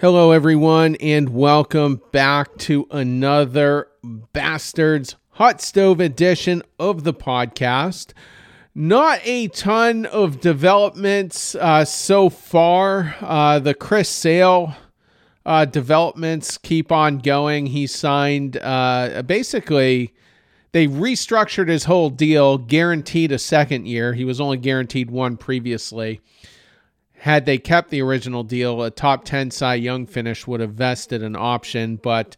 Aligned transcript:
Hello, 0.00 0.30
everyone, 0.30 0.94
and 1.00 1.30
welcome 1.30 2.00
back 2.12 2.56
to 2.58 2.86
another 2.92 3.88
Bastards 4.32 5.16
Hot 5.30 5.60
Stove 5.60 5.98
edition 5.98 6.62
of 6.78 7.02
the 7.02 7.12
podcast. 7.12 8.12
Not 8.76 9.18
a 9.24 9.48
ton 9.48 10.06
of 10.06 10.40
developments 10.40 11.56
uh, 11.56 11.84
so 11.84 12.30
far. 12.30 13.16
Uh, 13.20 13.58
the 13.58 13.74
Chris 13.74 14.08
Sale 14.08 14.72
uh, 15.44 15.64
developments 15.64 16.58
keep 16.58 16.92
on 16.92 17.18
going. 17.18 17.66
He 17.66 17.88
signed 17.88 18.56
uh, 18.58 19.24
basically, 19.26 20.14
they 20.70 20.86
restructured 20.86 21.66
his 21.66 21.86
whole 21.86 22.10
deal, 22.10 22.56
guaranteed 22.56 23.32
a 23.32 23.38
second 23.40 23.88
year. 23.88 24.14
He 24.14 24.24
was 24.24 24.40
only 24.40 24.58
guaranteed 24.58 25.10
one 25.10 25.36
previously 25.36 26.20
had 27.18 27.46
they 27.46 27.58
kept 27.58 27.90
the 27.90 28.00
original 28.00 28.44
deal, 28.44 28.82
a 28.82 28.90
top 28.90 29.24
10 29.24 29.50
Cy 29.50 29.74
Young 29.74 30.06
finish 30.06 30.46
would 30.46 30.60
have 30.60 30.74
vested 30.74 31.22
an 31.22 31.34
option. 31.36 31.96
But 31.96 32.36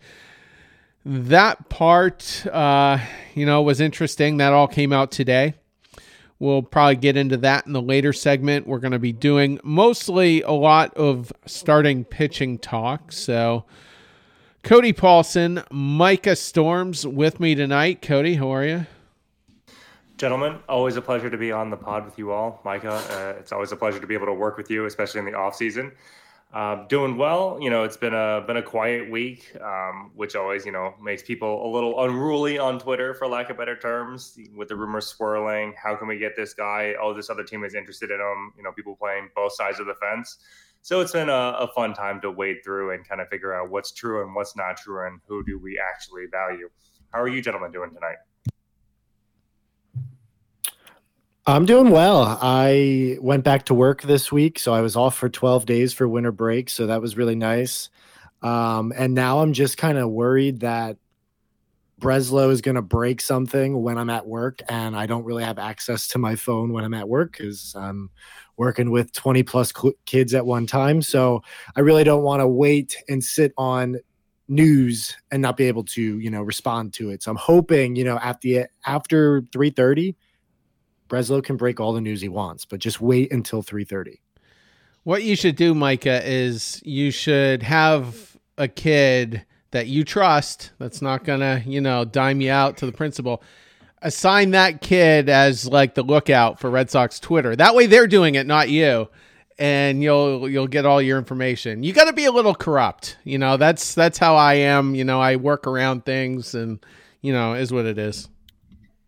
that 1.05 1.69
part, 1.69 2.47
uh, 2.47 2.99
you 3.35 3.45
know, 3.45 3.63
was 3.63 3.81
interesting. 3.81 4.39
That 4.39 4.53
all 4.53 4.69
came 4.69 4.93
out 4.93 5.11
today. 5.11 5.55
We'll 6.39 6.63
probably 6.63 6.97
get 6.97 7.19
into 7.19 7.37
that 7.39 7.67
in 7.67 7.75
the 7.75 7.83
later 7.83 8.15
segment. 8.15 8.67
We're 8.67 8.79
going 8.79 8.93
to 8.93 8.99
be 8.99 9.13
doing 9.13 9.61
mostly 9.63 10.41
a 10.41 10.53
lot 10.53 10.95
of 10.95 11.31
starting 11.45 12.05
pitching 12.05 12.59
talk. 12.59 13.13
So, 13.13 13.67
Cody 14.63 14.95
Paulson, 14.95 15.63
Micah 15.71 16.37
Storms 16.37 17.07
with 17.07 17.41
me 17.41 17.55
tonight. 17.55 18.01
Cody, 18.01 18.37
how 18.37 18.49
are 18.55 18.65
you? 18.65 18.87
Gentlemen, 20.21 20.59
always 20.69 20.97
a 20.97 21.01
pleasure 21.01 21.31
to 21.31 21.39
be 21.39 21.51
on 21.51 21.71
the 21.71 21.79
pod 21.79 22.05
with 22.05 22.19
you 22.19 22.31
all. 22.31 22.61
Micah, 22.63 22.91
uh, 22.93 23.41
it's 23.41 23.53
always 23.53 23.73
a 23.73 23.77
pleasure 23.77 23.99
to 23.99 24.07
be 24.07 24.13
able 24.13 24.27
to 24.27 24.35
work 24.35 24.59
with 24.59 24.71
you, 24.71 24.85
especially 24.85 25.19
in 25.21 25.25
the 25.25 25.33
off 25.33 25.57
season. 25.57 25.93
Uh, 26.53 26.85
doing 26.89 27.17
well, 27.17 27.57
you 27.59 27.71
know. 27.71 27.85
It's 27.85 27.97
been 27.97 28.13
a 28.13 28.45
been 28.47 28.59
a 28.59 28.63
quiet 28.63 29.11
week, 29.11 29.51
um, 29.63 30.11
which 30.15 30.37
always 30.37 30.67
you 30.67 30.73
know 30.73 30.93
makes 31.03 31.23
people 31.23 31.67
a 31.67 31.69
little 31.73 32.05
unruly 32.05 32.59
on 32.59 32.79
Twitter, 32.79 33.15
for 33.15 33.29
lack 33.29 33.49
of 33.49 33.57
better 33.57 33.75
terms, 33.75 34.39
with 34.55 34.69
the 34.69 34.77
rumors 34.77 35.07
swirling. 35.07 35.73
How 35.83 35.97
can 35.97 36.07
we 36.07 36.19
get 36.19 36.37
this 36.37 36.53
guy? 36.53 36.93
Oh, 37.01 37.15
this 37.15 37.31
other 37.31 37.43
team 37.43 37.65
is 37.65 37.75
interested 37.75 38.11
in 38.11 38.21
him. 38.21 38.53
You 38.59 38.63
know, 38.63 38.73
people 38.73 38.97
playing 38.97 39.31
both 39.35 39.55
sides 39.55 39.81
of 39.81 39.87
the 39.87 39.95
fence. 39.95 40.37
So 40.83 41.01
it's 41.01 41.13
been 41.13 41.31
a, 41.31 41.57
a 41.61 41.69
fun 41.75 41.95
time 41.95 42.21
to 42.21 42.31
wade 42.31 42.59
through 42.63 42.93
and 42.93 43.09
kind 43.09 43.23
of 43.23 43.29
figure 43.29 43.55
out 43.55 43.71
what's 43.71 43.91
true 43.93 44.23
and 44.23 44.35
what's 44.35 44.55
not 44.55 44.77
true, 44.77 45.07
and 45.07 45.19
who 45.27 45.43
do 45.47 45.59
we 45.59 45.81
actually 45.81 46.27
value. 46.31 46.69
How 47.11 47.23
are 47.23 47.29
you 47.29 47.41
gentlemen 47.41 47.73
doing 47.73 47.95
tonight? 47.95 48.17
I'm 51.51 51.67
doing 51.67 51.91
well. 51.91 52.39
I 52.41 53.19
went 53.21 53.43
back 53.43 53.65
to 53.67 53.75
work 53.75 54.03
this 54.03 54.31
week, 54.31 54.57
so 54.57 54.73
I 54.73 54.83
was 54.83 54.95
off 54.95 55.17
for 55.17 55.29
12 55.29 55.67
days 55.67 55.93
for 55.93 56.07
winter 56.07 56.31
break, 56.31 56.71
so 56.71 56.87
that 56.87 57.01
was 57.01 57.17
really 57.17 57.35
nice. 57.35 57.91
Um, 58.41 58.93
and 58.97 59.15
now 59.15 59.41
I'm 59.41 59.53
just 59.53 59.77
kind 59.77 59.99
of 59.99 60.11
worried 60.11 60.61
that 60.61 60.97
Breslow 62.01 62.53
is 62.53 62.61
going 62.61 62.77
to 62.77 62.83
break 62.83 63.21
something 63.21 63.83
when 63.83 63.99
I'm 63.99 64.11
at 64.11 64.29
work, 64.29 64.63
and 64.69 64.95
I 64.95 65.07
don't 65.07 65.25
really 65.25 65.43
have 65.43 65.59
access 65.59 66.07
to 66.09 66.19
my 66.19 66.37
phone 66.37 66.73
when 66.73 66.85
I'm 66.85 66.95
at 66.95 67.09
work 67.09 67.33
because 67.33 67.75
I'm 67.77 68.11
working 68.57 68.93
with 68.93 69.13
20 69.13 69.43
plus 69.43 69.73
cl- 69.77 69.95
kids 70.07 70.35
at 70.35 70.47
one 70.47 70.69
time. 70.69 71.03
So 71.03 71.43
I 71.75 71.81
really 71.81 72.05
don't 72.05 72.23
want 72.23 72.43
to 72.43 72.47
wait 72.47 72.97
and 73.09 73.25
sit 73.25 73.53
on 73.59 73.97
news 74.47 75.17
and 75.33 75.43
not 75.43 75.57
be 75.57 75.65
able 75.65 75.85
to, 75.85 76.01
you 76.01 76.31
know, 76.31 76.43
respond 76.43 76.93
to 76.95 77.11
it. 77.11 77.25
So 77.25 77.33
I'm 77.33 77.37
hoping, 77.37 77.97
you 77.97 78.05
know, 78.05 78.21
at 78.23 78.41
the 78.41 78.67
after 78.87 79.43
3:30 79.51 80.15
Breslow 81.11 81.45
can 81.45 81.57
break 81.57 81.81
all 81.81 81.93
the 81.93 82.01
news 82.01 82.23
he 82.23 82.29
wants, 82.29 82.65
but 82.65 82.81
just 82.81 83.01
wait 83.01 83.31
until 83.33 83.63
3:30. 83.63 84.21
What 85.03 85.23
you 85.23 85.37
should 85.37 85.57
do, 85.57 85.75
Micah, 85.75 86.23
is 86.25 86.81
you 86.85 87.11
should 87.11 87.63
have 87.63 88.37
a 88.57 88.69
kid 88.69 89.45
that 89.73 89.87
you 89.87 90.05
trust 90.05 90.71
that's 90.79 91.03
not 91.03 91.25
gonna, 91.25 91.63
you 91.67 91.81
know, 91.81 92.05
dime 92.05 92.41
you 92.41 92.51
out 92.51 92.77
to 92.79 92.87
the 92.87 92.93
principal. 92.93 93.43
Assign 94.03 94.53
that 94.53 94.81
kid 94.81 95.29
as 95.29 95.67
like 95.67 95.95
the 95.95 96.03
lookout 96.03 96.59
for 96.59 96.71
Red 96.71 96.91
Sox 96.91 97.21
Twitter. 97.21 97.55
That 97.55 97.75
way 97.75 97.87
they're 97.87 98.07
doing 98.07 98.35
it, 98.35 98.47
not 98.47 98.71
you. 98.71 99.09
And 99.59 100.03
you'll 100.03 100.49
you'll 100.49 100.67
get 100.67 100.87
all 100.87 101.03
your 101.03 101.19
information. 101.19 101.83
You 101.83 101.93
got 101.93 102.05
to 102.05 102.15
be 102.15 102.25
a 102.25 102.33
little 102.33 102.55
corrupt, 102.55 103.19
you 103.25 103.37
know. 103.37 103.59
That's 103.59 103.95
that's 103.95 104.17
how 104.17 104.37
I 104.37 104.55
am. 104.55 104.95
You 104.95 105.05
know, 105.05 105.21
I 105.21 105.37
work 105.37 105.67
around 105.67 106.07
things, 106.07 106.55
and 106.55 106.83
you 107.21 107.35
know, 107.35 107.53
is 107.53 107.71
what 107.71 107.85
it 107.85 107.99
is. 107.99 108.27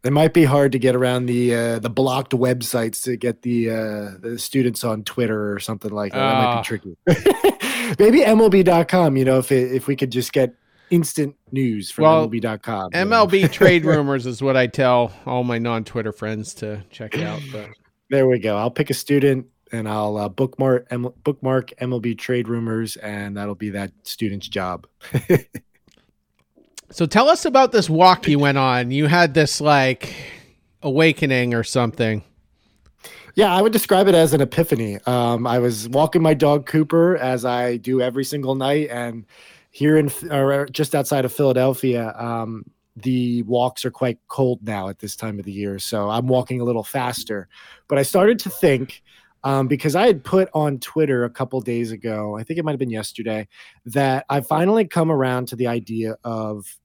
It 0.05 0.13
might 0.13 0.35
be 0.35 0.45
hard 0.45 0.73
to 0.73 0.79
get 0.79 0.97
around 0.97 1.27
the 1.27 1.55
uh, 1.55 1.79
the 1.79 1.91
blocked 1.91 2.33
websites 2.33 3.05
to 3.05 3.17
get 3.17 3.43
the 3.43 3.71
uh, 3.71 4.11
the 4.19 4.37
students 4.39 4.83
on 4.83 5.05
Twitter 5.05 5.53
or 5.53 5.61
something 5.61 5.93
like 5.93 6.13
that. 6.13 6.19
Uh, 6.19 6.29
that 6.29 6.45
might 6.45 6.55
be 6.55 6.59
ah. 6.59 6.63
tricky. 6.63 6.97
Maybe 7.99 8.21
MLB.com. 8.21 9.17
You 9.17 9.25
know, 9.25 9.39
if 9.39 9.53
it, 9.53 9.73
if 9.73 9.87
we 9.87 9.95
could 9.95 10.11
just 10.11 10.33
get 10.33 10.55
instant 10.91 11.37
news 11.53 11.91
from 11.91 12.05
well, 12.05 12.29
MLB.com. 12.29 12.91
MLB 12.91 13.43
know? 13.43 13.49
trade 13.49 13.85
rumors 13.85 14.27
is 14.27 14.43
what 14.43 14.57
I 14.57 14.67
tell 14.67 15.13
all 15.25 15.45
my 15.45 15.59
non 15.59 15.85
Twitter 15.85 16.13
friends 16.13 16.55
to 16.55 16.85
check 16.91 17.19
out. 17.19 17.41
But. 17.53 17.69
There 18.11 18.27
we 18.27 18.39
go. 18.41 18.57
I'll 18.57 18.71
pick 18.71 18.91
a 18.91 18.95
student 18.95 19.47
and 19.73 19.89
I'll 19.89 20.19
uh, 20.19 20.29
bookmark 20.29 20.87
M- 20.91 21.15
bookmark 21.25 21.71
MLB 21.81 22.19
trade 22.19 22.49
rumors, 22.49 22.97
and 22.97 23.37
that'll 23.37 23.55
be 23.55 23.71
that 23.71 23.93
student's 24.03 24.49
job. 24.49 24.87
So 26.93 27.07
tell 27.07 27.29
us 27.31 27.47
about 27.47 27.73
this 27.73 27.89
walk 27.89 28.29
you 28.29 28.39
went 28.39 28.59
on. 28.59 28.91
You 28.91 29.07
had 29.07 29.33
this 29.33 29.63
like 29.63 30.15
awakening 30.83 31.55
or 31.55 31.65
something. 31.65 32.23
Yeah, 33.35 33.55
I 33.55 33.63
would 33.63 33.73
describe 33.73 34.09
it 34.09 34.15
as 34.15 34.35
an 34.35 34.43
epiphany. 34.43 34.99
Um, 35.07 35.47
I 35.47 35.59
was 35.59 35.89
walking 35.89 36.21
my 36.21 36.35
dog 36.35 36.67
Cooper 36.67 37.17
as 37.17 37.47
I 37.47 37.79
do 37.79 38.03
every 38.03 38.25
single 38.25 38.55
night, 38.55 38.91
and 38.91 39.25
here 39.71 39.97
in 39.97 40.11
or 40.31 40.67
just 40.67 40.95
outside 40.95 41.25
of 41.25 41.33
Philadelphia, 41.33 42.15
um, 42.19 42.63
the 42.95 43.43
walks 43.45 43.87
are 43.87 43.91
quite 43.91 44.19
cold 44.29 44.61
now 44.63 44.91
at 44.91 44.99
this 44.99 45.17
time 45.17 45.39
of 45.39 45.47
the 45.47 45.53
year. 45.53 45.79
So 45.79 46.11
I'm 46.11 46.27
walking 46.27 46.61
a 46.61 46.65
little 46.65 46.85
faster. 46.85 47.49
But 47.89 47.97
I 47.97 48.03
started 48.03 48.39
to 48.41 48.51
think 48.51 49.03
um, 49.45 49.67
because 49.67 49.97
I 49.97 50.07
had 50.07 50.23
put 50.23 50.51
on 50.53 50.79
Twitter 50.79 51.25
a 51.25 51.31
couple 51.31 51.59
days 51.63 51.91
ago, 51.91 52.37
I 52.37 52.43
think 52.43 52.59
it 52.59 52.67
might 52.67 52.73
have 52.73 52.79
been 52.79 52.91
yesterday, 52.91 53.49
that 53.87 54.27
I 54.29 54.43
finally 54.43 54.87
come 54.87 55.11
around 55.11 55.49
to 55.49 55.57
the 55.57 55.69
idea 55.69 56.17
of 56.23 56.79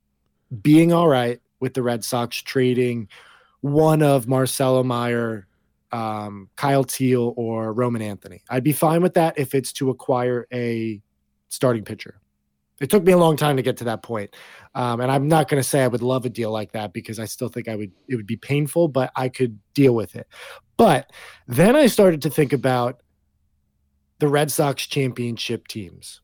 being 0.61 0.93
all 0.93 1.07
right 1.07 1.39
with 1.59 1.73
the 1.73 1.83
Red 1.83 2.03
Sox 2.03 2.37
trading 2.37 3.09
one 3.61 4.01
of 4.01 4.27
Marcelo 4.27 4.83
Mayer, 4.83 5.47
um, 5.91 6.49
Kyle 6.55 6.83
Teel, 6.83 7.33
or 7.37 7.73
Roman 7.73 8.01
Anthony. 8.01 8.43
I'd 8.49 8.63
be 8.63 8.73
fine 8.73 9.01
with 9.01 9.15
that 9.15 9.37
if 9.37 9.55
it's 9.55 9.71
to 9.73 9.89
acquire 9.89 10.47
a 10.53 11.01
starting 11.49 11.83
pitcher. 11.83 12.19
It 12.79 12.91
took 12.91 13.03
me 13.03 13.11
a 13.11 13.17
long 13.17 13.37
time 13.37 13.57
to 13.57 13.63
get 13.63 13.77
to 13.77 13.85
that 13.85 14.03
point. 14.03 14.35
Um, 14.75 15.01
and 15.01 15.11
I'm 15.11 15.27
not 15.27 15.47
going 15.47 15.61
to 15.61 15.67
say 15.67 15.83
I 15.83 15.87
would 15.87 16.03
love 16.03 16.25
a 16.25 16.29
deal 16.29 16.51
like 16.51 16.73
that 16.73 16.93
because 16.93 17.17
I 17.17 17.25
still 17.25 17.49
think 17.49 17.67
I 17.67 17.75
would, 17.75 17.91
it 18.07 18.15
would 18.15 18.27
be 18.27 18.37
painful, 18.37 18.87
but 18.89 19.11
I 19.15 19.29
could 19.29 19.57
deal 19.73 19.95
with 19.95 20.15
it. 20.15 20.27
But 20.77 21.11
then 21.47 21.75
I 21.75 21.87
started 21.87 22.21
to 22.21 22.29
think 22.29 22.53
about 22.53 23.01
the 24.19 24.27
Red 24.27 24.51
Sox 24.51 24.85
championship 24.85 25.67
teams. 25.67 26.21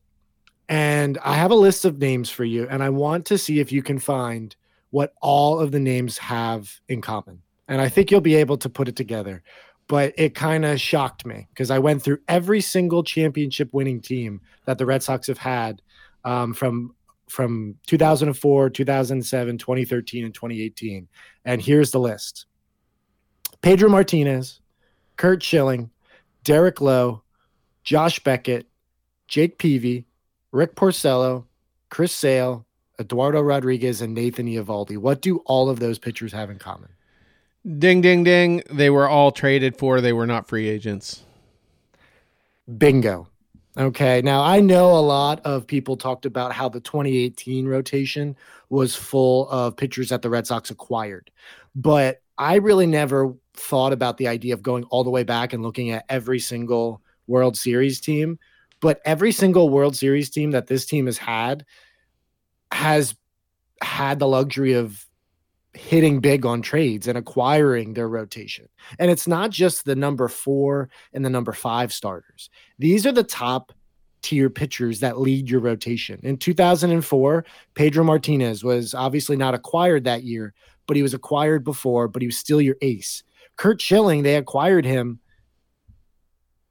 And 0.68 1.18
I 1.22 1.34
have 1.34 1.50
a 1.50 1.56
list 1.56 1.84
of 1.84 1.98
names 1.98 2.30
for 2.30 2.44
you, 2.44 2.66
and 2.68 2.82
I 2.82 2.88
want 2.88 3.26
to 3.26 3.38
see 3.38 3.60
if 3.60 3.70
you 3.70 3.82
can 3.82 3.98
find 3.98 4.54
what 4.90 5.12
all 5.20 5.60
of 5.60 5.72
the 5.72 5.80
names 5.80 6.16
have 6.18 6.80
in 6.88 7.00
common. 7.00 7.42
And 7.68 7.80
I 7.80 7.88
think 7.88 8.10
you'll 8.10 8.20
be 8.20 8.36
able 8.36 8.56
to 8.58 8.68
put 8.68 8.88
it 8.88 8.96
together. 8.96 9.42
But 9.86 10.14
it 10.16 10.34
kind 10.34 10.64
of 10.64 10.80
shocked 10.80 11.26
me 11.26 11.46
because 11.50 11.70
I 11.70 11.78
went 11.78 12.02
through 12.02 12.18
every 12.28 12.62
single 12.62 13.02
championship 13.02 13.68
winning 13.72 14.00
team 14.00 14.40
that 14.64 14.78
the 14.78 14.86
Red 14.86 15.02
Sox 15.02 15.26
have 15.26 15.38
had 15.38 15.82
um, 16.24 16.54
from 16.54 16.94
from 17.28 17.74
2004, 17.86 18.70
2007, 18.70 19.58
2013, 19.58 20.24
and 20.24 20.34
2018. 20.34 21.08
And 21.44 21.60
here's 21.60 21.90
the 21.90 22.00
list 22.00 22.46
Pedro 23.60 23.88
Martinez, 23.88 24.60
Curt 25.16 25.42
Schilling, 25.42 25.90
Derek 26.44 26.80
Lowe, 26.80 27.22
Josh 27.82 28.22
Beckett, 28.22 28.66
Jake 29.26 29.58
Peavy, 29.58 30.06
Rick 30.54 30.76
Porcello, 30.76 31.46
Chris 31.90 32.14
Sale, 32.14 32.64
Eduardo 33.00 33.40
Rodriguez, 33.40 34.00
and 34.00 34.14
Nathan 34.14 34.46
Eovaldi. 34.46 34.96
What 34.96 35.20
do 35.20 35.38
all 35.46 35.68
of 35.68 35.80
those 35.80 35.98
pitchers 35.98 36.32
have 36.32 36.48
in 36.48 36.60
common? 36.60 36.90
Ding, 37.78 38.00
ding, 38.00 38.22
ding. 38.22 38.62
They 38.70 38.88
were 38.88 39.08
all 39.08 39.32
traded 39.32 39.76
for. 39.76 40.00
They 40.00 40.12
were 40.12 40.28
not 40.28 40.46
free 40.46 40.68
agents. 40.68 41.24
Bingo. 42.78 43.26
Okay. 43.76 44.22
Now, 44.22 44.44
I 44.44 44.60
know 44.60 44.96
a 44.96 45.00
lot 45.00 45.44
of 45.44 45.66
people 45.66 45.96
talked 45.96 46.24
about 46.24 46.52
how 46.52 46.68
the 46.68 46.80
2018 46.80 47.66
rotation 47.66 48.36
was 48.68 48.94
full 48.94 49.48
of 49.48 49.76
pitchers 49.76 50.10
that 50.10 50.22
the 50.22 50.30
Red 50.30 50.46
Sox 50.46 50.70
acquired, 50.70 51.32
but 51.74 52.22
I 52.38 52.56
really 52.56 52.86
never 52.86 53.34
thought 53.54 53.92
about 53.92 54.18
the 54.18 54.28
idea 54.28 54.54
of 54.54 54.62
going 54.62 54.84
all 54.84 55.02
the 55.02 55.10
way 55.10 55.24
back 55.24 55.52
and 55.52 55.64
looking 55.64 55.90
at 55.90 56.04
every 56.08 56.38
single 56.38 57.02
World 57.26 57.56
Series 57.56 58.00
team 58.00 58.38
but 58.84 59.00
every 59.06 59.32
single 59.32 59.70
World 59.70 59.96
Series 59.96 60.28
team 60.28 60.50
that 60.50 60.66
this 60.66 60.84
team 60.84 61.06
has 61.06 61.16
had 61.16 61.64
has 62.70 63.16
had 63.82 64.18
the 64.18 64.28
luxury 64.28 64.74
of 64.74 65.06
hitting 65.72 66.20
big 66.20 66.44
on 66.44 66.60
trades 66.60 67.08
and 67.08 67.16
acquiring 67.16 67.94
their 67.94 68.10
rotation. 68.10 68.68
And 68.98 69.10
it's 69.10 69.26
not 69.26 69.48
just 69.48 69.86
the 69.86 69.96
number 69.96 70.28
four 70.28 70.90
and 71.14 71.24
the 71.24 71.30
number 71.30 71.54
five 71.54 71.94
starters. 71.94 72.50
These 72.78 73.06
are 73.06 73.12
the 73.12 73.24
top 73.24 73.72
tier 74.20 74.50
pitchers 74.50 75.00
that 75.00 75.18
lead 75.18 75.48
your 75.48 75.60
rotation. 75.60 76.20
In 76.22 76.36
2004, 76.36 77.42
Pedro 77.74 78.04
Martinez 78.04 78.62
was 78.62 78.92
obviously 78.92 79.36
not 79.36 79.54
acquired 79.54 80.04
that 80.04 80.24
year, 80.24 80.52
but 80.86 80.98
he 80.98 81.02
was 81.02 81.14
acquired 81.14 81.64
before, 81.64 82.06
but 82.06 82.20
he 82.20 82.28
was 82.28 82.36
still 82.36 82.60
your 82.60 82.76
ace. 82.82 83.22
Curt 83.56 83.80
Schilling, 83.80 84.24
they 84.24 84.36
acquired 84.36 84.84
him 84.84 85.20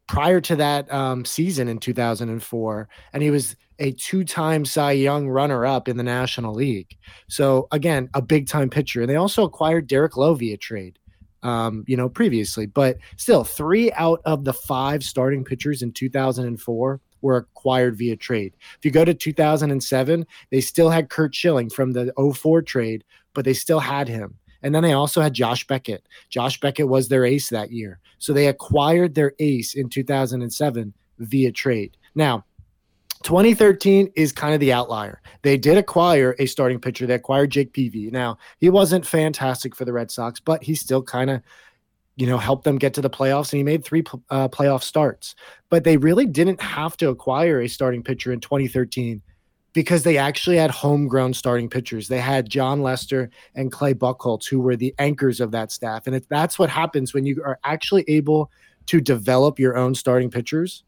prior 0.07 0.41
to 0.41 0.55
that 0.57 0.91
um, 0.91 1.25
season 1.25 1.67
in 1.67 1.77
2004, 1.79 2.89
and 3.13 3.23
he 3.23 3.31
was 3.31 3.55
a 3.79 3.91
two-time 3.93 4.65
Cy 4.65 4.91
Young 4.91 5.27
runner-up 5.27 5.87
in 5.87 5.97
the 5.97 6.03
National 6.03 6.53
League. 6.53 6.97
So 7.27 7.67
again, 7.71 8.09
a 8.13 8.21
big-time 8.21 8.69
pitcher. 8.69 9.01
And 9.01 9.09
they 9.09 9.15
also 9.15 9.43
acquired 9.43 9.87
Derek 9.87 10.15
Lowe 10.15 10.35
via 10.35 10.57
trade, 10.57 10.99
um, 11.41 11.83
you 11.87 11.97
know, 11.97 12.09
previously. 12.09 12.65
But 12.65 12.97
still, 13.17 13.43
three 13.43 13.91
out 13.93 14.21
of 14.25 14.43
the 14.43 14.53
five 14.53 15.03
starting 15.03 15.43
pitchers 15.43 15.81
in 15.81 15.91
2004 15.91 17.01
were 17.21 17.37
acquired 17.37 17.97
via 17.97 18.15
trade. 18.15 18.53
If 18.77 18.85
you 18.85 18.91
go 18.91 19.05
to 19.05 19.13
2007, 19.13 20.25
they 20.51 20.61
still 20.61 20.89
had 20.89 21.09
Curt 21.09 21.33
Schilling 21.33 21.69
from 21.69 21.93
the 21.93 22.13
04 22.35 22.61
trade, 22.61 23.03
but 23.33 23.45
they 23.45 23.53
still 23.53 23.79
had 23.79 24.07
him. 24.07 24.37
And 24.63 24.73
then 24.73 24.81
they 24.81 24.93
also 24.93 25.21
had 25.21 25.33
Josh 25.33 25.67
Beckett. 25.67 26.07
Josh 26.29 26.59
Beckett 26.59 26.87
was 26.87 27.09
their 27.09 27.25
ace 27.25 27.49
that 27.49 27.71
year. 27.71 27.99
So 28.17 28.33
they 28.33 28.47
acquired 28.47 29.13
their 29.13 29.33
ace 29.39 29.75
in 29.75 29.89
2007 29.89 30.93
via 31.19 31.51
trade. 31.51 31.97
Now, 32.15 32.45
2013 33.23 34.11
is 34.15 34.31
kind 34.31 34.53
of 34.53 34.59
the 34.59 34.73
outlier. 34.73 35.21
They 35.41 35.57
did 35.57 35.77
acquire 35.77 36.35
a 36.39 36.45
starting 36.45 36.79
pitcher. 36.79 37.05
They 37.05 37.15
acquired 37.15 37.51
Jake 37.51 37.73
Peavy. 37.73 38.09
Now, 38.11 38.37
he 38.59 38.69
wasn't 38.69 39.05
fantastic 39.05 39.75
for 39.75 39.85
the 39.85 39.93
Red 39.93 40.11
Sox, 40.11 40.39
but 40.39 40.63
he 40.63 40.75
still 40.75 41.01
kind 41.01 41.29
of, 41.29 41.41
you 42.15 42.27
know, 42.27 42.37
helped 42.37 42.63
them 42.63 42.77
get 42.77 42.93
to 42.95 43.01
the 43.01 43.09
playoffs 43.09 43.51
and 43.51 43.57
he 43.57 43.63
made 43.63 43.83
three 43.83 44.03
uh, 44.29 44.49
playoff 44.49 44.83
starts. 44.83 45.35
But 45.69 45.83
they 45.83 45.97
really 45.97 46.25
didn't 46.25 46.61
have 46.61 46.97
to 46.97 47.09
acquire 47.09 47.61
a 47.61 47.67
starting 47.67 48.03
pitcher 48.03 48.31
in 48.31 48.39
2013 48.39 49.21
because 49.73 50.03
they 50.03 50.17
actually 50.17 50.57
had 50.57 50.71
homegrown 50.71 51.33
starting 51.33 51.69
pitchers. 51.69 52.07
They 52.07 52.19
had 52.19 52.49
Jon 52.49 52.81
Lester 52.81 53.29
and 53.55 53.71
Clay 53.71 53.93
Buchholz, 53.93 54.47
who 54.47 54.59
were 54.59 54.75
the 54.75 54.93
anchors 54.99 55.41
of 55.41 55.51
that 55.51 55.71
staff. 55.71 56.07
And 56.07 56.15
if 56.15 56.27
that's 56.29 56.57
what 56.57 56.69
happens 56.69 57.13
when 57.13 57.25
you 57.25 57.41
are 57.43 57.59
actually 57.63 58.05
able 58.07 58.51
to 58.85 59.01
develop 59.01 59.59
your 59.59 59.75
own 59.75 59.95
starting 59.95 60.29
pitchers, 60.29 60.83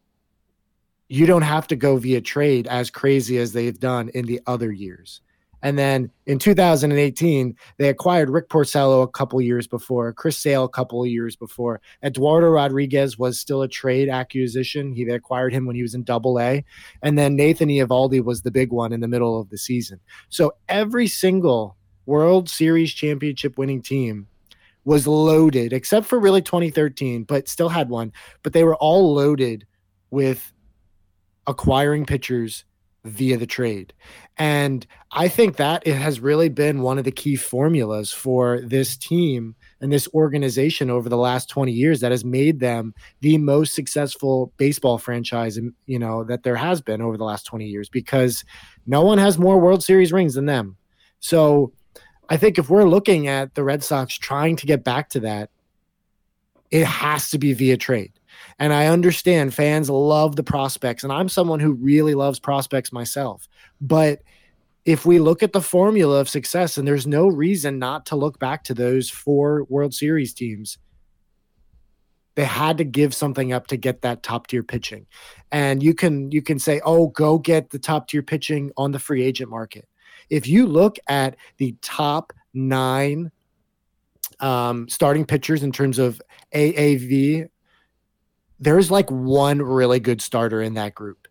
you 1.07 1.25
don't 1.25 1.41
have 1.41 1.67
to 1.67 1.75
go 1.75 1.97
via 1.97 2.21
trade 2.21 2.67
as 2.67 2.89
crazy 2.89 3.37
as 3.37 3.53
they've 3.53 3.79
done 3.79 4.09
in 4.09 4.25
the 4.25 4.39
other 4.47 4.71
years. 4.71 5.21
And 5.63 5.79
then 5.79 6.11
in 6.25 6.39
2018, 6.39 7.55
they 7.77 7.89
acquired 7.89 8.29
Rick 8.29 8.49
Porcello 8.49 9.03
a 9.03 9.07
couple 9.07 9.41
years 9.41 9.67
before, 9.67 10.13
Chris 10.13 10.37
Sale 10.37 10.63
a 10.63 10.69
couple 10.69 11.01
of 11.01 11.09
years 11.09 11.35
before. 11.35 11.81
Eduardo 12.03 12.47
Rodriguez 12.47 13.17
was 13.17 13.39
still 13.39 13.61
a 13.61 13.67
trade 13.67 14.09
acquisition. 14.09 14.93
He 14.93 15.03
acquired 15.03 15.53
him 15.53 15.65
when 15.65 15.75
he 15.75 15.81
was 15.81 15.95
in 15.95 16.03
double 16.03 16.39
A. 16.39 16.63
And 17.01 17.17
then 17.17 17.35
Nathan 17.35 17.69
Eovaldi 17.69 18.23
was 18.23 18.41
the 18.41 18.51
big 18.51 18.71
one 18.71 18.93
in 18.93 18.99
the 18.99 19.07
middle 19.07 19.39
of 19.39 19.49
the 19.49 19.57
season. 19.57 19.99
So 20.29 20.53
every 20.69 21.07
single 21.07 21.77
World 22.05 22.49
Series 22.49 22.93
championship 22.93 23.57
winning 23.57 23.81
team 23.81 24.27
was 24.83 25.07
loaded, 25.07 25.73
except 25.73 26.05
for 26.05 26.19
really 26.19 26.41
2013, 26.41 27.23
but 27.23 27.47
still 27.49 27.69
had 27.69 27.89
one. 27.89 28.13
But 28.43 28.53
they 28.53 28.63
were 28.63 28.75
all 28.75 29.13
loaded 29.13 29.65
with 30.11 30.53
acquiring 31.47 32.05
pitchers 32.05 32.65
via 33.05 33.37
the 33.37 33.45
trade. 33.45 33.93
And 34.37 34.85
I 35.11 35.27
think 35.27 35.57
that 35.57 35.85
it 35.85 35.93
has 35.93 36.19
really 36.19 36.49
been 36.49 36.81
one 36.81 36.97
of 36.97 37.05
the 37.05 37.11
key 37.11 37.35
formulas 37.35 38.11
for 38.11 38.59
this 38.61 38.97
team 38.97 39.55
and 39.79 39.91
this 39.91 40.09
organization 40.13 40.89
over 40.89 41.07
the 41.07 41.17
last 41.17 41.47
20 41.49 41.71
years 41.71 42.01
that 42.01 42.11
has 42.11 42.25
made 42.25 42.59
them 42.59 42.93
the 43.21 43.37
most 43.37 43.73
successful 43.73 44.51
baseball 44.57 44.97
franchise 44.97 45.57
um, 45.57 45.73
you 45.85 45.99
know 45.99 46.23
that 46.23 46.43
there 46.43 46.55
has 46.55 46.81
been 46.81 47.01
over 47.01 47.17
the 47.17 47.23
last 47.23 47.45
20 47.45 47.65
years 47.65 47.87
because 47.87 48.43
no 48.87 49.03
one 49.03 49.17
has 49.17 49.37
more 49.37 49.59
World 49.59 49.83
Series 49.83 50.11
rings 50.11 50.33
than 50.33 50.47
them. 50.47 50.75
So 51.19 51.71
I 52.27 52.37
think 52.37 52.57
if 52.57 52.69
we're 52.69 52.85
looking 52.85 53.27
at 53.27 53.53
the 53.55 53.63
Red 53.63 53.83
Sox 53.83 54.17
trying 54.17 54.55
to 54.57 54.65
get 54.65 54.83
back 54.83 55.09
to 55.09 55.19
that, 55.21 55.49
it 56.71 56.85
has 56.85 57.29
to 57.29 57.37
be 57.37 57.53
via 57.53 57.77
trade. 57.77 58.11
And 58.59 58.73
I 58.73 58.87
understand 58.87 59.53
fans 59.53 59.89
love 59.89 60.35
the 60.35 60.43
prospects, 60.43 61.03
and 61.03 61.11
I'm 61.11 61.29
someone 61.29 61.59
who 61.59 61.73
really 61.73 62.15
loves 62.15 62.39
prospects 62.39 62.91
myself. 62.91 63.47
But 63.81 64.21
if 64.85 65.05
we 65.05 65.19
look 65.19 65.41
at 65.41 65.53
the 65.53 65.61
formula 65.61 66.19
of 66.19 66.29
success, 66.29 66.77
and 66.77 66.87
there's 66.87 67.07
no 67.07 67.27
reason 67.27 67.79
not 67.79 68.05
to 68.07 68.15
look 68.15 68.39
back 68.39 68.63
to 68.65 68.73
those 68.73 69.09
four 69.09 69.65
World 69.65 69.93
Series 69.93 70.33
teams, 70.33 70.77
they 72.35 72.45
had 72.45 72.77
to 72.77 72.83
give 72.83 73.15
something 73.15 73.53
up 73.53 73.67
to 73.67 73.77
get 73.77 74.01
that 74.01 74.21
top 74.21 74.47
tier 74.47 74.63
pitching. 74.63 75.07
And 75.51 75.81
you 75.81 75.93
can 75.93 76.31
you 76.31 76.41
can 76.41 76.59
say, 76.59 76.81
"Oh, 76.85 77.07
go 77.07 77.37
get 77.39 77.69
the 77.69 77.79
top 77.79 78.09
tier 78.09 78.21
pitching 78.21 78.71
on 78.77 78.91
the 78.91 78.99
free 78.99 79.23
agent 79.23 79.49
market." 79.49 79.87
If 80.29 80.47
you 80.47 80.65
look 80.65 80.97
at 81.07 81.35
the 81.57 81.75
top 81.81 82.33
9 82.53 83.31
um, 84.39 84.89
starting 84.89 85.25
pitchers 85.25 85.63
in 85.63 85.71
terms 85.71 85.99
of 85.99 86.21
AAV 86.53 87.47
there's 88.65 88.89
like 88.89 89.09
one 89.11 89.61
really 89.61 89.99
good 89.99 90.21
starter 90.21 90.59
in 90.59 90.73
that 90.73 90.95
group. 90.95 91.27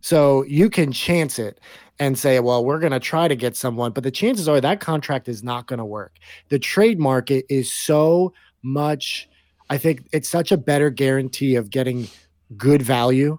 So 0.00 0.44
you 0.44 0.70
can 0.70 0.92
chance 0.92 1.38
it 1.38 1.60
and 1.98 2.18
say, 2.18 2.40
well, 2.40 2.64
we're 2.64 2.78
going 2.78 2.92
to 2.92 3.00
try 3.00 3.28
to 3.28 3.36
get 3.36 3.54
someone, 3.54 3.92
but 3.92 4.02
the 4.02 4.10
chances 4.10 4.48
are 4.48 4.60
that 4.60 4.80
contract 4.80 5.28
is 5.28 5.44
not 5.44 5.66
going 5.66 5.78
to 5.78 5.84
work. 5.84 6.16
The 6.48 6.58
trade 6.58 6.98
market 6.98 7.44
is 7.50 7.70
so 7.70 8.32
much, 8.62 9.28
I 9.68 9.76
think 9.76 10.08
it's 10.10 10.28
such 10.28 10.52
a 10.52 10.56
better 10.56 10.88
guarantee 10.88 11.54
of 11.54 11.68
getting 11.68 12.08
good 12.56 12.80
value 12.80 13.38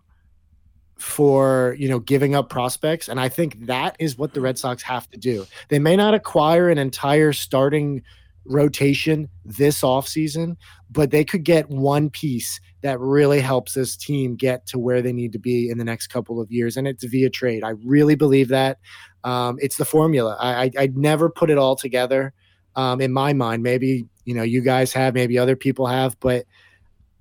for 0.98 1.76
you 1.78 1.90
know 1.90 2.00
giving 2.00 2.36
up 2.36 2.50
prospects 2.50 3.10
and 3.10 3.20
i 3.20 3.28
think 3.28 3.66
that 3.66 3.98
is 4.00 4.18
what 4.18 4.34
the 4.34 4.40
red 4.40 4.58
sox 4.58 4.82
have 4.82 5.10
to 5.10 5.18
do 5.18 5.46
they 5.68 5.78
may 5.78 5.94
not 5.94 6.14
acquire 6.14 6.70
an 6.70 6.78
entire 6.78 7.34
starting 7.34 8.02
rotation 8.46 9.28
this 9.44 9.82
offseason 9.82 10.56
but 10.96 11.12
they 11.12 11.26
could 11.26 11.44
get 11.44 11.70
one 11.70 12.10
piece 12.10 12.60
that 12.82 13.00
really 13.00 13.42
helps 13.42 13.74
this 13.74 13.98
team 13.98 14.36
get 14.36 14.66
to 14.68 14.80
where 14.80 15.02
they 15.02 15.12
need 15.12 15.34
to 15.34 15.40
be 15.40 15.70
in 15.70 15.78
the 15.78 15.84
next 15.84 16.08
couple 16.08 16.40
of 16.40 16.50
years. 16.52 16.78
And 16.78 16.88
it's 16.88 17.04
via 17.04 17.30
trade. 17.30 17.64
I 17.64 17.72
really 17.84 18.16
believe 18.16 18.48
that. 18.48 18.78
Um, 19.26 19.58
it's 19.60 19.76
the 19.76 19.86
formula. 19.86 20.38
I, 20.40 20.64
I, 20.64 20.72
I'd 20.80 20.98
never 20.98 21.30
put 21.30 21.50
it 21.50 21.58
all 21.58 21.76
together 21.76 22.34
um, 22.76 23.02
in 23.02 23.12
my 23.12 23.34
mind. 23.34 23.62
Maybe, 23.62 24.06
you 24.24 24.34
know, 24.34 24.44
you 24.44 24.62
guys 24.62 24.94
have, 24.94 25.14
maybe 25.14 25.38
other 25.38 25.58
people 25.58 25.86
have, 25.88 26.18
but 26.22 26.46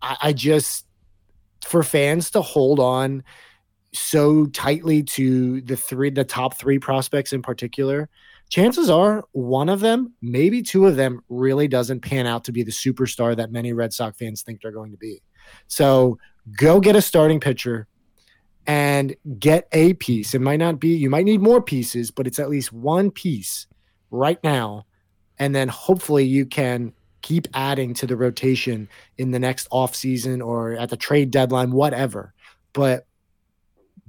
I, 0.00 0.16
I 0.22 0.32
just, 0.32 0.86
for 1.64 1.82
fans 1.82 2.30
to 2.32 2.42
hold 2.42 2.78
on 2.78 3.24
so 3.92 4.46
tightly 4.46 5.02
to 5.02 5.62
the 5.62 5.76
three, 5.76 6.10
the 6.10 6.24
top 6.24 6.54
three 6.54 6.78
prospects 6.78 7.32
in 7.32 7.43
particular, 7.43 8.08
chances 8.51 8.91
are 8.91 9.24
one 9.32 9.69
of 9.69 9.81
them, 9.81 10.15
maybe 10.22 10.63
two 10.63 10.86
of 10.86 10.96
them, 10.96 11.20
really 11.29 11.69
doesn't 11.69 12.01
pan 12.01 12.27
out 12.27 12.44
to 12.44 12.53
be 12.53 12.63
the 12.63 12.70
superstar 12.70 13.36
that 13.36 13.51
many 13.51 13.72
Red 13.72 13.93
Sox 13.93 14.17
fans 14.17 14.43
think 14.43 14.60
they're 14.60 14.72
going 14.72 14.93
to 14.93 14.96
be. 14.96 15.22
So 15.67 16.19
go 16.58 16.81
get 16.81 16.96
a 16.96 17.03
starting 17.03 17.41
pitcher 17.41 17.86
and 18.67 19.15
get 19.39 19.69
a 19.72 19.94
piece. 19.94 20.34
It 20.34 20.41
might 20.41 20.58
not 20.58 20.81
be, 20.81 20.96
you 20.96 21.10
might 21.10 21.24
need 21.24 21.41
more 21.41 21.63
pieces, 21.63 22.10
but 22.10 22.27
it's 22.27 22.39
at 22.39 22.48
least 22.48 22.72
one 22.72 23.10
piece 23.10 23.67
right 24.10 24.43
now. 24.43 24.86
And 25.39 25.55
then 25.55 25.69
hopefully 25.69 26.24
you 26.24 26.46
can 26.46 26.93
keep 27.22 27.48
adding 27.55 27.94
to 27.94 28.06
the 28.06 28.17
rotation 28.17 28.89
in 29.19 29.31
the 29.31 29.39
next 29.39 29.69
offseason 29.70 30.44
or 30.44 30.74
at 30.74 30.91
the 30.91 30.96
trade 30.96 31.31
deadline, 31.31 31.72
whatever. 31.72 32.34
But 32.72 33.06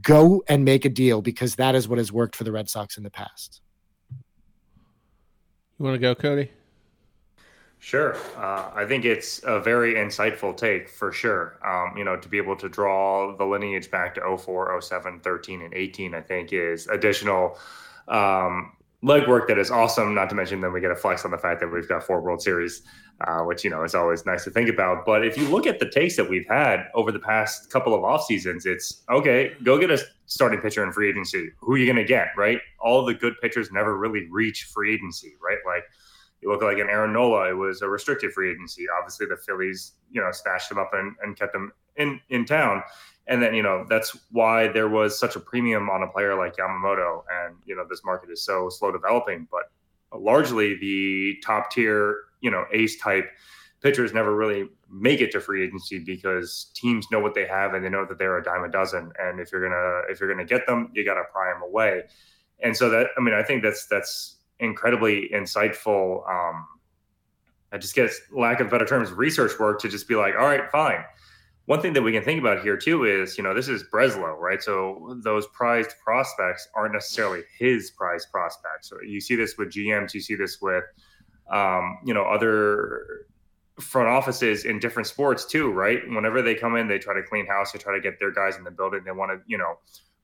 go 0.01 0.43
and 0.47 0.65
make 0.65 0.85
a 0.85 0.89
deal 0.89 1.21
because 1.21 1.55
that 1.55 1.75
is 1.75 1.87
what 1.87 1.97
has 1.97 2.11
worked 2.11 2.35
for 2.35 2.43
the 2.43 2.51
Red 2.51 2.69
Sox 2.69 2.97
in 2.97 3.03
the 3.03 3.09
past. 3.09 3.61
You 5.77 5.85
want 5.85 5.95
to 5.95 5.99
go, 5.99 6.15
Cody? 6.15 6.51
Sure. 7.79 8.15
Uh, 8.37 8.71
I 8.73 8.85
think 8.85 9.05
it's 9.05 9.41
a 9.43 9.59
very 9.59 9.93
insightful 9.95 10.55
take 10.55 10.89
for 10.89 11.11
sure. 11.11 11.59
Um, 11.63 11.97
you 11.97 12.03
know, 12.03 12.17
to 12.17 12.27
be 12.27 12.37
able 12.37 12.55
to 12.55 12.69
draw 12.69 13.35
the 13.35 13.45
lineage 13.45 13.91
back 13.91 14.15
to 14.15 14.37
04, 14.37 14.81
07, 14.81 15.19
13, 15.19 15.61
and 15.61 15.73
18, 15.73 16.15
I 16.15 16.21
think 16.21 16.51
is 16.51 16.87
additional 16.87 17.59
um, 18.07 18.71
legwork 19.05 19.47
that 19.47 19.59
is 19.59 19.69
awesome. 19.69 20.15
Not 20.15 20.29
to 20.29 20.35
mention, 20.35 20.61
then 20.61 20.73
we 20.73 20.81
get 20.81 20.91
a 20.91 20.95
flex 20.95 21.23
on 21.25 21.31
the 21.31 21.37
fact 21.37 21.59
that 21.59 21.67
we've 21.67 21.87
got 21.87 22.03
four 22.03 22.21
World 22.21 22.41
Series, 22.41 22.81
uh, 23.21 23.41
which, 23.41 23.63
you 23.63 23.69
know, 23.69 23.83
is 23.83 23.93
always 23.93 24.25
nice 24.25 24.43
to 24.45 24.49
think 24.49 24.67
about. 24.67 25.05
But 25.05 25.25
if 25.25 25.37
you 25.37 25.47
look 25.47 25.67
at 25.67 25.79
the 25.79 25.89
takes 25.89 26.15
that 26.15 26.27
we've 26.27 26.47
had 26.47 26.87
over 26.95 27.11
the 27.11 27.19
past 27.19 27.69
couple 27.69 27.93
of 27.93 28.03
off 28.03 28.25
seasons, 28.25 28.65
it's 28.65 29.03
okay, 29.09 29.53
go 29.63 29.77
get 29.77 29.91
a 29.91 29.99
starting 30.25 30.59
pitcher 30.59 30.83
in 30.83 30.91
free 30.91 31.09
agency. 31.09 31.51
Who 31.59 31.73
are 31.73 31.77
you 31.77 31.85
going 31.85 31.97
to 31.97 32.03
get, 32.03 32.29
right? 32.35 32.59
All 32.79 33.05
the 33.05 33.13
good 33.13 33.35
pitchers 33.41 33.71
never 33.71 33.97
really 33.97 34.27
reach 34.31 34.63
free 34.73 34.95
agency, 34.95 35.35
right? 35.41 35.59
Like, 35.65 35.83
you 36.41 36.51
look 36.51 36.61
like 36.61 36.79
an 36.79 36.89
Aaron 36.89 37.13
Nola, 37.13 37.49
it 37.49 37.53
was 37.53 37.81
a 37.81 37.87
restricted 37.87 38.31
free 38.33 38.51
agency. 38.51 38.85
Obviously, 38.99 39.25
the 39.27 39.37
Phillies, 39.37 39.93
you 40.11 40.21
know, 40.21 40.31
stashed 40.31 40.71
him 40.71 40.77
up 40.77 40.91
and, 40.93 41.15
and 41.23 41.37
kept 41.37 41.55
him 41.55 41.71
in, 41.95 42.19
in 42.29 42.45
town. 42.45 42.83
And 43.27 43.41
then, 43.41 43.55
you 43.55 43.63
know, 43.63 43.85
that's 43.89 44.17
why 44.31 44.67
there 44.67 44.87
was 44.87 45.19
such 45.19 45.35
a 45.35 45.39
premium 45.39 45.89
on 45.89 46.03
a 46.03 46.07
player 46.07 46.37
like 46.37 46.57
Yamamoto. 46.57 47.23
And, 47.31 47.55
you 47.65 47.75
know, 47.75 47.85
this 47.89 48.03
market 48.03 48.29
is 48.29 48.43
so 48.43 48.69
slow 48.69 48.91
developing. 48.91 49.47
But 49.51 49.71
largely 50.13 50.75
the 50.75 51.35
top 51.43 51.71
tier, 51.71 52.17
you 52.41 52.51
know, 52.51 52.65
ace 52.71 52.97
type 52.97 53.25
pitchers 53.81 54.13
never 54.13 54.35
really 54.35 54.67
make 54.89 55.21
it 55.21 55.31
to 55.31 55.39
free 55.39 55.63
agency 55.63 55.99
because 55.99 56.71
teams 56.73 57.05
know 57.11 57.19
what 57.19 57.35
they 57.35 57.45
have 57.45 57.73
and 57.73 57.83
they 57.83 57.89
know 57.89 58.05
that 58.05 58.17
they're 58.17 58.37
a 58.37 58.43
dime 58.43 58.63
a 58.63 58.69
dozen. 58.69 59.11
And 59.19 59.39
if 59.39 59.51
you're 59.51 59.61
gonna 59.61 60.11
if 60.11 60.19
you're 60.19 60.29
gonna 60.29 60.45
get 60.45 60.65
them, 60.65 60.91
you 60.93 61.05
got 61.05 61.15
to 61.15 61.23
pry 61.31 61.53
them 61.53 61.61
away. 61.61 62.03
And 62.61 62.75
so 62.75 62.89
that 62.89 63.07
I 63.17 63.21
mean, 63.21 63.35
I 63.35 63.43
think 63.43 63.61
that's 63.61 63.85
that's 63.87 64.37
incredibly 64.59 65.29
insightful. 65.33 66.27
Um, 66.29 66.65
I 67.71 67.77
just 67.77 67.93
guess 67.93 68.19
lack 68.31 68.59
of 68.59 68.69
better 68.69 68.85
terms, 68.85 69.11
research 69.11 69.59
work 69.59 69.79
to 69.81 69.89
just 69.89 70.07
be 70.07 70.15
like, 70.15 70.33
all 70.33 70.45
right, 70.45 70.69
fine. 70.71 71.03
One 71.65 71.81
thing 71.81 71.93
that 71.93 72.03
we 72.03 72.11
can 72.11 72.23
think 72.23 72.39
about 72.39 72.61
here 72.61 72.77
too 72.77 73.05
is, 73.05 73.37
you 73.37 73.43
know, 73.43 73.53
this 73.53 73.67
is 73.67 73.83
Breslow, 73.91 74.37
right? 74.37 74.61
So 74.61 75.19
those 75.23 75.47
prized 75.47 75.91
prospects 76.03 76.67
aren't 76.75 76.93
necessarily 76.93 77.41
his 77.57 77.91
prized 77.91 78.27
prospects. 78.31 78.89
So 78.89 78.97
you 79.01 79.19
see 79.19 79.35
this 79.35 79.57
with 79.57 79.69
GMs, 79.71 80.13
you 80.13 80.21
see 80.21 80.35
this 80.35 80.61
with, 80.61 80.83
um, 81.51 81.97
you 82.05 82.13
know, 82.13 82.23
other 82.23 83.25
front 83.79 84.07
offices 84.07 84.65
in 84.65 84.79
different 84.79 85.07
sports 85.07 85.45
too, 85.45 85.71
right? 85.71 86.01
Whenever 86.07 86.41
they 86.41 86.55
come 86.55 86.75
in, 86.75 86.87
they 86.87 86.99
try 86.99 87.15
to 87.15 87.23
clean 87.23 87.47
house, 87.47 87.71
they 87.71 87.79
try 87.79 87.95
to 87.95 88.01
get 88.01 88.19
their 88.19 88.31
guys 88.31 88.57
in 88.57 88.63
the 88.63 88.71
building. 88.71 89.01
They 89.03 89.11
want 89.11 89.31
to, 89.31 89.41
you 89.47 89.57
know, 89.57 89.79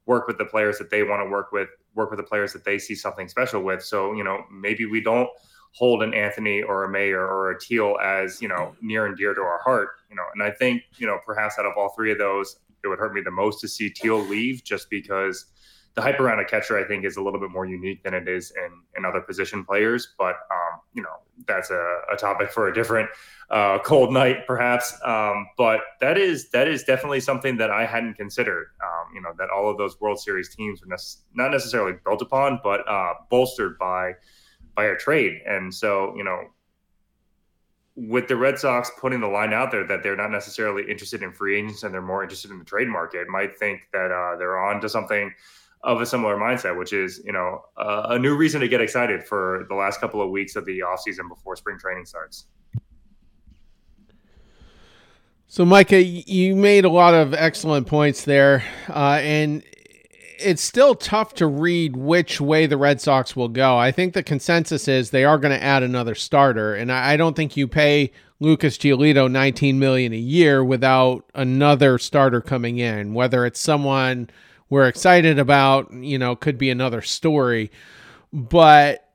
work 0.06 0.28
with 0.28 0.38
the 0.38 0.46
players 0.46 0.78
that 0.78 0.90
they 0.90 1.04
want 1.04 1.26
to 1.26 1.30
work 1.30 1.52
with, 1.52 1.70
work 1.96 2.12
with 2.12 2.18
the 2.18 2.24
players 2.24 2.54
that 2.54 2.64
they 2.64 2.78
see 2.78 2.96
something 2.96 3.28
special 3.28 3.62
with. 3.62 3.84
So, 3.84 4.14
you 4.14 4.24
know, 4.24 4.44
maybe 4.52 4.86
we 4.86 5.02
don't 5.02 5.30
hold 5.74 6.04
an 6.04 6.14
Anthony 6.14 6.62
or 6.62 6.84
a 6.84 6.90
Mayer 6.90 7.26
or 7.26 7.52
a 7.52 7.60
Teel 7.60 7.98
as, 8.04 8.42
you 8.42 8.48
know, 8.48 8.76
near 8.82 9.06
and 9.06 9.18
dear 9.18 9.34
to 9.34 9.42
our 9.42 9.60
heart, 9.60 9.90
you 10.10 10.16
know, 10.16 10.26
and 10.34 10.44
I 10.44 10.52
think, 10.52 10.84
you 10.98 11.08
know, 11.08 11.18
perhaps 11.26 11.58
out 11.58 11.66
of 11.66 11.74
all 11.78 11.94
three 11.96 12.12
of 12.12 12.18
those, 12.18 12.58
it 12.84 12.88
would 12.88 13.00
hurt 13.00 13.14
me 13.14 13.22
the 13.22 13.32
most 13.32 13.62
to 13.62 13.68
see 13.68 13.90
Teel 13.90 14.20
leave 14.20 14.64
just 14.64 14.90
because 14.90 15.46
the 15.94 16.02
hype 16.02 16.20
around 16.20 16.40
a 16.40 16.46
catcher, 16.46 16.78
I 16.78 16.86
think, 16.86 17.06
is 17.06 17.18
a 17.18 17.22
little 17.22 17.40
bit 17.40 17.52
more 17.52 17.66
unique 17.66 18.02
than 18.04 18.14
it 18.14 18.28
is 18.28 18.52
in, 18.52 18.72
in 18.98 19.06
other 19.06 19.22
position 19.22 19.66
players. 19.66 20.14
But, 20.18 20.36
um, 20.50 20.80
you 20.94 21.02
know, 21.02 21.16
that's 21.48 21.70
a, 21.70 22.02
a 22.12 22.16
topic 22.16 22.50
for 22.50 22.70
a 22.70 22.74
different 22.74 23.10
uh, 23.50 23.80
cold 23.80 24.14
night, 24.14 24.48
perhaps. 24.48 24.98
Um, 25.04 25.48
but 25.58 25.82
that 26.00 26.18
is 26.18 26.50
that 26.52 26.68
is 26.68 26.84
definitely 26.84 27.20
something 27.20 27.58
that 27.58 27.72
I 27.72 27.86
hadn't 27.86 28.14
considered. 28.14 28.68
Um, 28.82 29.14
you 29.14 29.22
know, 29.22 29.32
that 29.38 29.50
all 29.50 29.70
of 29.70 29.78
those 29.78 30.00
World 30.00 30.20
Series 30.20 30.54
teams 30.56 30.82
were 30.82 30.88
ne- 30.88 31.44
not 31.44 31.52
necessarily 31.52 31.98
built 32.06 32.22
upon, 32.22 32.62
but 32.64 32.88
uh, 32.88 33.14
bolstered 33.30 33.78
by 33.78 34.14
by 34.76 34.86
a 34.86 34.96
trade. 34.96 35.42
And 35.46 35.74
so, 35.74 36.14
you 36.16 36.24
know, 36.24 36.48
with 37.96 38.28
the 38.28 38.36
Red 38.36 38.58
Sox 38.58 38.90
putting 39.00 39.20
the 39.20 39.28
line 39.28 39.54
out 39.54 39.72
there 39.72 39.86
that 39.86 40.02
they're 40.02 40.16
not 40.16 40.32
necessarily 40.32 40.90
interested 40.90 41.22
in 41.22 41.34
free 41.34 41.58
agents 41.58 41.84
and 41.84 41.94
they're 41.94 42.02
more 42.02 42.24
interested 42.24 42.52
in 42.52 42.60
the 42.60 42.66
trade 42.66 42.88
market, 42.88 43.28
might 43.28 43.58
think 43.58 43.82
that 43.94 44.12
uh, 44.12 44.38
they're 44.38 44.58
on 44.58 44.80
to 44.82 44.90
something 44.90 45.34
of 45.84 46.00
a 46.00 46.06
similar 46.06 46.38
mindset, 46.38 46.78
which 46.78 46.94
is, 46.94 47.22
you 47.26 47.34
know, 47.34 47.62
uh, 47.78 48.08
a 48.10 48.20
new 48.20 48.36
reason 48.36 48.62
to 48.62 48.68
get 48.68 48.82
excited 48.82 49.24
for 49.24 49.66
the 49.68 49.76
last 49.76 50.00
couple 50.00 50.22
of 50.22 50.30
weeks 50.30 50.56
of 50.56 50.66
the 50.66 50.80
offseason 50.80 51.28
before 51.28 51.56
spring 51.56 51.78
training 51.78 52.06
starts. 52.06 52.46
So, 55.48 55.66
Micah, 55.66 56.02
you 56.02 56.56
made 56.56 56.86
a 56.86 56.90
lot 56.90 57.14
of 57.14 57.34
excellent 57.34 57.86
points 57.86 58.24
there, 58.24 58.64
uh, 58.88 59.20
and 59.22 59.64
it's 60.44 60.62
still 60.62 60.96
tough 60.96 61.34
to 61.36 61.48
read 61.48 61.96
which 61.96 62.42
way 62.42 62.66
the 62.66 62.78
Red 62.78 63.02
Sox 63.02 63.36
will 63.36 63.48
go. 63.48 63.78
I 63.78 63.92
think 63.92 64.14
the 64.14 64.24
consensus 64.24 64.88
is 64.88 65.10
they 65.10 65.26
are 65.26 65.38
going 65.38 65.58
to 65.58 65.64
add 65.64 65.84
another 65.84 66.16
starter, 66.16 66.76
and 66.76 66.92
I 66.92 67.18
don't 67.18 67.36
think 67.36 67.56
you 67.58 67.68
pay 67.68 68.12
Lucas 68.40 68.78
Giolito 68.78 69.30
19 69.30 69.80
million 69.80 70.14
a 70.14 70.18
year 70.18 70.64
without 70.64 71.30
another 71.36 71.98
starter 71.98 72.42
coming 72.42 72.80
in. 72.80 73.14
Whether 73.14 73.46
it's 73.46 73.60
someone 73.60 74.30
we're 74.70 74.88
excited 74.88 75.38
about, 75.38 75.94
you 75.94 76.18
know, 76.18 76.36
could 76.36 76.58
be 76.58 76.70
another 76.70 77.02
story, 77.02 77.72
but 78.34 79.08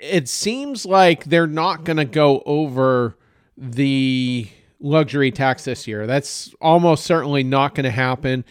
it 0.00 0.28
seems 0.28 0.86
like 0.86 1.24
they're 1.24 1.46
not 1.46 1.84
going 1.84 1.98
to 1.98 2.04
go 2.04 2.42
over 2.46 3.16
the 3.56 4.48
luxury 4.80 5.30
tax 5.30 5.64
this 5.64 5.86
year. 5.86 6.06
That's 6.06 6.54
almost 6.60 7.04
certainly 7.04 7.44
not 7.44 7.74
going 7.74 7.84
to 7.84 7.90
happen. 7.90 8.44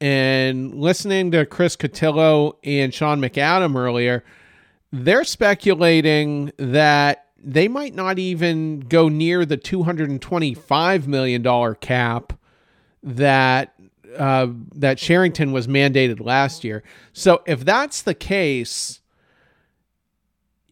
And 0.00 0.74
listening 0.74 1.30
to 1.32 1.44
Chris 1.44 1.76
Cotillo 1.76 2.56
and 2.64 2.92
Sean 2.92 3.20
McAdam 3.20 3.76
earlier, 3.76 4.24
they're 4.92 5.24
speculating 5.24 6.52
that 6.56 7.26
they 7.42 7.68
might 7.68 7.94
not 7.94 8.18
even 8.18 8.80
go 8.80 9.08
near 9.08 9.44
the 9.44 9.58
$225 9.58 11.06
million 11.06 11.74
cap 11.76 12.32
that 13.02 13.74
uh, 14.18 14.48
that 14.74 14.98
Cherington 14.98 15.52
was 15.52 15.68
mandated 15.68 16.20
last 16.20 16.64
year. 16.64 16.82
So 17.12 17.42
if 17.46 17.64
that's 17.64 18.02
the 18.02 18.14
case, 18.14 19.00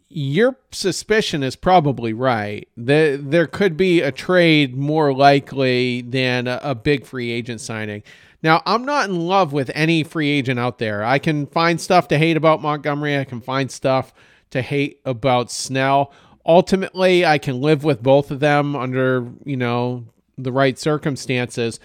your 0.08 0.56
suspicion 0.73 1.42
is 1.42 1.54
probably 1.54 2.12
right. 2.12 2.68
There, 2.76 3.16
there 3.16 3.47
could 3.47 3.76
be 3.76 4.00
a 4.00 4.11
trade 4.11 4.76
more 4.76 5.14
likely 5.14 6.02
than 6.02 6.49
a, 6.49 6.58
a, 6.62 6.75
big 6.75 7.06
free 7.06 7.30
agent 7.30 7.61
signing. 7.61 8.02
Now, 8.42 8.62
I'm 8.66 8.85
not 8.85 9.09
in 9.09 9.26
love 9.26 9.52
with 9.52 9.71
any 9.75 10.04
free 10.04 10.28
agent 10.30 10.61
out 10.61 10.78
there. 10.78 11.04
I 11.04 11.18
can 11.18 11.47
find 11.47 11.80
stuff 11.80 12.09
to 12.09 12.18
hate 12.18 12.37
about 12.37 12.62
Montgomery. 12.62 13.18
I 13.18 13.25
can 13.25 13.40
find 13.40 13.71
stuff 13.71 14.12
to 14.50 14.62
hate 14.62 15.00
about 15.04 15.50
Snell. 15.50 16.12
Ultimately, 16.47 17.26
I 17.26 17.38
can 17.38 17.61
live 17.61 17.85
with 17.85 18.02
both 18.02 18.30
of 18.30 18.40
them 18.40 18.76
under, 18.76 19.28
you 19.45 19.57
know, 19.57 20.07
the 20.37 20.52
right 20.52 20.78
circumstances. 20.78 21.80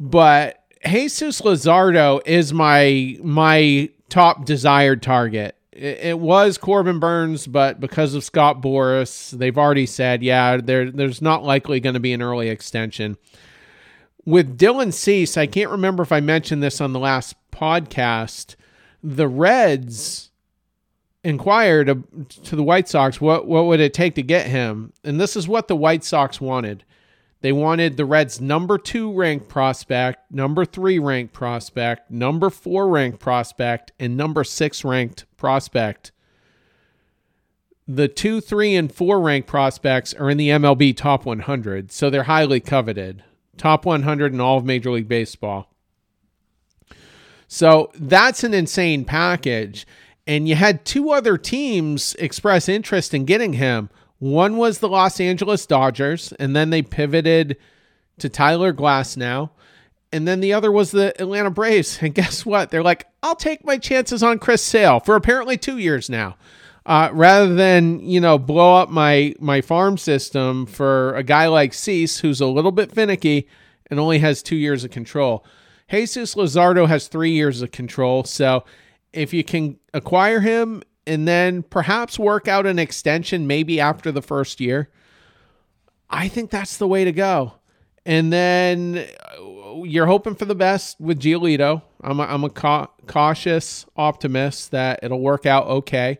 But 0.00 0.64
Jesus 0.86 1.42
Luzardo 1.42 2.20
is 2.26 2.52
my 2.52 3.18
my 3.22 3.90
top 4.08 4.44
desired 4.44 5.02
target 5.02 5.56
it, 5.76 6.18
was 6.18 6.58
Corbin 6.58 6.98
Burnes, 6.98 7.46
but 7.46 7.80
because 7.80 8.14
of 8.14 8.24
Scott 8.24 8.62
Boras, 8.62 9.30
they've 9.30 9.56
already 9.56 9.86
said, 9.86 10.22
yeah, 10.22 10.56
there, 10.56 10.90
there's 10.90 11.20
not 11.20 11.44
likely 11.44 11.80
going 11.80 11.94
to 11.94 12.00
be 12.00 12.12
an 12.12 12.22
early 12.22 12.48
extension. 12.48 13.16
With 14.26 14.58
Dylan 14.58 14.92
Cease, 14.92 15.36
I 15.36 15.46
can't 15.46 15.70
remember 15.70 16.02
if 16.02 16.10
I 16.10 16.18
mentioned 16.18 16.60
this 16.60 16.80
on 16.80 16.92
the 16.92 16.98
last 16.98 17.36
podcast. 17.52 18.56
The 19.02 19.28
Reds 19.28 20.32
inquired 21.22 22.04
to 22.42 22.56
the 22.56 22.62
White 22.62 22.88
Sox 22.88 23.20
what 23.20 23.46
what 23.46 23.66
would 23.66 23.78
it 23.78 23.94
take 23.94 24.16
to 24.16 24.22
get 24.22 24.48
him, 24.48 24.92
and 25.04 25.20
this 25.20 25.36
is 25.36 25.46
what 25.46 25.68
the 25.68 25.76
White 25.76 26.02
Sox 26.02 26.40
wanted. 26.40 26.84
They 27.40 27.52
wanted 27.52 27.96
the 27.96 28.04
Reds' 28.04 28.40
number 28.40 28.78
two 28.78 29.12
ranked 29.12 29.48
prospect, 29.48 30.32
number 30.32 30.64
three 30.64 30.98
ranked 30.98 31.32
prospect, 31.32 32.10
number 32.10 32.50
four 32.50 32.88
ranked 32.88 33.20
prospect, 33.20 33.92
and 34.00 34.16
number 34.16 34.42
six 34.42 34.84
ranked 34.84 35.24
prospect. 35.36 36.10
The 37.86 38.08
two, 38.08 38.40
three, 38.40 38.74
and 38.74 38.92
four 38.92 39.20
ranked 39.20 39.46
prospects 39.46 40.14
are 40.14 40.28
in 40.28 40.38
the 40.38 40.48
MLB 40.48 40.96
top 40.96 41.24
100, 41.24 41.92
so 41.92 42.10
they're 42.10 42.24
highly 42.24 42.58
coveted. 42.58 43.22
Top 43.58 43.84
100 43.84 44.32
in 44.32 44.40
all 44.40 44.58
of 44.58 44.64
Major 44.64 44.90
League 44.90 45.08
Baseball. 45.08 45.68
So 47.48 47.90
that's 47.94 48.44
an 48.44 48.54
insane 48.54 49.04
package. 49.04 49.86
And 50.26 50.48
you 50.48 50.56
had 50.56 50.84
two 50.84 51.10
other 51.10 51.38
teams 51.38 52.14
express 52.16 52.68
interest 52.68 53.14
in 53.14 53.24
getting 53.24 53.54
him. 53.54 53.90
One 54.18 54.56
was 54.56 54.78
the 54.78 54.88
Los 54.88 55.20
Angeles 55.20 55.66
Dodgers, 55.66 56.32
and 56.40 56.56
then 56.56 56.70
they 56.70 56.82
pivoted 56.82 57.56
to 58.18 58.28
Tyler 58.28 58.72
Glasnow. 58.72 59.50
And 60.12 60.26
then 60.26 60.40
the 60.40 60.52
other 60.52 60.72
was 60.72 60.90
the 60.90 61.20
Atlanta 61.20 61.50
Braves. 61.50 61.98
And 62.00 62.14
guess 62.14 62.46
what? 62.46 62.70
They're 62.70 62.82
like, 62.82 63.06
I'll 63.22 63.36
take 63.36 63.64
my 63.64 63.78
chances 63.78 64.22
on 64.22 64.38
Chris 64.38 64.62
Sale 64.62 65.00
for 65.00 65.16
apparently 65.16 65.56
two 65.56 65.78
years 65.78 66.08
now. 66.08 66.36
Uh, 66.86 67.10
rather 67.12 67.52
than 67.52 67.98
you 68.00 68.20
know 68.20 68.38
blow 68.38 68.76
up 68.76 68.88
my 68.88 69.34
my 69.40 69.60
farm 69.60 69.98
system 69.98 70.66
for 70.66 71.14
a 71.16 71.22
guy 71.22 71.48
like 71.48 71.74
Cease 71.74 72.20
who's 72.20 72.40
a 72.40 72.46
little 72.46 72.70
bit 72.70 72.92
finicky 72.92 73.48
and 73.90 73.98
only 73.98 74.20
has 74.20 74.40
two 74.40 74.56
years 74.56 74.84
of 74.84 74.92
control. 74.92 75.44
Jesus 75.90 76.36
Luzardo 76.36 76.86
has 76.86 77.08
three 77.08 77.32
years 77.32 77.60
of 77.60 77.72
control. 77.72 78.22
So 78.24 78.64
if 79.12 79.34
you 79.34 79.42
can 79.42 79.78
acquire 79.92 80.40
him 80.40 80.82
and 81.06 81.26
then 81.26 81.62
perhaps 81.62 82.18
work 82.18 82.48
out 82.48 82.66
an 82.66 82.78
extension 82.78 83.46
maybe 83.46 83.80
after 83.80 84.10
the 84.10 84.22
first 84.22 84.60
year. 84.60 84.90
I 86.10 86.28
think 86.28 86.50
that's 86.50 86.76
the 86.76 86.88
way 86.88 87.04
to 87.04 87.12
go. 87.12 87.54
And 88.04 88.32
then 88.32 89.06
uh, 89.38 89.82
you're 89.82 90.06
hoping 90.06 90.34
for 90.34 90.44
the 90.44 90.54
best 90.54 91.00
with 91.00 91.20
Giolito. 91.20 91.82
I'm 92.00 92.20
a, 92.20 92.24
I'm 92.24 92.44
a 92.44 92.50
ca- 92.50 92.88
cautious 93.06 93.86
optimist 93.96 94.70
that 94.70 95.00
it'll 95.02 95.20
work 95.20 95.46
out 95.46 95.66
okay. 95.66 96.18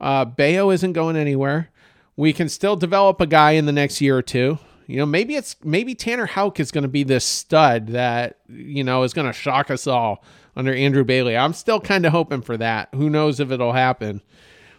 Uh, 0.00 0.24
Bello 0.24 0.70
isn't 0.70 0.92
going 0.92 1.16
anywhere. 1.16 1.70
We 2.16 2.32
can 2.32 2.48
still 2.48 2.76
develop 2.76 3.20
a 3.20 3.26
guy 3.26 3.52
in 3.52 3.66
the 3.66 3.72
next 3.72 4.00
year 4.00 4.16
or 4.16 4.22
two. 4.22 4.58
You 4.86 4.98
know, 4.98 5.06
maybe 5.06 5.34
it's 5.34 5.56
maybe 5.64 5.94
Tanner 5.94 6.26
Houck 6.26 6.60
is 6.60 6.70
going 6.70 6.82
to 6.82 6.88
be 6.88 7.02
this 7.02 7.24
stud 7.24 7.88
that 7.88 8.38
you 8.48 8.84
know 8.84 9.02
is 9.02 9.12
going 9.12 9.26
to 9.26 9.32
shock 9.32 9.70
us 9.70 9.86
all 9.86 10.22
under 10.54 10.72
Andrew 10.72 11.04
Bailey. 11.04 11.36
I'm 11.36 11.52
still 11.52 11.80
kind 11.80 12.06
of 12.06 12.12
hoping 12.12 12.42
for 12.42 12.56
that. 12.56 12.88
Who 12.94 13.10
knows 13.10 13.40
if 13.40 13.50
it'll 13.50 13.72
happen? 13.72 14.22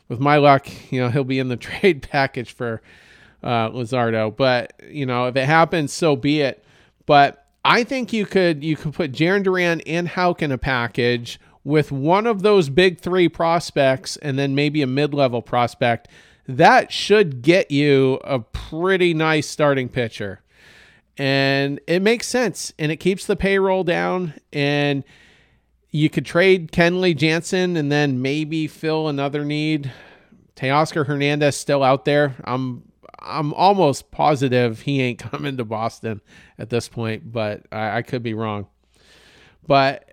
With 0.07 0.21
my 0.21 0.37
luck, 0.37 0.67
you 0.91 1.01
know, 1.01 1.09
he'll 1.09 1.25
be 1.25 1.39
in 1.39 1.49
the 1.49 1.57
trade 1.57 2.07
package 2.09 2.53
for 2.53 2.81
uh, 3.43 3.69
Luzardo. 3.69 4.35
But 4.35 4.73
you 4.89 5.05
know, 5.05 5.27
if 5.27 5.35
it 5.35 5.45
happens, 5.45 5.91
so 5.91 6.15
be 6.15 6.41
it. 6.41 6.63
But 7.05 7.45
I 7.65 7.83
think 7.83 8.13
you 8.13 8.25
could 8.25 8.63
you 8.63 8.77
could 8.77 8.93
put 8.93 9.11
Jarren 9.11 9.43
Duran 9.43 9.81
and 9.81 10.07
Houck 10.07 10.41
in 10.41 10.53
a 10.53 10.57
package 10.57 11.37
with 11.67 11.91
one 11.91 12.25
of 12.25 12.43
those 12.43 12.69
big 12.69 12.97
three 12.97 13.27
prospects, 13.27 14.15
and 14.15 14.39
then 14.39 14.55
maybe 14.55 14.81
a 14.81 14.87
mid-level 14.87 15.41
prospect. 15.41 16.07
That 16.47 16.93
should 16.93 17.41
get 17.41 17.71
you 17.71 18.21
a 18.23 18.39
pretty 18.39 19.13
nice 19.13 19.49
starting 19.49 19.89
pitcher. 19.89 20.39
And 21.17 21.81
it 21.85 22.01
makes 22.01 22.25
sense 22.25 22.71
and 22.79 22.89
it 22.89 22.97
keeps 22.97 23.25
the 23.25 23.35
payroll 23.35 23.83
down. 23.83 24.35
And 24.53 25.03
you 25.91 26.09
could 26.09 26.25
trade 26.25 26.71
Kenley 26.71 27.13
Jansen 27.13 27.75
and 27.75 27.91
then 27.91 28.21
maybe 28.21 28.67
fill 28.67 29.09
another 29.09 29.43
need. 29.43 29.91
Teoscar 30.55 31.05
Hernandez 31.05 31.57
still 31.57 31.83
out 31.83 32.05
there. 32.05 32.33
I'm 32.45 32.83
I'm 33.19 33.53
almost 33.53 34.09
positive 34.11 34.83
he 34.83 35.01
ain't 35.01 35.19
coming 35.31 35.57
to 35.57 35.65
Boston 35.65 36.21
at 36.57 36.69
this 36.69 36.87
point, 36.87 37.29
but 37.29 37.65
I, 37.73 37.97
I 37.97 38.01
could 38.03 38.23
be 38.23 38.33
wrong. 38.33 38.67
But 39.67 40.07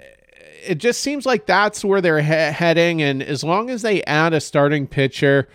it 0.66 0.78
just 0.78 1.00
seems 1.00 1.26
like 1.26 1.47
that's 1.47 1.85
where 1.85 2.00
they're 2.00 2.23
he- 2.23 2.54
heading. 2.54 3.02
And 3.02 3.23
as 3.23 3.44
long 3.44 3.71
as 3.71 3.83
they 3.83 4.02
add 4.04 4.33
a 4.33 4.40
starting 4.40 4.87
pitcher 4.87 5.49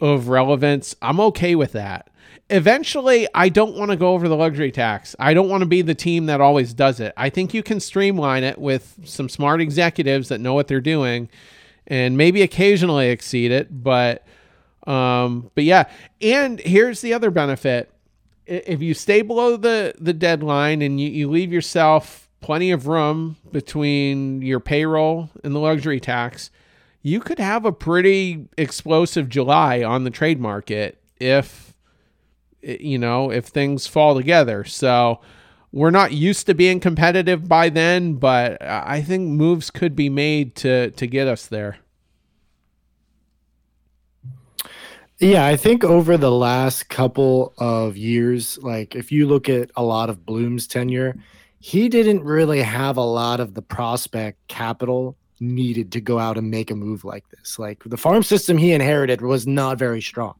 of 0.00 0.28
relevance, 0.28 0.94
I'm 1.02 1.20
okay 1.20 1.54
with 1.54 1.72
that. 1.72 2.10
Eventually, 2.48 3.26
I 3.34 3.48
don't 3.48 3.76
want 3.76 3.90
to 3.90 3.96
go 3.96 4.14
over 4.14 4.28
the 4.28 4.36
luxury 4.36 4.70
tax. 4.70 5.16
I 5.18 5.34
don't 5.34 5.48
want 5.48 5.62
to 5.62 5.66
be 5.66 5.82
the 5.82 5.94
team 5.94 6.26
that 6.26 6.40
always 6.40 6.74
does 6.74 7.00
it. 7.00 7.12
I 7.16 7.28
think 7.28 7.52
you 7.52 7.62
can 7.62 7.80
streamline 7.80 8.44
it 8.44 8.58
with 8.58 9.00
some 9.04 9.28
smart 9.28 9.60
executives 9.60 10.28
that 10.28 10.40
know 10.40 10.54
what 10.54 10.68
they're 10.68 10.80
doing 10.80 11.28
and 11.88 12.16
maybe 12.16 12.42
occasionally 12.42 13.10
exceed 13.10 13.50
it, 13.50 13.82
but 13.82 14.24
um 14.86 15.50
but 15.54 15.64
yeah, 15.64 15.84
and 16.20 16.60
here's 16.60 17.00
the 17.00 17.12
other 17.14 17.30
benefit. 17.30 17.90
If 18.46 18.80
you 18.80 18.94
stay 18.94 19.22
below 19.22 19.56
the 19.56 19.94
the 19.98 20.12
deadline 20.12 20.82
and 20.82 21.00
you, 21.00 21.08
you 21.08 21.28
leave 21.28 21.52
yourself 21.52 22.25
plenty 22.40 22.70
of 22.70 22.86
room 22.86 23.36
between 23.52 24.42
your 24.42 24.60
payroll 24.60 25.30
and 25.42 25.54
the 25.54 25.58
luxury 25.58 26.00
tax, 26.00 26.50
you 27.02 27.20
could 27.20 27.38
have 27.38 27.64
a 27.64 27.72
pretty 27.72 28.48
explosive 28.58 29.28
July 29.28 29.82
on 29.82 30.04
the 30.04 30.10
trade 30.10 30.40
market 30.40 31.00
if 31.18 31.74
you 32.66 32.98
know, 32.98 33.30
if 33.30 33.46
things 33.46 33.86
fall 33.86 34.16
together. 34.16 34.64
So 34.64 35.20
we're 35.72 35.90
not 35.90 36.12
used 36.12 36.46
to 36.46 36.54
being 36.54 36.80
competitive 36.80 37.48
by 37.48 37.68
then, 37.68 38.14
but 38.14 38.60
I 38.62 39.02
think 39.02 39.28
moves 39.28 39.70
could 39.70 39.94
be 39.94 40.08
made 40.08 40.54
to 40.56 40.90
to 40.90 41.06
get 41.06 41.28
us 41.28 41.46
there. 41.46 41.78
Yeah, 45.18 45.46
I 45.46 45.56
think 45.56 45.82
over 45.82 46.18
the 46.18 46.30
last 46.30 46.90
couple 46.90 47.54
of 47.56 47.96
years, 47.96 48.58
like 48.58 48.94
if 48.94 49.10
you 49.10 49.26
look 49.26 49.48
at 49.48 49.70
a 49.74 49.82
lot 49.82 50.10
of 50.10 50.26
Bloom's 50.26 50.66
tenure, 50.66 51.16
he 51.66 51.88
didn't 51.88 52.22
really 52.22 52.62
have 52.62 52.96
a 52.96 53.02
lot 53.02 53.40
of 53.40 53.54
the 53.54 53.60
prospect 53.60 54.38
capital 54.46 55.16
needed 55.40 55.90
to 55.90 56.00
go 56.00 56.16
out 56.16 56.38
and 56.38 56.48
make 56.48 56.70
a 56.70 56.76
move 56.76 57.04
like 57.04 57.28
this. 57.30 57.58
Like 57.58 57.82
the 57.84 57.96
farm 57.96 58.22
system 58.22 58.56
he 58.56 58.72
inherited 58.72 59.20
was 59.20 59.48
not 59.48 59.76
very 59.76 60.00
strong. 60.00 60.36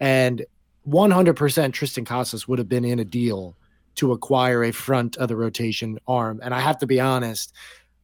And 0.00 0.44
100% 0.86 1.34
Triston 1.34 2.04
Casas 2.04 2.46
would 2.46 2.58
have 2.58 2.68
been 2.68 2.84
in 2.84 2.98
a 2.98 3.06
deal 3.06 3.56
to 3.94 4.12
acquire 4.12 4.64
a 4.64 4.70
front 4.70 5.16
of 5.16 5.28
the 5.28 5.34
rotation 5.36 5.98
arm. 6.06 6.40
And 6.42 6.52
I 6.52 6.60
have 6.60 6.76
to 6.80 6.86
be 6.86 7.00
honest, 7.00 7.54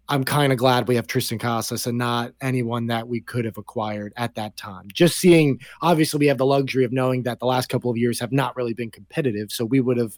I'm 0.08 0.24
kind 0.24 0.50
of 0.50 0.56
glad 0.56 0.88
we 0.88 0.96
have 0.96 1.06
Triston 1.06 1.38
Casas 1.38 1.86
and 1.86 1.98
not 1.98 2.32
anyone 2.40 2.86
that 2.86 3.06
we 3.06 3.20
could 3.20 3.44
have 3.44 3.58
acquired 3.58 4.14
at 4.16 4.34
that 4.36 4.56
time. 4.56 4.88
Just 4.94 5.18
seeing, 5.18 5.60
obviously, 5.82 6.20
we 6.20 6.26
have 6.26 6.38
the 6.38 6.46
luxury 6.46 6.86
of 6.86 6.92
knowing 6.92 7.24
that 7.24 7.38
the 7.38 7.44
last 7.44 7.68
couple 7.68 7.90
of 7.90 7.98
years 7.98 8.18
have 8.18 8.32
not 8.32 8.56
really 8.56 8.72
been 8.72 8.90
competitive. 8.90 9.52
So 9.52 9.66
we 9.66 9.80
would 9.80 9.98
have, 9.98 10.16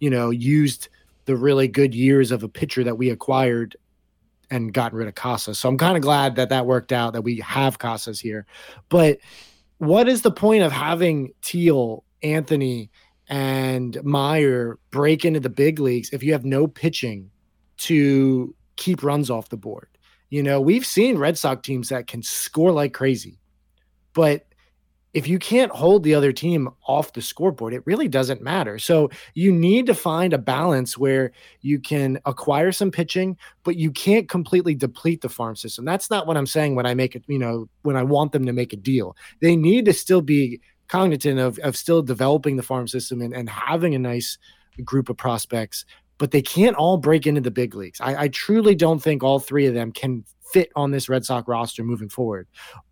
you 0.00 0.10
know, 0.10 0.28
used 0.28 0.90
the 1.24 1.36
really 1.36 1.68
good 1.68 1.94
years 1.94 2.30
of 2.30 2.42
a 2.42 2.48
pitcher 2.48 2.84
that 2.84 2.96
we 2.96 3.10
acquired 3.10 3.76
and 4.50 4.72
gotten 4.72 4.98
rid 4.98 5.08
of 5.08 5.14
Casas. 5.14 5.58
So 5.58 5.68
I'm 5.68 5.78
kind 5.78 5.96
of 5.96 6.02
glad 6.02 6.36
that 6.36 6.50
that 6.50 6.66
worked 6.66 6.92
out, 6.92 7.12
that 7.14 7.22
we 7.22 7.40
have 7.40 7.78
Casas 7.78 8.20
here. 8.20 8.46
But 8.88 9.18
what 9.78 10.08
is 10.08 10.22
the 10.22 10.30
point 10.30 10.62
of 10.62 10.72
having 10.72 11.32
Teel, 11.42 12.04
Anthony, 12.22 12.90
and 13.28 13.98
Mayer 14.04 14.78
break 14.90 15.24
into 15.24 15.40
the 15.40 15.48
big 15.50 15.78
leagues 15.78 16.10
if 16.12 16.22
you 16.22 16.32
have 16.32 16.44
no 16.44 16.66
pitching 16.66 17.30
to 17.78 18.54
keep 18.76 19.02
runs 19.02 19.30
off 19.30 19.48
the 19.48 19.56
board? 19.56 19.88
You 20.30 20.42
know, 20.42 20.60
we've 20.60 20.86
seen 20.86 21.18
Red 21.18 21.38
Sox 21.38 21.62
teams 21.66 21.88
that 21.88 22.06
can 22.06 22.22
score 22.22 22.72
like 22.72 22.92
crazy, 22.92 23.38
but 24.12 24.46
if 25.14 25.28
you 25.28 25.38
can't 25.38 25.70
hold 25.70 26.02
the 26.02 26.14
other 26.14 26.32
team 26.32 26.68
off 26.86 27.12
the 27.12 27.22
scoreboard, 27.22 27.72
it 27.72 27.86
really 27.86 28.08
doesn't 28.08 28.42
matter. 28.42 28.78
So 28.80 29.10
you 29.34 29.52
need 29.52 29.86
to 29.86 29.94
find 29.94 30.32
a 30.32 30.38
balance 30.38 30.98
where 30.98 31.30
you 31.60 31.78
can 31.78 32.18
acquire 32.26 32.72
some 32.72 32.90
pitching, 32.90 33.38
but 33.62 33.76
you 33.76 33.92
can't 33.92 34.28
completely 34.28 34.74
deplete 34.74 35.20
the 35.20 35.28
farm 35.28 35.54
system. 35.54 35.84
That's 35.84 36.10
not 36.10 36.26
what 36.26 36.36
I'm 36.36 36.46
saying 36.46 36.74
when 36.74 36.84
I 36.84 36.94
make 36.94 37.14
it, 37.14 37.22
you 37.28 37.38
know, 37.38 37.68
when 37.82 37.96
I 37.96 38.02
want 38.02 38.32
them 38.32 38.44
to 38.46 38.52
make 38.52 38.72
a 38.72 38.76
deal. 38.76 39.16
They 39.40 39.54
need 39.54 39.84
to 39.84 39.92
still 39.92 40.20
be 40.20 40.60
cognizant 40.88 41.38
of, 41.38 41.58
of 41.60 41.76
still 41.76 42.02
developing 42.02 42.56
the 42.56 42.62
farm 42.62 42.88
system 42.88 43.22
and, 43.22 43.32
and 43.32 43.48
having 43.48 43.94
a 43.94 44.00
nice 44.00 44.36
group 44.84 45.08
of 45.08 45.16
prospects, 45.16 45.84
but 46.18 46.32
they 46.32 46.42
can't 46.42 46.76
all 46.76 46.96
break 46.96 47.24
into 47.24 47.40
the 47.40 47.52
big 47.52 47.76
leagues. 47.76 48.00
I, 48.00 48.24
I 48.24 48.28
truly 48.28 48.74
don't 48.74 49.00
think 49.00 49.22
all 49.22 49.38
three 49.38 49.66
of 49.66 49.74
them 49.74 49.92
can 49.92 50.24
fit 50.52 50.72
on 50.74 50.90
this 50.90 51.08
Red 51.08 51.24
Sox 51.24 51.46
roster 51.46 51.84
moving 51.84 52.08
forward. 52.08 52.48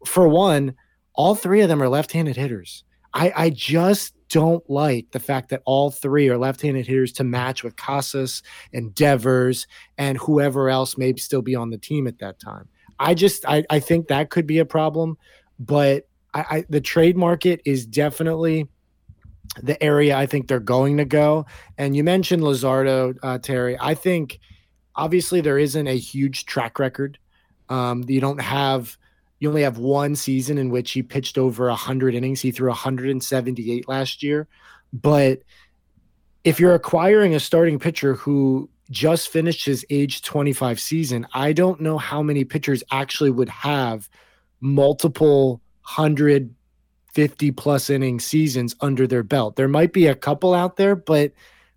For 0.07 0.29
one, 0.29 0.75
all 1.15 1.35
three 1.35 1.61
of 1.61 1.69
them 1.69 1.83
are 1.83 1.89
left-handed 1.89 2.37
hitters. 2.37 2.85
I, 3.15 3.33
I 3.37 3.51
just 3.51 4.15
don't 4.29 4.69
like 4.71 5.11
the 5.13 5.21
fact 5.21 5.51
that 5.51 5.63
all 5.67 5.91
three 5.91 6.29
are 6.31 6.39
left-handed 6.39 6.87
hitters 6.87 7.13
to 7.13 7.25
match 7.25 7.63
with 7.63 7.77
Casas 7.77 8.43
and 8.73 8.95
Devers 8.95 9.67
and 9.99 10.17
whoever 10.17 10.71
else 10.71 10.97
may 10.97 11.15
still 11.17 11.43
be 11.43 11.55
on 11.55 11.71
the 11.71 11.79
team 11.79 12.07
at 12.07 12.19
that 12.21 12.41
time. 12.41 12.69
I 12.99 13.15
just 13.15 13.45
I, 13.47 13.65
I 13.69 13.81
think 13.81 14.09
that 14.09 14.31
could 14.31 14.47
be 14.47 14.59
a 14.59 14.65
problem, 14.65 15.19
but 15.59 16.09
I, 16.33 16.41
I 16.51 16.65
the 16.71 16.81
trade 16.81 17.17
market 17.17 17.61
is 17.65 17.85
definitely 17.85 18.69
the 19.63 19.83
area 19.83 20.17
I 20.17 20.25
think 20.27 20.49
they're 20.49 20.61
going 20.61 20.97
to 20.97 21.05
go. 21.05 21.45
And 21.77 21.95
you 21.95 22.05
mentioned 22.05 22.43
Luzardo, 22.43 23.17
uh, 23.23 23.39
Terry. 23.39 23.77
I 23.79 23.95
think 23.95 24.39
obviously 24.95 25.41
there 25.41 25.59
isn't 25.59 25.87
a 25.87 25.99
huge 25.99 26.47
track 26.47 26.79
record. 26.79 27.19
Um, 27.69 28.05
you 28.07 28.21
don't 28.21 28.41
have 28.41 28.97
you 29.43 29.49
only 29.49 29.63
have 29.63 29.79
one 29.79 30.15
season 30.15 30.57
in 30.57 30.71
which 30.71 30.93
he 30.93 31.03
pitched 31.03 31.37
over 31.37 31.67
100 31.67 32.15
innings. 32.15 32.41
He 32.41 32.53
threw 32.53 32.69
178 32.69 33.89
last 33.89 34.23
year. 34.23 34.47
But 34.93 35.41
if 36.45 36.61
you're 36.61 36.77
acquiring 36.77 37.35
a 37.35 37.41
starting 37.41 37.81
pitcher 37.81 38.15
who 38.15 38.71
just 38.93 39.31
finished 39.31 39.67
his 39.67 39.85
age 39.91 40.23
25 40.23 40.79
season, 40.79 41.27
I 41.35 41.53
don't 41.55 41.81
know 41.81 41.99
how 41.99 42.23
many 42.23 42.45
pitchers 42.45 42.85
actually 42.93 43.33
would 43.33 43.49
have 43.49 44.09
multiple 44.61 45.61
150 45.87 47.51
plus 47.51 47.91
inning 47.91 48.21
seasons 48.21 48.77
under 48.81 49.09
their 49.09 49.25
belt. 49.25 49.57
There 49.57 49.67
might 49.67 49.93
be 49.93 50.07
a 50.07 50.15
couple 50.15 50.55
out 50.55 50.77
there, 50.77 50.95
but 50.95 51.33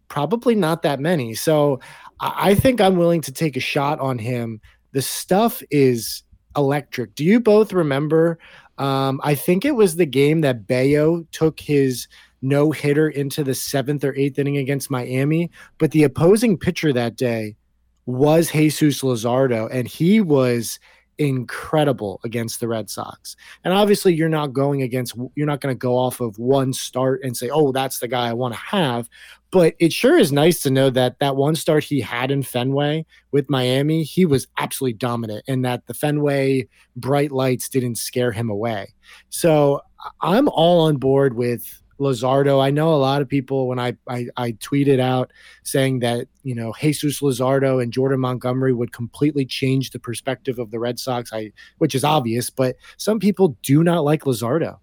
probably 0.07 0.53
not 0.53 0.83
that 0.83 0.99
many. 0.99 1.33
So 1.33 1.79
I 2.19 2.53
think 2.53 2.79
I'm 2.79 2.97
willing 2.97 3.21
to 3.21 3.31
take 3.31 3.57
a 3.57 3.59
shot 3.59 3.99
on 3.99 4.19
him. 4.19 4.61
The 4.91 5.01
stuff 5.01 5.63
is 5.71 6.21
electric. 6.55 7.15
Do 7.15 7.23
you 7.23 7.39
both 7.39 7.73
remember? 7.73 8.39
Um, 8.77 9.21
I 9.23 9.35
think 9.35 9.65
it 9.65 9.75
was 9.75 9.95
the 9.95 10.05
game 10.05 10.41
that 10.41 10.67
Bello 10.67 11.25
took 11.31 11.59
his 11.59 12.07
no 12.41 12.71
hitter 12.71 13.09
into 13.09 13.43
the 13.43 13.55
seventh 13.55 14.03
or 14.03 14.13
eighth 14.15 14.37
inning 14.37 14.57
against 14.57 14.91
Miami, 14.91 15.49
but 15.77 15.91
the 15.91 16.03
opposing 16.03 16.57
pitcher 16.57 16.93
that 16.93 17.15
day 17.15 17.55
was 18.05 18.51
Jesus 18.51 19.01
Luzardo, 19.01 19.67
and 19.71 19.87
he 19.87 20.21
was 20.21 20.79
incredible 21.17 22.19
against 22.23 22.59
the 22.59 22.67
Red 22.67 22.89
Sox. 22.89 23.35
And 23.63 23.73
obviously, 23.73 24.13
you're 24.13 24.29
not 24.29 24.53
going 24.53 24.81
against, 24.81 25.15
you're 25.35 25.47
not 25.47 25.61
going 25.61 25.73
to 25.73 25.79
go 25.79 25.97
off 25.97 26.19
of 26.19 26.37
one 26.37 26.73
start 26.73 27.21
and 27.23 27.35
say, 27.35 27.49
oh, 27.49 27.71
that's 27.71 27.99
the 27.99 28.07
guy 28.07 28.27
I 28.27 28.33
want 28.33 28.53
to 28.53 28.59
have. 28.59 29.09
But 29.51 29.75
it 29.79 29.93
sure 29.93 30.17
is 30.17 30.31
nice 30.31 30.61
to 30.63 30.69
know 30.69 30.89
that 30.89 31.19
that 31.19 31.37
one 31.37 31.55
start 31.55 31.83
he 31.83 32.01
had 32.01 32.31
in 32.31 32.43
Fenway 32.43 33.05
with 33.31 33.49
Miami, 33.49 34.03
he 34.03 34.25
was 34.25 34.47
absolutely 34.57 34.97
dominant, 34.97 35.45
and 35.47 35.63
that 35.63 35.87
the 35.87 35.93
Fenway 35.93 36.67
bright 36.95 37.31
lights 37.31 37.69
didn't 37.69 37.95
scare 37.95 38.31
him 38.31 38.49
away. 38.49 38.93
So 39.29 39.81
I'm 40.21 40.49
all 40.49 40.81
on 40.81 40.97
board 40.97 41.35
with 41.35 41.81
Luzardo. 41.99 42.61
I 42.61 42.71
know 42.71 42.93
a 42.93 42.97
lot 42.97 43.21
of 43.21 43.29
people 43.29 43.67
when 43.67 43.79
I, 43.79 43.95
I, 44.07 44.27
I 44.37 44.51
tweeted 44.53 44.99
out 44.99 45.31
saying 45.63 45.99
that 45.99 46.27
you 46.43 46.55
know 46.55 46.73
Jesus 46.79 47.21
Luzardo 47.21 47.81
and 47.81 47.93
Jordan 47.93 48.19
Montgomery 48.19 48.73
would 48.73 48.91
completely 48.91 49.45
change 49.45 49.91
the 49.91 49.99
perspective 49.99 50.59
of 50.59 50.71
the 50.71 50.79
Red 50.79 50.99
Sox. 50.99 51.31
I 51.31 51.51
which 51.77 51.95
is 51.95 52.03
obvious, 52.03 52.49
but 52.49 52.75
some 52.97 53.19
people 53.19 53.57
do 53.61 53.83
not 53.83 54.03
like 54.03 54.23
Luzardo, 54.23 54.79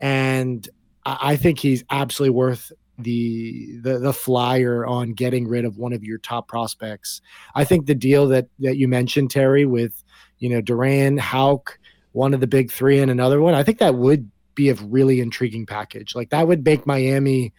and 0.00 0.68
I, 1.04 1.18
I 1.20 1.36
think 1.36 1.58
he's 1.58 1.84
absolutely 1.90 2.34
worth 2.34 2.72
the, 2.98 3.78
the 3.82 3.98
the 3.98 4.12
flyer 4.12 4.86
on 4.86 5.12
getting 5.12 5.46
rid 5.46 5.64
of 5.64 5.76
one 5.76 5.92
of 5.92 6.02
your 6.02 6.18
top 6.18 6.48
prospects. 6.48 7.20
I 7.54 7.64
think 7.64 7.86
the 7.86 7.94
deal 7.94 8.26
that 8.28 8.48
that 8.60 8.76
you 8.76 8.88
mentioned, 8.88 9.30
Terry, 9.30 9.66
with 9.66 10.02
you 10.38 10.48
know 10.48 10.60
Duran, 10.60 11.18
Houck, 11.18 11.78
one 12.12 12.34
of 12.34 12.40
the 12.40 12.46
big 12.46 12.72
three, 12.72 12.98
and 12.98 13.10
another 13.10 13.40
one. 13.40 13.54
I 13.54 13.62
think 13.62 13.78
that 13.78 13.94
would 13.94 14.30
be 14.56 14.70
a 14.70 14.74
really 14.74 15.20
intriguing 15.20 15.66
package. 15.66 16.16
Like 16.16 16.30
that 16.30 16.48
would 16.48 16.64
make 16.64 16.84
Miami 16.84 17.52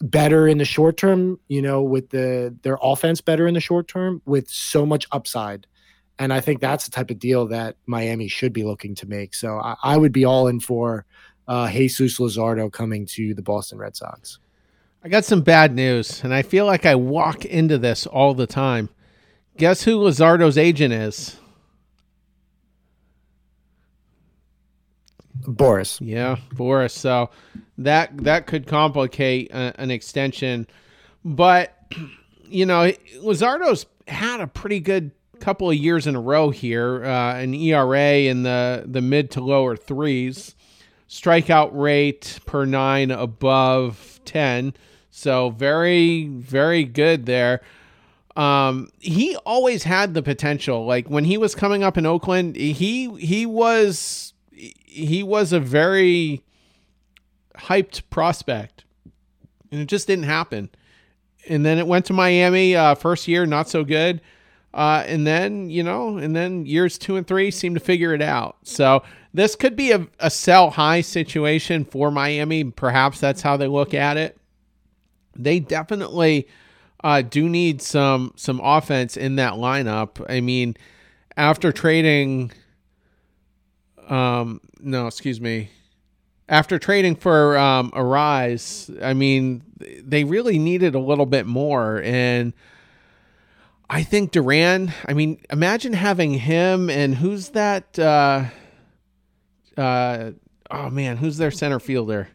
better 0.00 0.48
in 0.48 0.58
the 0.58 0.64
short 0.64 0.96
term, 0.96 1.38
you 1.48 1.60
know, 1.60 1.82
with 1.82 2.08
the 2.08 2.56
their 2.62 2.78
offense 2.80 3.20
better 3.20 3.46
in 3.46 3.52
the 3.52 3.60
short 3.60 3.88
term 3.88 4.22
with 4.24 4.48
so 4.48 4.86
much 4.86 5.06
upside. 5.12 5.66
And 6.18 6.32
I 6.32 6.40
think 6.40 6.60
that's 6.60 6.86
the 6.86 6.90
type 6.90 7.10
of 7.10 7.18
deal 7.18 7.46
that 7.48 7.76
Miami 7.84 8.28
should 8.28 8.54
be 8.54 8.64
looking 8.64 8.94
to 8.94 9.06
make. 9.06 9.34
So 9.34 9.58
I, 9.58 9.76
I 9.82 9.96
would 9.98 10.12
be 10.12 10.24
all 10.24 10.48
in 10.48 10.60
for 10.60 11.04
uh, 11.46 11.68
Jesus 11.70 12.18
Luzardo 12.18 12.72
coming 12.72 13.04
to 13.06 13.34
the 13.34 13.42
Boston 13.42 13.78
Red 13.78 13.96
Sox. 13.96 14.38
I 15.04 15.08
got 15.08 15.24
some 15.24 15.42
bad 15.42 15.74
news, 15.74 16.24
and 16.24 16.34
I 16.34 16.42
feel 16.42 16.64
like 16.64 16.86
I 16.86 16.94
walk 16.94 17.44
into 17.44 17.78
this 17.78 18.06
all 18.06 18.34
the 18.34 18.46
time. 18.46 18.88
Guess 19.56 19.84
who 19.84 19.98
Luzardo's 19.98 20.58
agent 20.58 20.92
is? 20.92 21.36
Boras. 25.46 25.98
Yeah, 26.00 26.36
Boras. 26.54 26.90
So 26.90 27.30
that 27.78 28.16
that 28.24 28.46
could 28.46 28.66
complicate 28.66 29.50
a, 29.50 29.78
an 29.80 29.90
extension, 29.90 30.66
but 31.24 31.72
you 32.44 32.66
know, 32.66 32.92
Luzardo's 33.20 33.86
had 34.08 34.40
a 34.40 34.46
pretty 34.46 34.80
good 34.80 35.10
couple 35.40 35.70
of 35.70 35.76
years 35.76 36.06
in 36.06 36.16
a 36.16 36.20
row 36.20 36.50
here, 36.50 37.04
uh, 37.04 37.34
an 37.38 37.54
ERA 37.54 38.18
in 38.20 38.42
the 38.42 38.84
the 38.86 39.00
mid 39.00 39.30
to 39.32 39.40
lower 39.40 39.76
threes, 39.76 40.54
strikeout 41.08 41.70
rate 41.72 42.40
per 42.46 42.64
nine 42.64 43.10
above 43.10 44.20
ten. 44.24 44.74
So 45.10 45.50
very, 45.50 46.26
very 46.26 46.84
good 46.84 47.24
there. 47.26 47.62
Um, 48.36 48.90
he 48.98 49.34
always 49.46 49.84
had 49.84 50.12
the 50.12 50.22
potential. 50.22 50.84
Like 50.84 51.08
when 51.08 51.24
he 51.24 51.38
was 51.38 51.54
coming 51.54 51.82
up 51.82 51.96
in 51.96 52.04
Oakland, 52.04 52.56
he 52.56 53.10
he 53.16 53.46
was 53.46 54.34
he 54.56 55.22
was 55.22 55.52
a 55.52 55.60
very 55.60 56.42
hyped 57.56 58.02
prospect, 58.10 58.84
and 59.70 59.80
it 59.80 59.86
just 59.86 60.06
didn't 60.06 60.24
happen. 60.24 60.70
And 61.48 61.64
then 61.64 61.78
it 61.78 61.86
went 61.86 62.06
to 62.06 62.12
Miami. 62.12 62.74
Uh, 62.74 62.94
first 62.94 63.28
year, 63.28 63.46
not 63.46 63.68
so 63.68 63.84
good. 63.84 64.20
Uh, 64.74 65.04
and 65.06 65.26
then 65.26 65.70
you 65.70 65.82
know, 65.82 66.18
and 66.18 66.34
then 66.34 66.66
years 66.66 66.98
two 66.98 67.16
and 67.16 67.26
three 67.26 67.50
seem 67.50 67.74
to 67.74 67.80
figure 67.80 68.12
it 68.12 68.22
out. 68.22 68.56
So 68.62 69.02
this 69.32 69.54
could 69.54 69.76
be 69.76 69.92
a, 69.92 70.06
a 70.18 70.30
sell 70.30 70.70
high 70.70 71.00
situation 71.00 71.84
for 71.84 72.10
Miami. 72.10 72.64
Perhaps 72.64 73.20
that's 73.20 73.42
how 73.42 73.56
they 73.56 73.68
look 73.68 73.94
at 73.94 74.16
it 74.16 74.38
they 75.38 75.60
definitely 75.60 76.48
uh, 77.04 77.22
do 77.22 77.48
need 77.48 77.82
some 77.82 78.32
some 78.36 78.60
offense 78.62 79.16
in 79.16 79.36
that 79.36 79.54
lineup. 79.54 80.24
I 80.28 80.40
mean, 80.40 80.76
after 81.36 81.72
trading, 81.72 82.52
um, 84.06 84.60
no, 84.80 85.06
excuse 85.06 85.40
me, 85.40 85.70
after 86.48 86.78
trading 86.78 87.16
for 87.16 87.56
um, 87.58 87.90
Arraez, 87.92 89.02
I 89.02 89.14
mean, 89.14 89.62
they 89.78 90.24
really 90.24 90.58
needed 90.58 90.94
a 90.94 91.00
little 91.00 91.26
bit 91.26 91.46
more, 91.46 92.00
and 92.02 92.52
I 93.90 94.02
think 94.02 94.32
Duran. 94.32 94.92
I 95.06 95.12
mean, 95.12 95.40
imagine 95.50 95.92
having 95.92 96.32
him 96.34 96.90
and 96.90 97.14
who's 97.14 97.50
that? 97.50 97.98
Uh, 97.98 98.44
uh, 99.76 100.32
oh 100.70 100.90
man, 100.90 101.16
who's 101.16 101.36
their 101.36 101.50
center 101.50 101.80
fielder? 101.80 102.28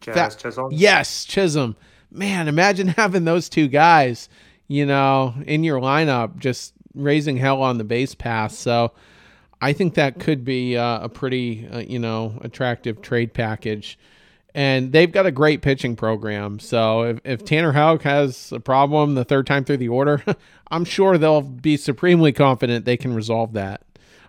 Jazz 0.00 0.36
Chisholm. 0.36 0.70
Yes, 0.72 1.24
Chisholm 1.24 1.76
man, 2.10 2.48
imagine 2.48 2.88
having 2.96 3.24
those 3.24 3.48
two 3.48 3.68
guys, 3.68 4.28
you 4.66 4.86
know, 4.86 5.34
in 5.46 5.64
your 5.64 5.80
lineup, 5.80 6.38
just 6.38 6.74
raising 6.94 7.36
hell 7.36 7.62
on 7.62 7.78
the 7.78 7.84
base 7.84 8.14
pass. 8.14 8.56
So 8.56 8.92
I 9.60 9.72
think 9.72 9.94
that 9.94 10.20
could 10.20 10.44
be 10.44 10.76
uh, 10.76 11.00
a 11.04 11.08
pretty, 11.08 11.68
uh, 11.68 11.78
you 11.78 11.98
know, 11.98 12.38
attractive 12.42 13.02
trade 13.02 13.34
package. 13.34 13.98
And 14.54 14.92
they've 14.92 15.10
got 15.10 15.26
a 15.26 15.30
great 15.30 15.62
pitching 15.62 15.94
program. 15.94 16.58
So 16.58 17.02
if, 17.02 17.20
if 17.24 17.44
Tanner 17.44 17.72
Houck 17.72 18.02
has 18.02 18.50
a 18.52 18.60
problem 18.60 19.14
the 19.14 19.24
third 19.24 19.46
time 19.46 19.64
through 19.64 19.76
the 19.76 19.88
order, 19.88 20.22
I'm 20.70 20.84
sure 20.84 21.18
they'll 21.18 21.42
be 21.42 21.76
supremely 21.76 22.32
confident 22.32 22.84
they 22.84 22.96
can 22.96 23.14
resolve 23.14 23.52
that. 23.52 23.82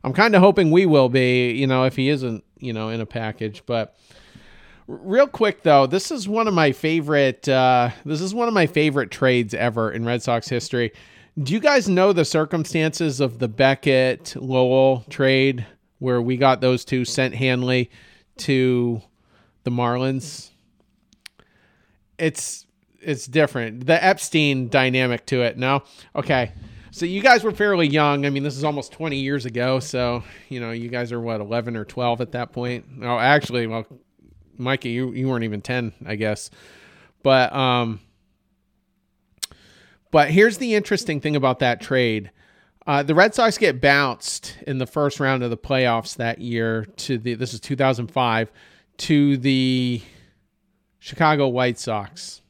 I'm 0.04 0.14
kind 0.14 0.36
of 0.36 0.42
hoping 0.42 0.72
we 0.72 0.86
will 0.86 1.10
be, 1.10 1.52
you 1.52 1.68
know, 1.68 1.84
if 1.84 1.96
he 1.96 2.10
isn't, 2.10 2.44
you 2.58 2.74
know, 2.74 2.90
in 2.90 3.02
a 3.02 3.06
package. 3.06 3.64
But 3.66 3.96
Real 4.90 5.28
quick 5.28 5.62
though, 5.62 5.86
this 5.86 6.10
is 6.10 6.28
one 6.28 6.48
of 6.48 6.56
my 6.56 6.72
favorite. 6.72 7.48
Uh, 7.48 7.92
this 8.06 8.22
is 8.22 8.34
one 8.34 8.48
of 8.48 8.56
my 8.56 8.66
favorite 8.66 9.12
trades 9.12 9.54
ever 9.54 9.92
in 9.92 10.04
Red 10.04 10.24
Sox 10.24 10.50
history. 10.50 10.94
Do 11.42 11.54
you 11.54 11.62
guys 11.62 11.88
know 11.88 12.12
the 12.12 12.26
circumstances 12.26 13.22
of 13.22 13.40
the 13.40 13.48
Beckett 13.48 14.36
Lowell 14.36 15.06
trade 15.10 15.66
where 16.00 16.22
we 16.22 16.36
got 16.36 16.60
those 16.60 16.84
two 16.84 17.06
sent 17.06 17.34
Hanley 17.34 17.90
to 18.40 19.02
the 19.64 19.72
Marlins? 19.72 20.50
It's 22.18 22.66
it's 23.00 23.26
different. 23.26 23.86
The 23.86 24.04
Epstein 24.04 24.68
dynamic 24.68 25.26
to 25.28 25.44
it. 25.44 25.58
No, 25.58 25.84
okay. 26.14 26.52
So 26.92 27.06
you 27.06 27.22
guys 27.22 27.46
were 27.46 27.54
fairly 27.54 27.88
young. 27.88 28.26
I 28.26 28.32
mean, 28.32 28.44
this 28.44 28.58
is 28.58 28.66
almost 28.66 28.92
20 28.92 29.16
years 29.16 29.46
ago. 29.46 29.80
So 29.80 30.24
you 30.50 30.60
know, 30.60 30.72
you 30.72 30.90
guys 30.90 31.14
are 31.14 31.22
what 31.22 31.40
11 31.40 31.78
or 31.78 31.86
12 31.86 32.20
at 32.20 32.34
that 32.34 32.52
point. 32.52 32.86
Oh, 33.02 33.18
actually, 33.18 33.66
well, 33.66 33.86
Mikey, 34.58 34.90
you, 34.90 35.14
you 35.14 35.30
weren't 35.30 35.46
even 35.46 35.62
10, 35.62 35.94
I 36.06 36.16
guess. 36.16 36.50
But 37.24 37.54
um 37.54 38.02
but 40.12 40.32
here's 40.32 40.58
the 40.58 40.76
interesting 40.76 41.22
thing 41.22 41.36
about 41.36 41.60
that 41.60 41.82
trade. 41.82 42.32
Uh, 42.88 43.04
the 43.04 43.14
Red 43.14 43.36
Sox 43.36 43.58
get 43.58 43.82
bounced 43.82 44.58
in 44.66 44.80
the 44.80 44.88
first 44.88 45.20
round 45.20 45.44
of 45.44 45.50
the 45.50 45.58
playoffs 45.58 46.16
that 46.16 46.40
year 46.40 46.86
to 46.98 47.18
the 47.18 47.36
this 47.36 47.54
is 47.54 47.60
2005 47.60 48.52
to 48.98 49.38
the 49.38 50.02
Chicago 51.00 51.48
White 51.48 51.78
Sox. 51.78 52.42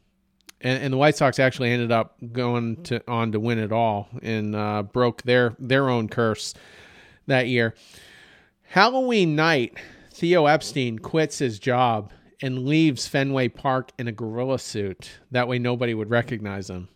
And, 0.61 0.83
and 0.83 0.93
the 0.93 0.97
White 0.97 1.15
Sox 1.15 1.39
actually 1.39 1.71
ended 1.71 1.91
up 1.91 2.15
going 2.31 2.83
to 2.83 3.01
on 3.09 3.31
to 3.33 3.39
win 3.39 3.59
it 3.59 3.71
all 3.71 4.09
and 4.21 4.55
uh, 4.55 4.83
broke 4.83 5.23
their 5.23 5.55
their 5.59 5.89
own 5.89 6.07
curse 6.07 6.53
that 7.27 7.47
year. 7.47 7.75
Halloween 8.63 9.35
night, 9.35 9.77
Theo 10.13 10.45
Epstein 10.45 10.99
quits 10.99 11.39
his 11.39 11.59
job 11.59 12.11
and 12.41 12.65
leaves 12.65 13.07
Fenway 13.07 13.49
Park 13.49 13.91
in 13.97 14.07
a 14.07 14.11
gorilla 14.11 14.59
suit. 14.59 15.19
That 15.31 15.47
way 15.47 15.59
nobody 15.59 15.93
would 15.93 16.09
recognize 16.09 16.69
him. 16.69 16.89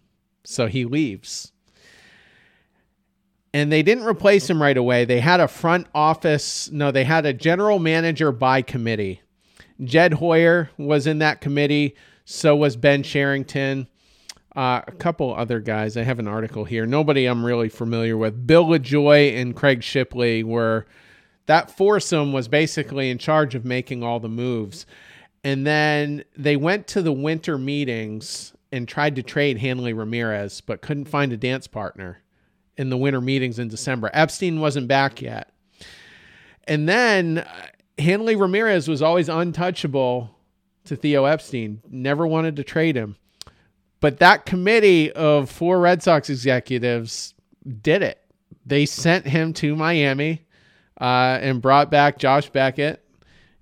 So 0.43 0.67
he 0.67 0.86
leaves. 0.86 1.51
And 3.53 3.71
they 3.71 3.84
didn't 3.84 4.06
replace 4.06 4.49
him 4.49 4.62
right 4.62 4.77
away. 4.77 5.06
They 5.06 5.19
had 5.19 5.39
a 5.39 5.47
front 5.47 5.88
office, 5.93 6.71
no, 6.71 6.91
they 6.91 7.03
had 7.03 7.25
a 7.25 7.34
general 7.34 7.77
manager 7.79 8.32
by 8.32 8.62
committee. 8.63 9.21
Jed 9.84 10.13
Hoyer 10.13 10.69
was 10.77 11.08
in 11.08 11.19
that 11.19 11.41
committee. 11.41 11.95
So 12.25 12.56
was 12.56 12.75
Ben 12.75 13.03
Cherington. 13.03 13.88
Uh, 14.56 14.82
a 14.88 14.91
couple 14.91 15.34
other 15.34 15.60
guys. 15.60 15.97
I 15.97 16.03
have 16.03 16.19
an 16.19 16.27
article 16.27 16.63
here. 16.63 16.86
Nobody 16.86 17.25
I'm 17.25 17.45
really 17.45 17.69
familiar 17.69 18.15
with. 18.15 18.45
Bill 18.45 18.65
LaJoie 18.65 19.36
and 19.36 19.56
Craig 19.56 19.82
Shipley 19.82 20.43
were 20.43 20.86
that 21.47 21.75
foursome 21.75 22.32
was 22.32 22.47
basically 22.47 23.10
in 23.10 23.17
charge 23.17 23.56
of 23.56 23.65
making 23.65 24.03
all 24.03 24.19
the 24.19 24.29
moves. 24.29 24.86
And 25.43 25.65
then 25.67 26.23
they 26.38 26.56
went 26.56 26.88
to 26.88 27.01
the 27.01 27.12
winter 27.12 27.58
meetings 27.58 28.53
and 28.73 28.88
tried 28.88 29.15
to 29.15 29.21
trade 29.23 29.59
Hanley 29.59 29.93
Ramirez, 29.93 30.59
but 30.59 30.81
couldn't 30.81 31.05
find 31.05 31.31
a 31.31 31.38
dance 31.38 31.67
partner 31.67 32.17
in 32.75 32.89
the 32.89 32.97
winter 32.97 33.21
meetings 33.21 33.59
in 33.59 33.67
December. 33.67 34.09
Epstein 34.13 34.59
wasn't 34.59 34.88
back 34.88 35.21
yet. 35.21 35.53
And 36.63 36.89
then 36.89 37.38
uh, 37.38 37.67
Hanley 37.99 38.36
Ramirez 38.36 38.88
was 38.88 39.03
always 39.03 39.29
untouchable 39.29 40.36
to 40.86 40.95
Theo 40.95 41.25
Epstein, 41.25 41.83
never 41.88 42.25
wanted 42.25 42.55
to 42.55 42.63
trade 42.63 42.95
him. 42.95 43.15
But 43.99 44.17
that 44.19 44.47
committee 44.47 45.12
of 45.12 45.51
four 45.51 45.79
Red 45.79 46.01
Sox 46.01 46.29
executives 46.31 47.36
did 47.83 48.01
it. 48.01 48.19
They 48.65 48.88
sent 48.88 49.27
him 49.27 49.53
to 49.53 49.75
Miami 49.75 50.47
uh, 50.99 51.38
and 51.39 51.62
brought 51.62 51.91
back 51.91 52.17
Josh 52.17 52.49
Beckett 52.49 53.05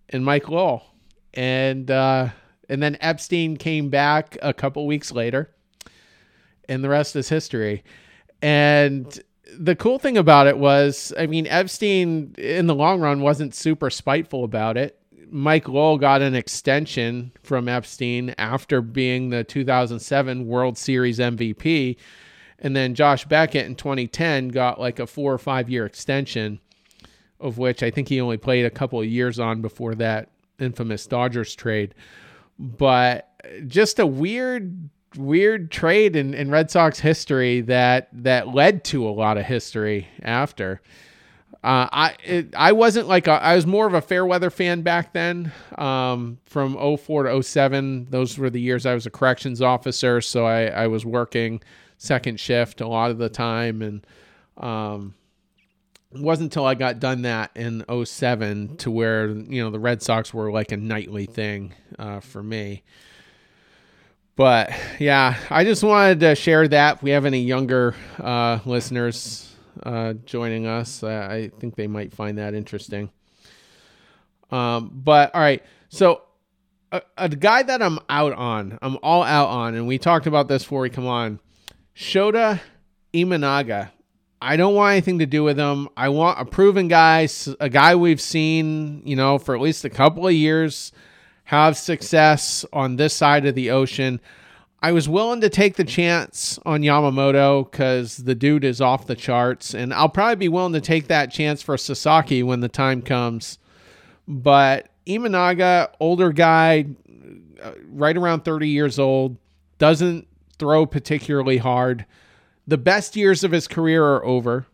and 0.07 0.23
Mike 0.23 0.47
Lowell. 0.47 0.83
And 1.33 1.91
uh, 1.91 2.29
and 2.71 2.81
then 2.81 2.97
Epstein 3.01 3.57
came 3.57 3.89
back 3.89 4.37
a 4.41 4.53
couple 4.53 4.87
weeks 4.87 5.11
later, 5.11 5.51
and 6.67 6.83
the 6.83 6.89
rest 6.89 7.15
is 7.15 7.29
history. 7.29 7.83
And 8.41 9.21
the 9.55 9.75
cool 9.75 9.99
thing 9.99 10.17
about 10.17 10.47
it 10.47 10.57
was, 10.57 11.13
I 11.19 11.27
mean, 11.27 11.45
Epstein 11.47 12.33
in 12.37 12.67
the 12.67 12.75
long 12.75 13.01
run 13.01 13.21
wasn't 13.21 13.53
super 13.53 13.89
spiteful 13.89 14.43
about 14.43 14.77
it. 14.77 14.97
Mike 15.29 15.69
Lowell 15.69 15.97
got 15.97 16.21
an 16.21 16.33
extension 16.33 17.31
from 17.43 17.67
Epstein 17.67 18.33
after 18.37 18.81
being 18.81 19.29
the 19.29 19.43
2007 19.43 20.47
World 20.47 20.77
Series 20.77 21.19
MVP. 21.19 21.97
And 22.59 22.75
then 22.75 22.95
Josh 22.95 23.25
Beckett 23.25 23.65
in 23.65 23.75
2010 23.75 24.49
got 24.49 24.79
like 24.79 24.99
a 24.99 25.07
four 25.07 25.33
or 25.33 25.37
five 25.37 25.69
year 25.69 25.85
extension 25.85 26.59
of 27.41 27.57
which 27.57 27.83
I 27.83 27.91
think 27.91 28.07
he 28.07 28.21
only 28.21 28.37
played 28.37 28.65
a 28.65 28.69
couple 28.69 29.01
of 29.01 29.07
years 29.07 29.39
on 29.39 29.61
before 29.61 29.95
that 29.95 30.29
infamous 30.59 31.07
Dodgers 31.07 31.55
trade. 31.55 31.93
But 32.61 33.27
just 33.65 33.97
a 33.97 34.05
weird, 34.05 34.89
weird 35.17 35.71
trade 35.71 36.15
in, 36.15 36.35
in 36.35 36.51
Red 36.51 36.69
Sox 36.69 36.99
history 36.99 37.61
that 37.61 38.07
that 38.13 38.49
led 38.49 38.83
to 38.85 39.07
a 39.07 39.09
lot 39.09 39.37
of 39.37 39.45
history 39.45 40.07
after. 40.21 40.79
Uh, 41.63 41.87
I 41.91 42.15
it, 42.23 42.55
I 42.55 42.71
wasn't 42.71 43.07
like 43.07 43.27
a, 43.27 43.33
I 43.33 43.55
was 43.55 43.67
more 43.67 43.87
of 43.87 43.93
a 43.93 44.01
fair 44.01 44.25
weather 44.25 44.49
fan 44.49 44.81
back 44.81 45.13
then. 45.13 45.51
Um, 45.77 46.39
from 46.45 46.75
04 46.97 47.23
to 47.23 47.43
07, 47.43 48.07
those 48.09 48.37
were 48.37 48.49
the 48.49 48.61
years 48.61 48.85
I 48.85 48.93
was 48.93 49.05
a 49.05 49.11
corrections 49.11 49.61
officer, 49.61 50.21
so 50.21 50.45
I, 50.45 50.65
I 50.65 50.87
was 50.87 51.05
working 51.05 51.61
second 51.97 52.39
shift 52.39 52.81
a 52.81 52.87
lot 52.87 53.11
of 53.11 53.19
the 53.19 53.29
time, 53.29 53.81
and 53.81 54.07
um, 54.57 55.13
it 56.13 56.21
wasn't 56.21 56.51
until 56.51 56.65
I 56.65 56.75
got 56.75 56.99
done 56.99 57.21
that 57.23 57.51
in 57.55 57.85
07 58.05 58.77
to 58.77 58.91
where, 58.91 59.29
you 59.29 59.63
know, 59.63 59.69
the 59.69 59.79
Red 59.79 60.01
Sox 60.01 60.33
were 60.33 60.51
like 60.51 60.71
a 60.71 60.77
nightly 60.77 61.25
thing 61.25 61.73
uh, 61.97 62.19
for 62.19 62.43
me. 62.43 62.83
but 64.35 64.71
yeah, 64.99 65.37
I 65.49 65.63
just 65.63 65.83
wanted 65.83 66.19
to 66.21 66.35
share 66.35 66.67
that. 66.67 66.97
If 66.97 67.03
we 67.03 67.11
have 67.11 67.25
any 67.25 67.41
younger 67.41 67.95
uh, 68.19 68.59
listeners 68.65 69.55
uh, 69.83 70.13
joining 70.25 70.67
us, 70.67 71.03
I 71.03 71.49
think 71.59 71.75
they 71.75 71.87
might 71.87 72.13
find 72.13 72.37
that 72.37 72.53
interesting. 72.53 73.09
Um, 74.51 74.91
but 74.93 75.33
all 75.33 75.41
right, 75.41 75.63
so 75.87 76.23
a, 76.91 77.01
a, 77.17 77.29
guy 77.29 77.63
that 77.63 77.81
I'm 77.81 77.99
out 78.09 78.33
on, 78.33 78.77
I'm 78.81 78.97
all 79.01 79.23
out 79.23 79.47
on, 79.47 79.75
and 79.75 79.87
we 79.87 79.97
talked 79.97 80.27
about 80.27 80.49
this 80.49 80.63
before 80.63 80.81
we 80.81 80.89
come 80.89 81.07
on, 81.07 81.39
Shota 81.95 82.59
Imanaga. 83.13 83.91
I 84.41 84.57
don't 84.57 84.73
want 84.73 84.93
anything 84.93 85.19
to 85.19 85.27
do 85.27 85.43
with 85.43 85.59
him. 85.59 85.87
I 85.95 86.09
want 86.09 86.39
a 86.39 86.45
proven 86.45 86.87
guy, 86.87 87.27
a 87.59 87.69
guy 87.69 87.95
we've 87.95 88.21
seen, 88.21 89.03
you 89.05 89.15
know, 89.15 89.37
for 89.37 89.55
at 89.55 89.61
least 89.61 89.85
a 89.85 89.89
couple 89.89 90.27
of 90.27 90.33
years 90.33 90.91
have 91.43 91.77
success 91.77 92.65
on 92.73 92.95
this 92.95 93.13
side 93.13 93.45
of 93.45 93.53
the 93.53 93.69
ocean. 93.69 94.19
I 94.81 94.93
was 94.93 95.07
willing 95.07 95.41
to 95.41 95.49
take 95.49 95.75
the 95.75 95.83
chance 95.83 96.57
on 96.65 96.81
Yamamoto 96.81 97.69
because 97.69 98.17
the 98.17 98.33
dude 98.33 98.63
is 98.63 98.81
off 98.81 99.05
the 99.05 99.15
charts, 99.15 99.75
and 99.75 99.93
I'll 99.93 100.09
probably 100.09 100.37
be 100.37 100.49
willing 100.49 100.73
to 100.73 100.81
take 100.81 101.07
that 101.07 101.31
chance 101.31 101.61
for 101.61 101.77
Sasaki 101.77 102.41
when 102.41 102.61
the 102.61 102.69
time 102.69 103.03
comes. 103.03 103.59
But 104.27 104.89
Imanaga, 105.05 105.91
older 105.99 106.31
guy, 106.31 106.87
uh, 107.61 107.73
right 107.89 108.17
around 108.17 108.43
30 108.43 108.69
years 108.69 108.97
old, 108.97 109.37
doesn't 109.77 110.27
throw 110.57 110.87
particularly 110.87 111.57
hard. 111.57 112.07
The 112.71 112.77
best 112.77 113.17
years 113.17 113.43
of 113.43 113.51
his 113.51 113.67
career 113.67 114.01
are 114.01 114.23
over. 114.23 114.65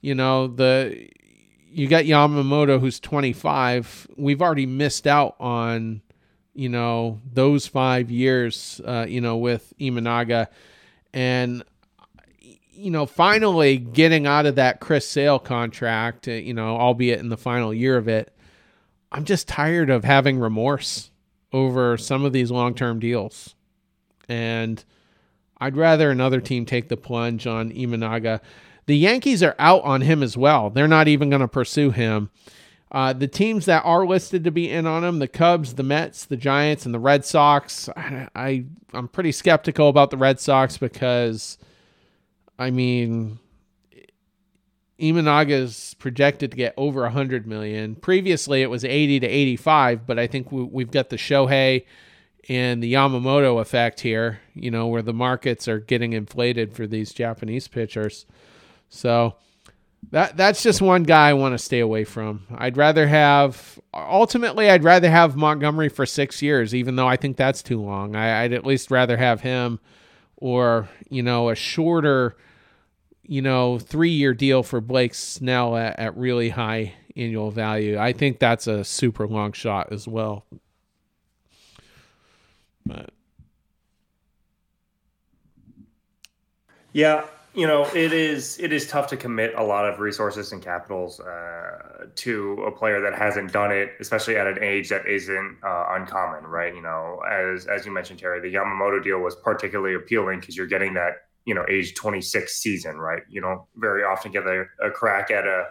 You 0.00 0.16
know, 0.16 0.48
the 0.48 1.08
you 1.70 1.86
got 1.86 2.02
Yamamoto 2.02 2.80
who's 2.80 2.98
25. 2.98 4.08
We've 4.16 4.42
already 4.42 4.66
missed 4.66 5.06
out 5.06 5.36
on 5.38 6.02
you 6.54 6.68
know 6.68 7.20
those 7.32 7.68
5 7.68 8.10
years 8.10 8.80
uh, 8.84 9.06
you 9.08 9.20
know 9.20 9.36
with 9.36 9.72
Imanaga 9.78 10.48
and 11.14 11.62
you 12.40 12.90
know 12.90 13.06
finally 13.06 13.78
getting 13.78 14.26
out 14.26 14.44
of 14.44 14.56
that 14.56 14.80
Chris 14.80 15.06
Sale 15.06 15.38
contract, 15.38 16.26
uh, 16.26 16.32
you 16.32 16.52
know, 16.52 16.78
albeit 16.78 17.20
in 17.20 17.28
the 17.28 17.36
final 17.36 17.72
year 17.72 17.96
of 17.96 18.08
it 18.08 18.36
I'm 19.12 19.24
just 19.24 19.46
tired 19.46 19.88
of 19.88 20.02
having 20.02 20.40
remorse 20.40 21.12
over 21.52 21.96
some 21.96 22.24
of 22.24 22.32
these 22.32 22.50
long 22.50 22.74
term 22.74 22.98
deals. 22.98 23.54
And 24.28 24.84
I'd 25.60 25.76
rather 25.76 26.10
another 26.10 26.40
team 26.40 26.64
take 26.64 26.88
the 26.88 26.96
plunge 26.96 27.46
on 27.46 27.70
Imanaga. 27.70 28.40
The 28.86 28.96
Yankees 28.96 29.42
are 29.42 29.54
out 29.58 29.82
on 29.82 30.00
him 30.00 30.22
as 30.22 30.36
well. 30.36 30.70
They're 30.70 30.88
not 30.88 31.06
even 31.06 31.30
going 31.30 31.42
to 31.42 31.48
pursue 31.48 31.90
him. 31.90 32.30
Uh, 32.92 33.12
the 33.12 33.28
teams 33.28 33.66
that 33.66 33.84
are 33.84 34.04
listed 34.04 34.42
to 34.42 34.50
be 34.50 34.68
in 34.68 34.86
on 34.86 35.04
him, 35.04 35.20
the 35.20 35.28
Cubs, 35.28 35.74
the 35.74 35.82
Mets, 35.82 36.24
the 36.24 36.36
Giants, 36.36 36.84
and 36.84 36.94
the 36.94 36.98
Red 36.98 37.24
Sox. 37.24 37.88
I, 37.96 38.28
I 38.34 38.64
I'm 38.92 39.06
pretty 39.06 39.30
skeptical 39.30 39.88
about 39.88 40.10
the 40.10 40.16
Red 40.16 40.40
Sox 40.40 40.76
because, 40.76 41.56
I 42.58 42.70
mean, 42.70 43.38
Imanaga 45.00 45.50
is 45.50 45.94
projected 45.98 46.50
to 46.50 46.56
get 46.56 46.74
over 46.76 47.02
100 47.02 47.46
million. 47.46 47.94
Previously, 47.94 48.62
it 48.62 48.70
was 48.70 48.84
80 48.84 49.20
to 49.20 49.26
85, 49.26 50.06
but 50.06 50.18
I 50.18 50.26
think 50.26 50.50
we, 50.50 50.82
have 50.82 50.90
got 50.90 51.10
the 51.10 51.16
Shohei 51.16 51.84
and 52.48 52.82
the 52.82 52.92
Yamamoto 52.94 53.60
effect 53.60 54.00
here, 54.00 54.40
you 54.54 54.70
know, 54.70 54.86
where 54.86 55.02
the 55.02 55.12
markets 55.12 55.68
are 55.68 55.78
getting 55.78 56.12
inflated 56.12 56.74
for 56.74 56.86
these 56.86 57.12
Japanese 57.12 57.68
pitchers. 57.68 58.26
So 58.88 59.36
that 60.10 60.36
that's 60.36 60.62
just 60.62 60.80
one 60.80 61.02
guy 61.02 61.28
I 61.28 61.34
want 61.34 61.52
to 61.54 61.58
stay 61.58 61.80
away 61.80 62.04
from. 62.04 62.46
I'd 62.56 62.76
rather 62.76 63.06
have 63.06 63.78
ultimately 63.92 64.70
I'd 64.70 64.84
rather 64.84 65.10
have 65.10 65.36
Montgomery 65.36 65.88
for 65.88 66.06
6 66.06 66.42
years 66.42 66.74
even 66.74 66.96
though 66.96 67.08
I 67.08 67.16
think 67.16 67.36
that's 67.36 67.62
too 67.62 67.80
long. 67.80 68.16
I, 68.16 68.42
I'd 68.42 68.52
at 68.52 68.66
least 68.66 68.90
rather 68.90 69.16
have 69.16 69.42
him 69.42 69.78
or, 70.36 70.88
you 71.08 71.22
know, 71.22 71.50
a 71.50 71.54
shorter 71.54 72.36
you 73.30 73.40
know, 73.40 73.78
three 73.78 74.10
year 74.10 74.34
deal 74.34 74.64
for 74.64 74.80
Blake 74.80 75.14
Snell 75.14 75.76
at, 75.76 76.00
at 76.00 76.16
really 76.16 76.48
high 76.48 76.94
annual 77.16 77.52
value. 77.52 77.96
I 77.96 78.12
think 78.12 78.40
that's 78.40 78.66
a 78.66 78.82
super 78.82 79.28
long 79.28 79.52
shot 79.52 79.92
as 79.92 80.08
well. 80.08 80.44
But 82.86 83.10
yeah, 86.92 87.24
you 87.54 87.66
know, 87.66 87.84
it 87.94 88.12
is 88.12 88.58
it 88.58 88.72
is 88.72 88.86
tough 88.86 89.08
to 89.08 89.16
commit 89.16 89.54
a 89.56 89.62
lot 89.62 89.88
of 89.88 90.00
resources 90.00 90.52
and 90.52 90.62
capitals 90.62 91.20
uh, 91.20 92.06
to 92.16 92.62
a 92.64 92.70
player 92.70 93.00
that 93.00 93.14
hasn't 93.14 93.52
done 93.52 93.72
it, 93.72 93.92
especially 94.00 94.36
at 94.36 94.46
an 94.46 94.62
age 94.62 94.88
that 94.88 95.06
isn't 95.06 95.58
uh, 95.64 95.86
uncommon, 95.90 96.44
right? 96.44 96.74
You 96.74 96.82
know, 96.82 97.20
as 97.30 97.66
as 97.66 97.84
you 97.84 97.92
mentioned, 97.92 98.18
Terry, 98.20 98.40
the 98.40 98.56
Yamamoto 98.56 99.02
deal 99.02 99.18
was 99.18 99.36
particularly 99.36 99.94
appealing 99.94 100.40
because 100.40 100.56
you're 100.56 100.66
getting 100.66 100.94
that 100.94 101.14
you 101.46 101.54
know 101.54 101.64
age 101.68 101.94
26 101.94 102.54
season 102.54 102.96
right 102.98 103.22
you 103.28 103.40
don't 103.40 103.62
very 103.76 104.04
often 104.04 104.30
get 104.30 104.46
a, 104.46 104.64
a 104.84 104.90
crack 104.90 105.30
at 105.30 105.46
a 105.46 105.64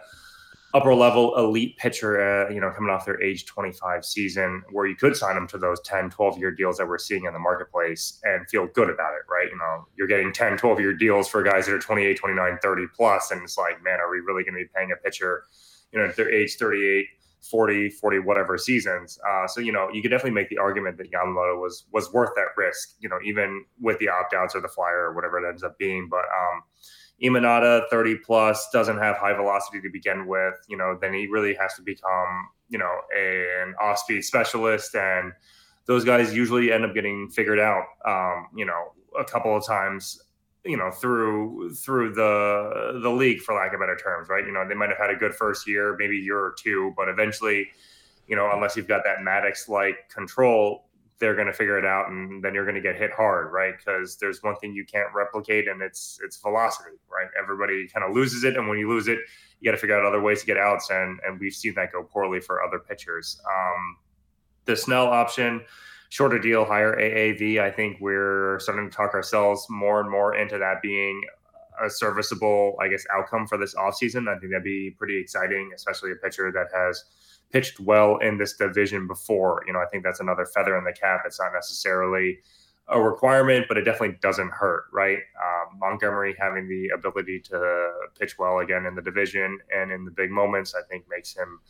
upper 0.72 0.94
level 0.94 1.36
elite 1.36 1.76
pitcher 1.76 2.20
uh, 2.20 2.50
you 2.50 2.60
know 2.60 2.70
coming 2.70 2.90
off 2.90 3.04
their 3.04 3.20
age 3.22 3.44
25 3.46 4.04
season 4.04 4.62
where 4.70 4.86
you 4.86 4.94
could 4.94 5.16
sign 5.16 5.34
them 5.34 5.46
to 5.46 5.58
those 5.58 5.80
10 5.80 6.10
12 6.10 6.38
year 6.38 6.50
deals 6.50 6.76
that 6.76 6.86
we're 6.86 6.98
seeing 6.98 7.24
in 7.24 7.32
the 7.32 7.38
marketplace 7.38 8.20
and 8.24 8.48
feel 8.48 8.66
good 8.68 8.88
about 8.88 9.12
it 9.12 9.22
right 9.30 9.48
you 9.50 9.58
know 9.58 9.86
you're 9.96 10.06
getting 10.06 10.32
10 10.32 10.56
12 10.56 10.80
year 10.80 10.94
deals 10.94 11.28
for 11.28 11.42
guys 11.42 11.66
that 11.66 11.74
are 11.74 11.78
28 11.78 12.16
29 12.16 12.58
30 12.62 12.86
plus 12.94 13.30
and 13.30 13.42
it's 13.42 13.58
like 13.58 13.82
man 13.82 13.98
are 14.00 14.10
we 14.10 14.20
really 14.20 14.44
going 14.44 14.54
to 14.54 14.60
be 14.60 14.70
paying 14.74 14.92
a 14.92 14.96
pitcher 14.96 15.44
you 15.92 15.98
know 15.98 16.06
at 16.06 16.16
their 16.16 16.30
age 16.30 16.56
38 16.56 17.06
40, 17.42 17.90
40, 17.90 18.18
whatever 18.20 18.58
seasons. 18.58 19.18
Uh, 19.26 19.46
so, 19.46 19.60
you 19.60 19.72
know, 19.72 19.88
you 19.92 20.02
could 20.02 20.10
definitely 20.10 20.32
make 20.32 20.50
the 20.50 20.58
argument 20.58 20.98
that 20.98 21.10
Yamamoto 21.10 21.58
was 21.58 21.86
was 21.92 22.12
worth 22.12 22.30
that 22.36 22.48
risk, 22.56 22.96
you 23.00 23.08
know, 23.08 23.18
even 23.24 23.64
with 23.80 23.98
the 23.98 24.08
opt 24.08 24.34
outs 24.34 24.54
or 24.54 24.60
the 24.60 24.68
flyer 24.68 25.06
or 25.06 25.14
whatever 25.14 25.42
it 25.42 25.48
ends 25.48 25.62
up 25.62 25.78
being. 25.78 26.08
But 26.10 26.24
um, 26.24 26.62
Imanaga, 27.22 27.88
30 27.90 28.16
plus, 28.16 28.68
doesn't 28.72 28.98
have 28.98 29.16
high 29.16 29.34
velocity 29.34 29.80
to 29.80 29.90
begin 29.90 30.26
with, 30.26 30.54
you 30.68 30.76
know, 30.76 30.98
then 31.00 31.12
he 31.12 31.26
really 31.26 31.54
has 31.54 31.74
to 31.74 31.82
become, 31.82 32.48
you 32.68 32.78
know, 32.78 32.92
a, 33.16 33.62
an 33.62 33.74
off 33.80 33.98
speed 33.98 34.22
specialist. 34.22 34.94
And 34.94 35.32
those 35.86 36.04
guys 36.04 36.34
usually 36.34 36.72
end 36.72 36.84
up 36.84 36.94
getting 36.94 37.28
figured 37.28 37.60
out, 37.60 37.84
um, 38.06 38.48
you 38.56 38.64
know, 38.64 38.92
a 39.18 39.24
couple 39.24 39.56
of 39.56 39.66
times 39.66 40.22
you 40.64 40.76
know 40.76 40.90
through 40.90 41.74
through 41.74 42.12
the 42.12 43.00
the 43.02 43.08
league 43.08 43.40
for 43.40 43.54
lack 43.54 43.72
of 43.72 43.80
better 43.80 43.96
terms 43.96 44.28
right 44.28 44.44
you 44.46 44.52
know 44.52 44.66
they 44.68 44.74
might 44.74 44.90
have 44.90 44.98
had 44.98 45.10
a 45.10 45.16
good 45.16 45.34
first 45.34 45.66
year 45.66 45.96
maybe 45.98 46.16
year 46.16 46.38
or 46.38 46.54
two 46.58 46.92
but 46.96 47.08
eventually 47.08 47.68
you 48.26 48.36
know 48.36 48.50
unless 48.52 48.76
you've 48.76 48.86
got 48.86 49.02
that 49.04 49.18
Maddux 49.18 49.68
like 49.68 49.96
control 50.12 50.84
they're 51.20 51.34
going 51.34 51.46
to 51.46 51.52
figure 51.52 51.78
it 51.78 51.84
out 51.84 52.08
and 52.08 52.42
then 52.42 52.54
you're 52.54 52.64
going 52.64 52.74
to 52.74 52.80
get 52.80 52.96
hit 52.96 53.12
hard 53.12 53.52
right? 53.52 53.74
Because 53.76 54.16
there's 54.16 54.42
one 54.42 54.56
thing 54.56 54.72
you 54.72 54.84
can't 54.84 55.08
replicate 55.14 55.68
and 55.68 55.82
it's 55.82 56.18
it's 56.24 56.38
velocity 56.38 56.96
right? 57.10 57.28
Everybody 57.40 57.86
kind 57.88 58.04
of 58.04 58.14
loses 58.14 58.44
it 58.44 58.56
and 58.56 58.68
when 58.68 58.78
you 58.78 58.88
lose 58.88 59.06
it 59.08 59.18
you 59.60 59.70
got 59.70 59.76
to 59.76 59.80
figure 59.80 59.98
out 59.98 60.04
other 60.04 60.20
ways 60.20 60.40
to 60.40 60.46
get 60.46 60.56
outs 60.56 60.90
and 60.90 61.20
and 61.26 61.38
we've 61.38 61.54
seen 61.54 61.74
that 61.74 61.92
go 61.92 62.02
poorly 62.02 62.40
for 62.40 62.62
other 62.62 62.78
pitchers. 62.78 63.40
Um 63.46 63.96
the 64.64 64.76
snell 64.76 65.06
option 65.06 65.62
shorter 66.10 66.38
deal, 66.38 66.64
higher 66.64 66.96
AAV, 66.96 67.60
I 67.60 67.70
think 67.70 67.98
we're 68.00 68.58
starting 68.58 68.90
to 68.90 68.94
talk 68.94 69.14
ourselves 69.14 69.66
more 69.70 70.00
and 70.00 70.10
more 70.10 70.34
into 70.34 70.58
that 70.58 70.82
being 70.82 71.22
a 71.82 71.88
serviceable, 71.88 72.76
I 72.80 72.88
guess, 72.88 73.04
outcome 73.14 73.46
for 73.46 73.56
this 73.56 73.74
offseason. 73.74 74.28
I 74.28 74.38
think 74.38 74.52
that'd 74.52 74.64
be 74.64 74.94
pretty 74.98 75.18
exciting, 75.18 75.70
especially 75.74 76.12
a 76.12 76.16
pitcher 76.16 76.52
that 76.52 76.66
has 76.74 77.04
pitched 77.52 77.80
well 77.80 78.16
in 78.18 78.38
this 78.38 78.56
division 78.56 79.06
before. 79.06 79.62
You 79.66 79.72
know, 79.72 79.80
I 79.80 79.86
think 79.86 80.04
that's 80.04 80.20
another 80.20 80.46
feather 80.46 80.76
in 80.76 80.84
the 80.84 80.92
cap. 80.92 81.22
It's 81.26 81.40
not 81.40 81.52
necessarily 81.52 82.38
a 82.88 83.00
requirement, 83.00 83.66
but 83.68 83.76
it 83.76 83.82
definitely 83.82 84.18
doesn't 84.20 84.50
hurt, 84.50 84.84
right? 84.92 85.18
Um, 85.18 85.78
Montgomery 85.78 86.34
having 86.38 86.68
the 86.68 86.88
ability 86.94 87.40
to 87.40 87.92
pitch 88.18 88.38
well 88.38 88.58
again 88.58 88.86
in 88.86 88.94
the 88.94 89.02
division 89.02 89.58
and 89.74 89.92
in 89.92 90.04
the 90.04 90.10
big 90.10 90.30
moments, 90.30 90.74
I 90.74 90.82
think 90.88 91.04
makes 91.08 91.34
him 91.34 91.60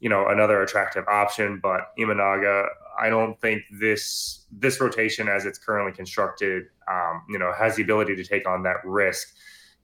you 0.00 0.08
know 0.08 0.28
another 0.28 0.62
attractive 0.62 1.04
option. 1.06 1.60
But 1.62 1.92
Imanaga, 1.98 2.66
I 2.98 3.08
don't 3.08 3.38
think 3.40 3.62
this 3.70 4.46
this 4.50 4.80
rotation 4.80 5.28
as 5.28 5.44
it's 5.44 5.58
currently 5.58 5.92
constructed, 5.92 6.64
um, 6.90 7.22
you 7.28 7.38
know, 7.38 7.52
has 7.56 7.76
the 7.76 7.82
ability 7.82 8.16
to 8.16 8.24
take 8.24 8.48
on 8.48 8.62
that 8.64 8.84
risk. 8.84 9.34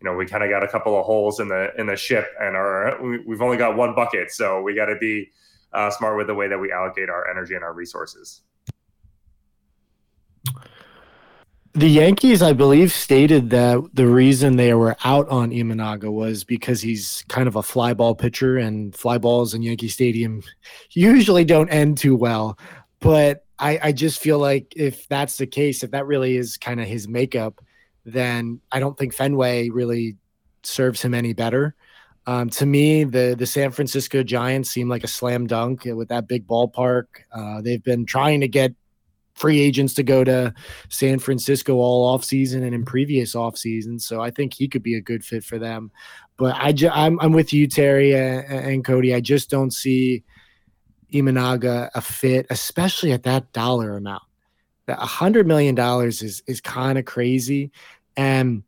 You 0.00 0.06
know, 0.06 0.16
we 0.16 0.26
kind 0.26 0.42
of 0.42 0.50
got 0.50 0.62
a 0.62 0.68
couple 0.68 0.98
of 0.98 1.06
holes 1.06 1.40
in 1.40 1.48
the 1.48 1.70
in 1.78 1.86
the 1.86 1.96
ship, 1.96 2.26
and 2.40 2.56
our 2.56 3.00
we, 3.02 3.34
have 3.34 3.42
only 3.42 3.56
got 3.56 3.76
one 3.76 3.94
bucket, 3.94 4.30
so 4.30 4.60
we 4.62 4.74
got 4.74 4.86
to 4.86 4.96
be 4.96 5.30
uh, 5.76 5.90
smart 5.90 6.16
with 6.16 6.26
the 6.26 6.34
way 6.34 6.48
that 6.48 6.58
we 6.58 6.72
allocate 6.72 7.10
our 7.10 7.30
energy 7.30 7.54
and 7.54 7.62
our 7.62 7.74
resources. 7.74 8.42
The 11.74 11.88
Yankees, 11.88 12.40
I 12.40 12.54
believe, 12.54 12.90
stated 12.90 13.50
that 13.50 13.86
the 13.92 14.06
reason 14.06 14.56
they 14.56 14.72
were 14.72 14.96
out 15.04 15.28
on 15.28 15.50
Imanaga 15.50 16.10
was 16.10 16.42
because 16.42 16.80
he's 16.80 17.22
kind 17.28 17.46
of 17.46 17.56
a 17.56 17.62
fly 17.62 17.92
ball 17.92 18.14
pitcher, 18.14 18.56
and 18.56 18.96
fly 18.96 19.18
balls 19.18 19.52
in 19.52 19.60
Yankee 19.60 19.88
Stadium 19.88 20.42
usually 20.92 21.44
don't 21.44 21.68
end 21.68 21.98
too 21.98 22.16
well. 22.16 22.58
But 23.00 23.44
I, 23.58 23.78
I 23.82 23.92
just 23.92 24.20
feel 24.20 24.38
like 24.38 24.72
if 24.74 25.06
that's 25.08 25.36
the 25.36 25.46
case, 25.46 25.82
if 25.82 25.90
that 25.90 26.06
really 26.06 26.38
is 26.38 26.56
kind 26.56 26.80
of 26.80 26.86
his 26.86 27.06
makeup, 27.06 27.62
then 28.06 28.60
I 28.72 28.80
don't 28.80 28.96
think 28.96 29.12
Fenway 29.12 29.68
really 29.68 30.16
serves 30.62 31.02
him 31.02 31.12
any 31.12 31.34
better. 31.34 31.74
Um, 32.26 32.50
to 32.50 32.66
me, 32.66 33.04
the 33.04 33.36
the 33.38 33.46
San 33.46 33.70
Francisco 33.70 34.22
Giants 34.22 34.70
seem 34.70 34.88
like 34.88 35.04
a 35.04 35.08
slam 35.08 35.46
dunk 35.46 35.84
with 35.84 36.08
that 36.08 36.26
big 36.26 36.46
ballpark. 36.46 37.04
Uh, 37.32 37.60
they've 37.60 37.82
been 37.82 38.04
trying 38.04 38.40
to 38.40 38.48
get 38.48 38.74
free 39.36 39.60
agents 39.60 39.94
to 39.94 40.02
go 40.02 40.24
to 40.24 40.52
San 40.88 41.18
Francisco 41.18 41.74
all 41.74 42.06
off 42.06 42.24
season 42.24 42.64
and 42.64 42.74
in 42.74 42.84
previous 42.84 43.34
off 43.34 43.56
seasons. 43.56 44.06
So 44.06 44.20
I 44.20 44.30
think 44.30 44.54
he 44.54 44.66
could 44.66 44.82
be 44.82 44.96
a 44.96 45.00
good 45.00 45.24
fit 45.24 45.44
for 45.44 45.58
them. 45.58 45.92
But 46.38 46.56
I 46.56 46.72
ju- 46.72 46.90
I'm, 46.92 47.20
I'm 47.20 47.32
with 47.32 47.52
you, 47.52 47.66
Terry 47.66 48.14
and, 48.14 48.44
and 48.46 48.84
Cody. 48.84 49.14
I 49.14 49.20
just 49.20 49.50
don't 49.50 49.72
see 49.72 50.24
Imanaga 51.12 51.90
a 51.94 52.00
fit, 52.00 52.46
especially 52.50 53.12
at 53.12 53.22
that 53.24 53.52
dollar 53.52 53.96
amount. 53.96 54.22
That 54.86 54.98
hundred 54.98 55.46
million 55.46 55.74
dollars 55.74 56.22
is 56.22 56.42
is 56.46 56.60
kind 56.60 56.98
of 56.98 57.04
crazy. 57.04 57.72
And 58.16 58.62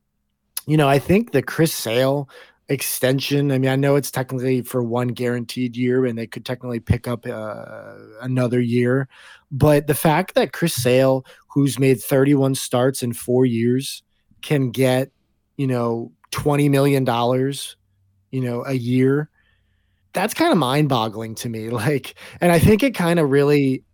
you 0.66 0.77
know, 0.77 0.88
I 0.88 0.99
think 0.99 1.33
the 1.33 1.42
Chris 1.42 1.73
Sale 1.73 2.29
extension. 2.68 3.50
I 3.50 3.59
mean, 3.59 3.70
I 3.70 3.76
know 3.76 3.96
it's 3.96 4.11
technically 4.11 4.62
for 4.62 4.83
one 4.83 5.09
guaranteed 5.09 5.76
year, 5.76 6.04
and 6.04 6.18
they 6.18 6.26
could 6.26 6.44
technically 6.44 6.81
pick 6.81 7.09
up 7.09 7.26
uh, 7.26 7.94
another 8.20 8.61
year. 8.61 9.09
But 9.50 9.87
the 9.87 9.94
fact 9.94 10.35
that 10.35 10.52
Chris 10.52 10.74
Sale, 10.74 11.24
who's 11.48 11.78
made 11.78 12.00
31 12.00 12.54
starts 12.54 13.02
in 13.02 13.12
four 13.12 13.46
years, 13.46 14.02
can 14.42 14.70
get, 14.70 15.11
you 15.57 15.66
know, 15.66 16.12
$20 16.33 16.70
million, 16.70 17.04
you 18.31 18.40
know, 18.40 18.64
a 18.66 18.74
year, 18.74 19.31
that's 20.12 20.35
kind 20.35 20.52
of 20.52 20.59
mind 20.59 20.88
boggling 20.88 21.35
to 21.37 21.48
me. 21.48 21.70
Like, 21.78 22.14
and 22.40 22.52
I 22.52 22.59
think 22.59 22.83
it 22.83 22.94
kind 22.94 23.18
of 23.18 23.31
really, 23.31 23.85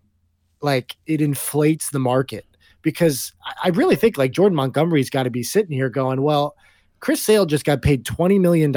like, 0.60 0.96
it 1.06 1.20
inflates 1.20 1.90
the 1.90 1.98
market 1.98 2.46
because 2.82 3.32
I 3.62 3.68
really 3.68 3.96
think 3.96 4.18
like 4.18 4.32
Jordan 4.32 4.56
Montgomery's 4.56 5.10
got 5.10 5.24
to 5.24 5.30
be 5.30 5.42
sitting 5.42 5.72
here 5.72 5.88
going, 5.88 6.22
well, 6.22 6.54
Chris 7.04 7.22
Sale 7.22 7.44
just 7.44 7.66
got 7.66 7.82
paid 7.82 8.06
$20 8.06 8.40
million 8.40 8.74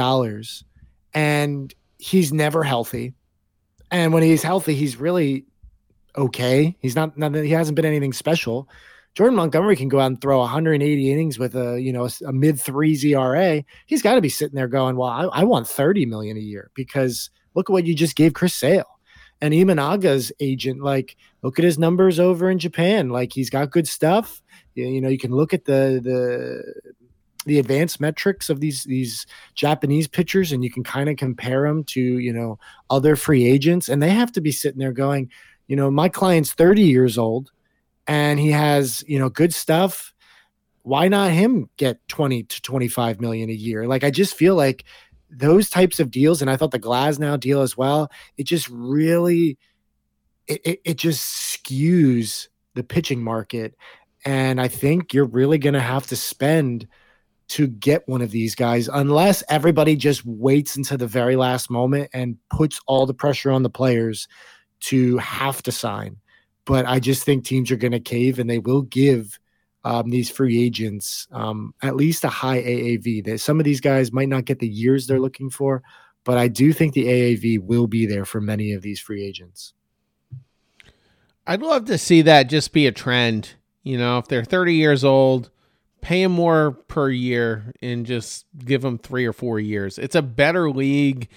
and 1.13 1.73
he's 1.97 2.33
never 2.33 2.61
healthy. 2.61 3.13
And 3.89 4.11
when 4.11 4.21
he's 4.21 4.43
healthy, 4.43 4.75
he's 4.75 4.97
really 4.97 5.45
okay. 6.17 6.75
He's 6.81 6.93
not, 6.93 7.17
not 7.17 7.33
he 7.35 7.51
hasn't 7.51 7.77
been 7.77 7.85
anything 7.85 8.11
special. 8.11 8.67
Jordan 9.15 9.37
Montgomery 9.37 9.77
can 9.77 9.87
go 9.87 10.01
out 10.01 10.07
and 10.07 10.19
throw 10.19 10.39
180 10.39 11.09
innings 11.09 11.39
with 11.39 11.55
a 11.55 11.79
you 11.79 11.93
know 11.93 12.03
a, 12.03 12.11
a 12.27 12.33
mid 12.33 12.59
threes 12.59 13.01
ERA. 13.05 13.63
He's 13.85 14.01
got 14.01 14.15
to 14.15 14.21
be 14.21 14.27
sitting 14.27 14.57
there 14.57 14.67
going, 14.67 14.97
"Well, 14.97 15.09
I, 15.09 15.23
I, 15.23 15.43
want 15.45 15.65
30 15.65 16.05
million 16.05 16.35
a 16.35 16.41
year 16.41 16.69
because 16.73 17.29
look 17.55 17.69
at 17.69 17.73
what 17.73 17.85
you 17.85 17.95
just 17.95 18.17
gave 18.17 18.33
Chris 18.33 18.53
Sale." 18.53 18.99
And 19.39 19.53
Imanaga's 19.53 20.33
agent, 20.41 20.83
like, 20.83 21.15
look 21.43 21.59
at 21.59 21.65
his 21.65 21.79
numbers 21.79 22.19
over 22.19 22.49
in 22.49 22.59
Japan. 22.59 23.09
Like, 23.09 23.31
he's 23.31 23.49
got 23.49 23.71
good 23.71 23.87
stuff. 23.87 24.41
You, 24.75 24.85
you 24.87 24.99
know, 24.99 25.09
you 25.09 25.17
can 25.17 25.31
look 25.31 25.53
at 25.53 25.63
the 25.63 26.01
the 26.03 26.93
the 27.45 27.59
advanced 27.59 27.99
metrics 27.99 28.49
of 28.49 28.59
these 28.59 28.83
these 28.83 29.25
Japanese 29.55 30.07
pitchers 30.07 30.51
and 30.51 30.63
you 30.63 30.71
can 30.71 30.83
kind 30.83 31.09
of 31.09 31.17
compare 31.17 31.67
them 31.67 31.83
to 31.85 32.01
you 32.01 32.33
know 32.33 32.59
other 32.89 33.15
free 33.15 33.45
agents 33.45 33.89
and 33.89 34.01
they 34.01 34.09
have 34.09 34.31
to 34.33 34.41
be 34.41 34.51
sitting 34.51 34.79
there 34.79 34.91
going 34.91 35.29
you 35.67 35.75
know 35.75 35.89
my 35.89 36.09
client's 36.09 36.53
30 36.53 36.81
years 36.81 37.17
old 37.17 37.51
and 38.07 38.39
he 38.39 38.51
has 38.51 39.03
you 39.07 39.19
know 39.19 39.29
good 39.29 39.53
stuff. 39.53 40.13
Why 40.83 41.09
not 41.09 41.31
him 41.31 41.69
get 41.75 41.99
20 42.07 42.43
to 42.43 42.61
25 42.61 43.19
million 43.19 43.49
a 43.49 43.53
year? 43.53 43.87
Like 43.87 44.03
i 44.03 44.11
just 44.11 44.35
feel 44.35 44.55
like 44.55 44.83
those 45.29 45.69
types 45.69 45.99
of 45.99 46.09
deals 46.09 46.41
and 46.41 46.49
i 46.49 46.55
thought 46.55 46.71
the 46.71 46.79
Glasnow 46.79 47.39
deal 47.39 47.61
as 47.61 47.75
well 47.75 48.09
it 48.37 48.43
just 48.43 48.69
really 48.69 49.57
it, 50.47 50.61
it, 50.65 50.81
it 50.85 50.97
just 50.97 51.21
skews 51.61 52.47
the 52.75 52.83
pitching 52.83 53.21
market 53.21 53.75
and 54.23 54.61
i 54.61 54.67
think 54.67 55.13
you're 55.13 55.25
really 55.25 55.57
going 55.57 55.73
to 55.73 55.81
have 55.81 56.07
to 56.07 56.15
spend 56.15 56.87
to 57.49 57.67
get 57.67 58.07
one 58.07 58.21
of 58.21 58.31
these 58.31 58.55
guys 58.55 58.89
unless 58.89 59.43
everybody 59.49 59.95
just 59.95 60.25
waits 60.25 60.75
until 60.75 60.97
the 60.97 61.07
very 61.07 61.35
last 61.35 61.69
moment 61.69 62.09
and 62.13 62.37
puts 62.49 62.79
all 62.87 63.05
the 63.05 63.13
pressure 63.13 63.51
on 63.51 63.63
the 63.63 63.69
players 63.69 64.27
to 64.79 65.17
have 65.17 65.63
to 65.63 65.71
sign. 65.71 66.17
But 66.65 66.85
I 66.85 66.99
just 66.99 67.23
think 67.23 67.45
teams 67.45 67.71
are 67.71 67.77
going 67.77 67.93
to 67.93 67.99
cave 67.99 68.39
and 68.39 68.49
they 68.49 68.59
will 68.59 68.81
give 68.81 69.39
um, 69.85 70.09
these 70.09 70.29
free 70.29 70.61
agents 70.61 71.27
um, 71.31 71.73
at 71.81 71.95
least 71.95 72.25
a 72.25 72.29
high 72.29 72.61
AAV. 72.61 73.23
That 73.23 73.39
some 73.39 73.59
of 73.59 73.63
these 73.63 73.79
guys 73.79 74.11
might 74.11 74.27
not 74.27 74.45
get 74.45 74.59
the 74.59 74.67
years 74.67 75.07
they're 75.07 75.19
looking 75.19 75.49
for, 75.49 75.81
but 76.25 76.37
I 76.37 76.49
do 76.49 76.73
think 76.73 76.93
the 76.93 77.05
AAV 77.05 77.59
will 77.59 77.87
be 77.87 78.05
there 78.05 78.25
for 78.25 78.41
many 78.41 78.73
of 78.73 78.81
these 78.81 78.99
free 78.99 79.23
agents. 79.23 79.73
I'd 81.45 81.61
love 81.61 81.85
to 81.85 81.97
see 81.97 82.23
that 82.23 82.49
just 82.49 82.73
be 82.73 82.87
a 82.87 82.91
trend. 82.91 83.53
You 83.83 83.97
know, 83.97 84.17
if 84.17 84.27
they're 84.27 84.43
30 84.43 84.73
years 84.73 85.05
old, 85.05 85.49
pay 86.01 86.23
him 86.23 86.31
more 86.31 86.71
per 86.71 87.09
year 87.09 87.73
and 87.81 88.05
just 88.05 88.45
give 88.63 88.83
him 88.83 88.97
three 88.97 89.25
or 89.25 89.33
four 89.33 89.59
years. 89.59 89.97
It's 89.97 90.15
a 90.15 90.21
better 90.21 90.69
league. 90.69 91.27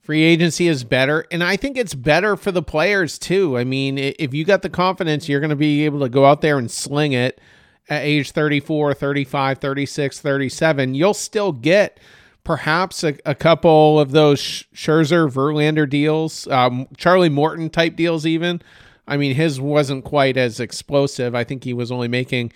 Free 0.00 0.22
agency 0.22 0.68
is 0.68 0.84
better. 0.84 1.26
And 1.30 1.42
I 1.42 1.56
think 1.56 1.76
it's 1.76 1.94
better 1.94 2.36
for 2.36 2.52
the 2.52 2.62
players 2.62 3.18
too. 3.18 3.56
I 3.56 3.64
mean, 3.64 3.96
if 3.96 4.34
you 4.34 4.44
got 4.44 4.62
the 4.62 4.68
confidence, 4.68 5.28
you're 5.28 5.40
going 5.40 5.50
to 5.50 5.56
be 5.56 5.84
able 5.84 6.00
to 6.00 6.08
go 6.08 6.26
out 6.26 6.42
there 6.42 6.58
and 6.58 6.70
sling 6.70 7.12
it 7.12 7.40
at 7.88 8.02
age 8.02 8.32
34, 8.32 8.94
35, 8.94 9.58
36, 9.58 10.20
37. 10.20 10.94
You'll 10.94 11.14
still 11.14 11.52
get 11.52 11.98
perhaps 12.44 13.02
a, 13.02 13.16
a 13.24 13.34
couple 13.34 13.98
of 13.98 14.10
those 14.10 14.40
Scherzer, 14.74 15.30
Verlander 15.30 15.88
deals, 15.88 16.46
um, 16.48 16.86
Charlie 16.96 17.30
Morton 17.30 17.70
type 17.70 17.96
deals, 17.96 18.26
even. 18.26 18.60
I 19.06 19.16
mean, 19.16 19.34
his 19.34 19.60
wasn't 19.60 20.04
quite 20.04 20.36
as 20.36 20.60
explosive. 20.60 21.34
I 21.34 21.44
think 21.44 21.64
he 21.64 21.72
was 21.74 21.90
only 21.90 22.08
making 22.08 22.52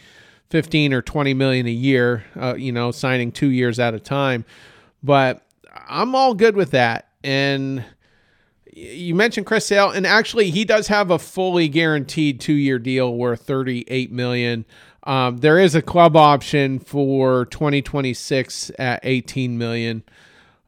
15 0.51 0.93
or 0.93 1.03
20 1.03 1.35
million 1.35 1.67
a 1.67 1.71
year, 1.71 2.25
uh, 2.37 2.55
you 2.55 2.73
know, 2.73 2.91
signing 2.91 3.33
two 3.33 3.51
years 3.51 3.79
at 3.79 3.95
a 3.95 4.01
time. 4.01 4.45
But 5.03 5.47
I'm 5.89 6.15
all 6.15 6.35
good 6.35 6.57
with 6.57 6.71
that. 6.73 7.09
And 7.23 7.85
you 8.73 9.15
mentioned 9.15 9.47
Chris 9.47 9.67
Sale, 9.67 9.91
and 9.91 10.07
actually, 10.07 10.51
he 10.51 10.65
does 10.65 10.89
have 10.89 11.11
a 11.11 11.19
fully 11.19 11.69
guaranteed 11.69 12.41
two 12.41 12.53
year 12.53 12.79
deal 12.79 13.15
worth 13.15 13.43
38 13.43 14.13
million. 14.13 14.65
Um, 15.03 15.39
there 15.39 15.59
is 15.59 15.75
a 15.75 15.83
club 15.83 16.17
option 16.17 16.79
for 16.79 17.47
2026 17.47 18.71
at 18.79 19.01
18 19.03 19.57
million. 19.59 20.03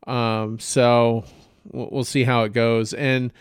Um, 0.06 0.58
so 0.58 1.24
we'll, 1.70 2.04
see 2.04 2.24
how 2.24 2.44
it 2.44 2.52
goes. 2.52 2.94
And 2.94 3.32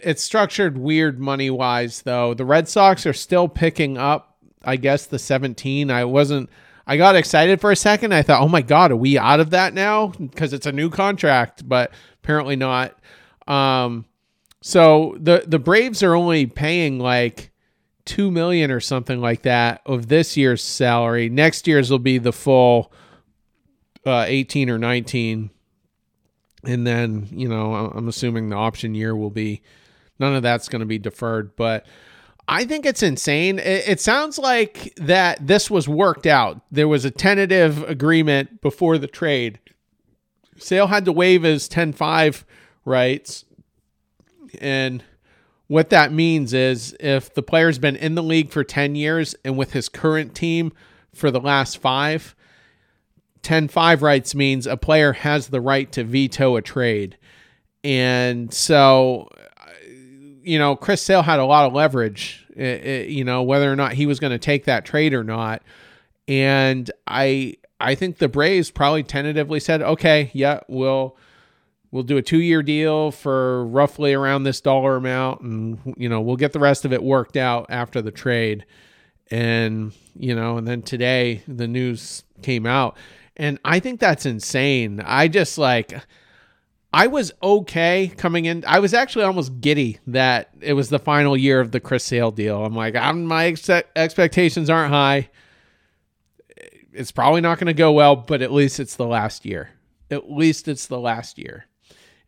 it's 0.00 0.22
structured 0.22 0.78
weird 0.78 1.20
money 1.20 1.50
wise, 1.50 2.02
though. 2.02 2.34
The 2.34 2.44
Red 2.44 2.68
Sox 2.68 3.06
are 3.06 3.12
still 3.12 3.48
picking 3.48 3.98
up 3.98 4.33
I 4.66 4.76
guess 4.76 5.06
the 5.06 5.18
17. 5.18 5.90
I 5.90 6.04
wasn't 6.04 6.50
I 6.86 6.96
got 6.96 7.16
excited 7.16 7.60
for 7.60 7.72
a 7.72 7.76
second. 7.76 8.12
I 8.12 8.22
thought, 8.22 8.42
"Oh 8.42 8.48
my 8.48 8.62
god, 8.62 8.92
are 8.92 8.96
we 8.96 9.18
out 9.18 9.40
of 9.40 9.50
that 9.50 9.74
now?" 9.74 10.08
because 10.08 10.52
it's 10.52 10.66
a 10.66 10.72
new 10.72 10.90
contract, 10.90 11.68
but 11.68 11.92
apparently 12.22 12.56
not. 12.56 12.98
Um 13.46 14.04
so 14.62 15.16
the 15.20 15.44
the 15.46 15.58
Braves 15.58 16.02
are 16.02 16.14
only 16.14 16.46
paying 16.46 16.98
like 16.98 17.50
2 18.06 18.30
million 18.30 18.70
or 18.70 18.80
something 18.80 19.20
like 19.20 19.42
that 19.42 19.80
of 19.86 20.08
this 20.08 20.36
year's 20.36 20.62
salary. 20.62 21.28
Next 21.28 21.66
year's 21.66 21.90
will 21.90 21.98
be 21.98 22.18
the 22.18 22.32
full 22.32 22.92
uh 24.06 24.24
18 24.26 24.70
or 24.70 24.78
19. 24.78 25.50
And 26.66 26.86
then, 26.86 27.28
you 27.30 27.48
know, 27.48 27.74
I'm 27.74 28.08
assuming 28.08 28.48
the 28.48 28.56
option 28.56 28.94
year 28.94 29.14
will 29.14 29.30
be 29.30 29.62
none 30.18 30.34
of 30.34 30.42
that's 30.42 30.68
going 30.68 30.80
to 30.80 30.86
be 30.86 30.98
deferred, 30.98 31.56
but 31.56 31.86
I 32.46 32.64
think 32.64 32.84
it's 32.84 33.02
insane. 33.02 33.58
It, 33.58 34.00
sounds 34.00 34.38
like 34.38 34.94
that 34.96 35.46
this 35.46 35.70
was 35.70 35.88
worked 35.88 36.26
out. 36.26 36.60
There 36.70 36.88
was 36.88 37.04
a 37.04 37.10
tentative 37.10 37.82
agreement 37.88 38.60
before 38.60 38.98
the 38.98 39.06
trade. 39.06 39.58
Sale 40.58 40.88
had 40.88 41.06
to 41.06 41.12
waive 41.12 41.42
his 41.42 41.68
10 41.68 41.94
5 41.94 42.44
rights. 42.84 43.44
And 44.60 45.02
what 45.68 45.90
that 45.90 46.12
means 46.12 46.52
is 46.52 46.94
if 47.00 47.32
the 47.32 47.42
player's 47.42 47.78
been 47.78 47.96
in 47.96 48.14
the 48.14 48.22
league 48.22 48.50
for 48.50 48.62
10 48.62 48.94
years 48.94 49.34
and 49.44 49.56
with 49.56 49.72
his 49.72 49.88
current 49.88 50.34
team 50.34 50.72
for 51.14 51.30
the 51.30 51.40
last 51.40 51.78
five, 51.78 52.34
10 53.42 53.68
5 53.68 54.02
rights 54.02 54.34
means 54.34 54.66
a 54.66 54.76
player 54.76 55.14
has 55.14 55.48
the 55.48 55.60
right 55.60 55.90
to 55.92 56.04
veto 56.04 56.56
a 56.56 56.62
trade. 56.62 57.16
And 57.82 58.52
so 58.52 59.28
you 60.44 60.58
know, 60.58 60.76
Chris 60.76 61.02
Sale 61.02 61.22
had 61.22 61.40
a 61.40 61.44
lot 61.44 61.66
of 61.66 61.72
leverage, 61.72 62.46
uh, 62.58 62.62
you 62.62 63.24
know, 63.24 63.42
whether 63.42 63.72
or 63.72 63.76
not 63.76 63.94
he 63.94 64.06
was 64.06 64.20
going 64.20 64.32
to 64.32 64.38
take 64.38 64.64
that 64.64 64.84
trade 64.84 65.14
or 65.14 65.24
not. 65.24 65.62
And 66.28 66.90
I 67.06 67.56
I 67.80 67.94
think 67.94 68.18
the 68.18 68.28
Braves 68.28 68.70
probably 68.70 69.02
tentatively 69.02 69.60
said, 69.60 69.82
"Okay, 69.82 70.30
yeah, 70.32 70.60
we'll 70.68 71.16
we'll 71.90 72.02
do 72.02 72.16
a 72.16 72.22
2-year 72.22 72.62
deal 72.62 73.10
for 73.10 73.66
roughly 73.66 74.14
around 74.14 74.42
this 74.42 74.60
dollar 74.60 74.96
amount 74.96 75.40
and 75.42 75.94
you 75.96 76.08
know, 76.08 76.20
we'll 76.20 76.36
get 76.36 76.52
the 76.52 76.58
rest 76.58 76.84
of 76.84 76.92
it 76.92 77.02
worked 77.02 77.36
out 77.36 77.66
after 77.68 78.00
the 78.00 78.10
trade." 78.10 78.64
And, 79.30 79.92
you 80.14 80.34
know, 80.34 80.58
and 80.58 80.68
then 80.68 80.82
today 80.82 81.42
the 81.48 81.66
news 81.66 82.24
came 82.42 82.66
out. 82.66 82.96
And 83.36 83.58
I 83.64 83.80
think 83.80 83.98
that's 83.98 84.26
insane. 84.26 85.00
I 85.04 85.28
just 85.28 85.58
like 85.58 85.94
I 86.94 87.08
was 87.08 87.32
okay 87.42 88.12
coming 88.16 88.44
in. 88.44 88.64
I 88.66 88.78
was 88.78 88.94
actually 88.94 89.24
almost 89.24 89.60
giddy 89.60 89.98
that 90.06 90.50
it 90.60 90.74
was 90.74 90.88
the 90.90 90.98
final 91.00 91.36
year 91.36 91.60
of 91.60 91.72
the 91.72 91.80
Chris 91.80 92.04
Sale 92.04 92.30
deal. 92.30 92.64
I'm 92.64 92.74
like, 92.76 92.94
I'm, 92.94 93.24
my 93.26 93.46
ex- 93.46 93.68
expectations 93.96 94.70
aren't 94.70 94.92
high. 94.92 95.28
It's 96.92 97.10
probably 97.10 97.40
not 97.40 97.58
going 97.58 97.66
to 97.66 97.74
go 97.74 97.90
well, 97.92 98.14
but 98.14 98.42
at 98.42 98.52
least 98.52 98.78
it's 98.78 98.94
the 98.96 99.06
last 99.06 99.44
year. 99.44 99.70
At 100.10 100.30
least 100.30 100.68
it's 100.68 100.86
the 100.86 101.00
last 101.00 101.38
year. 101.38 101.66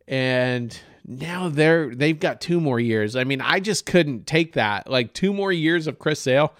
and 0.09 0.77
now 1.09 1.49
they're 1.49 1.95
they've 1.95 2.19
got 2.19 2.41
two 2.41 2.61
more 2.61 2.81
years. 2.81 3.14
I 3.14 3.23
mean, 3.23 3.41
I 3.41 3.61
just 3.61 3.87
couldn't 3.87 4.27
take 4.27 4.55
that. 4.55 4.91
Like 4.91 5.12
two 5.12 5.33
more 5.33 5.53
years 5.53 5.87
of 5.87 6.01
Chris 6.01 6.19
Sale. 6.19 6.53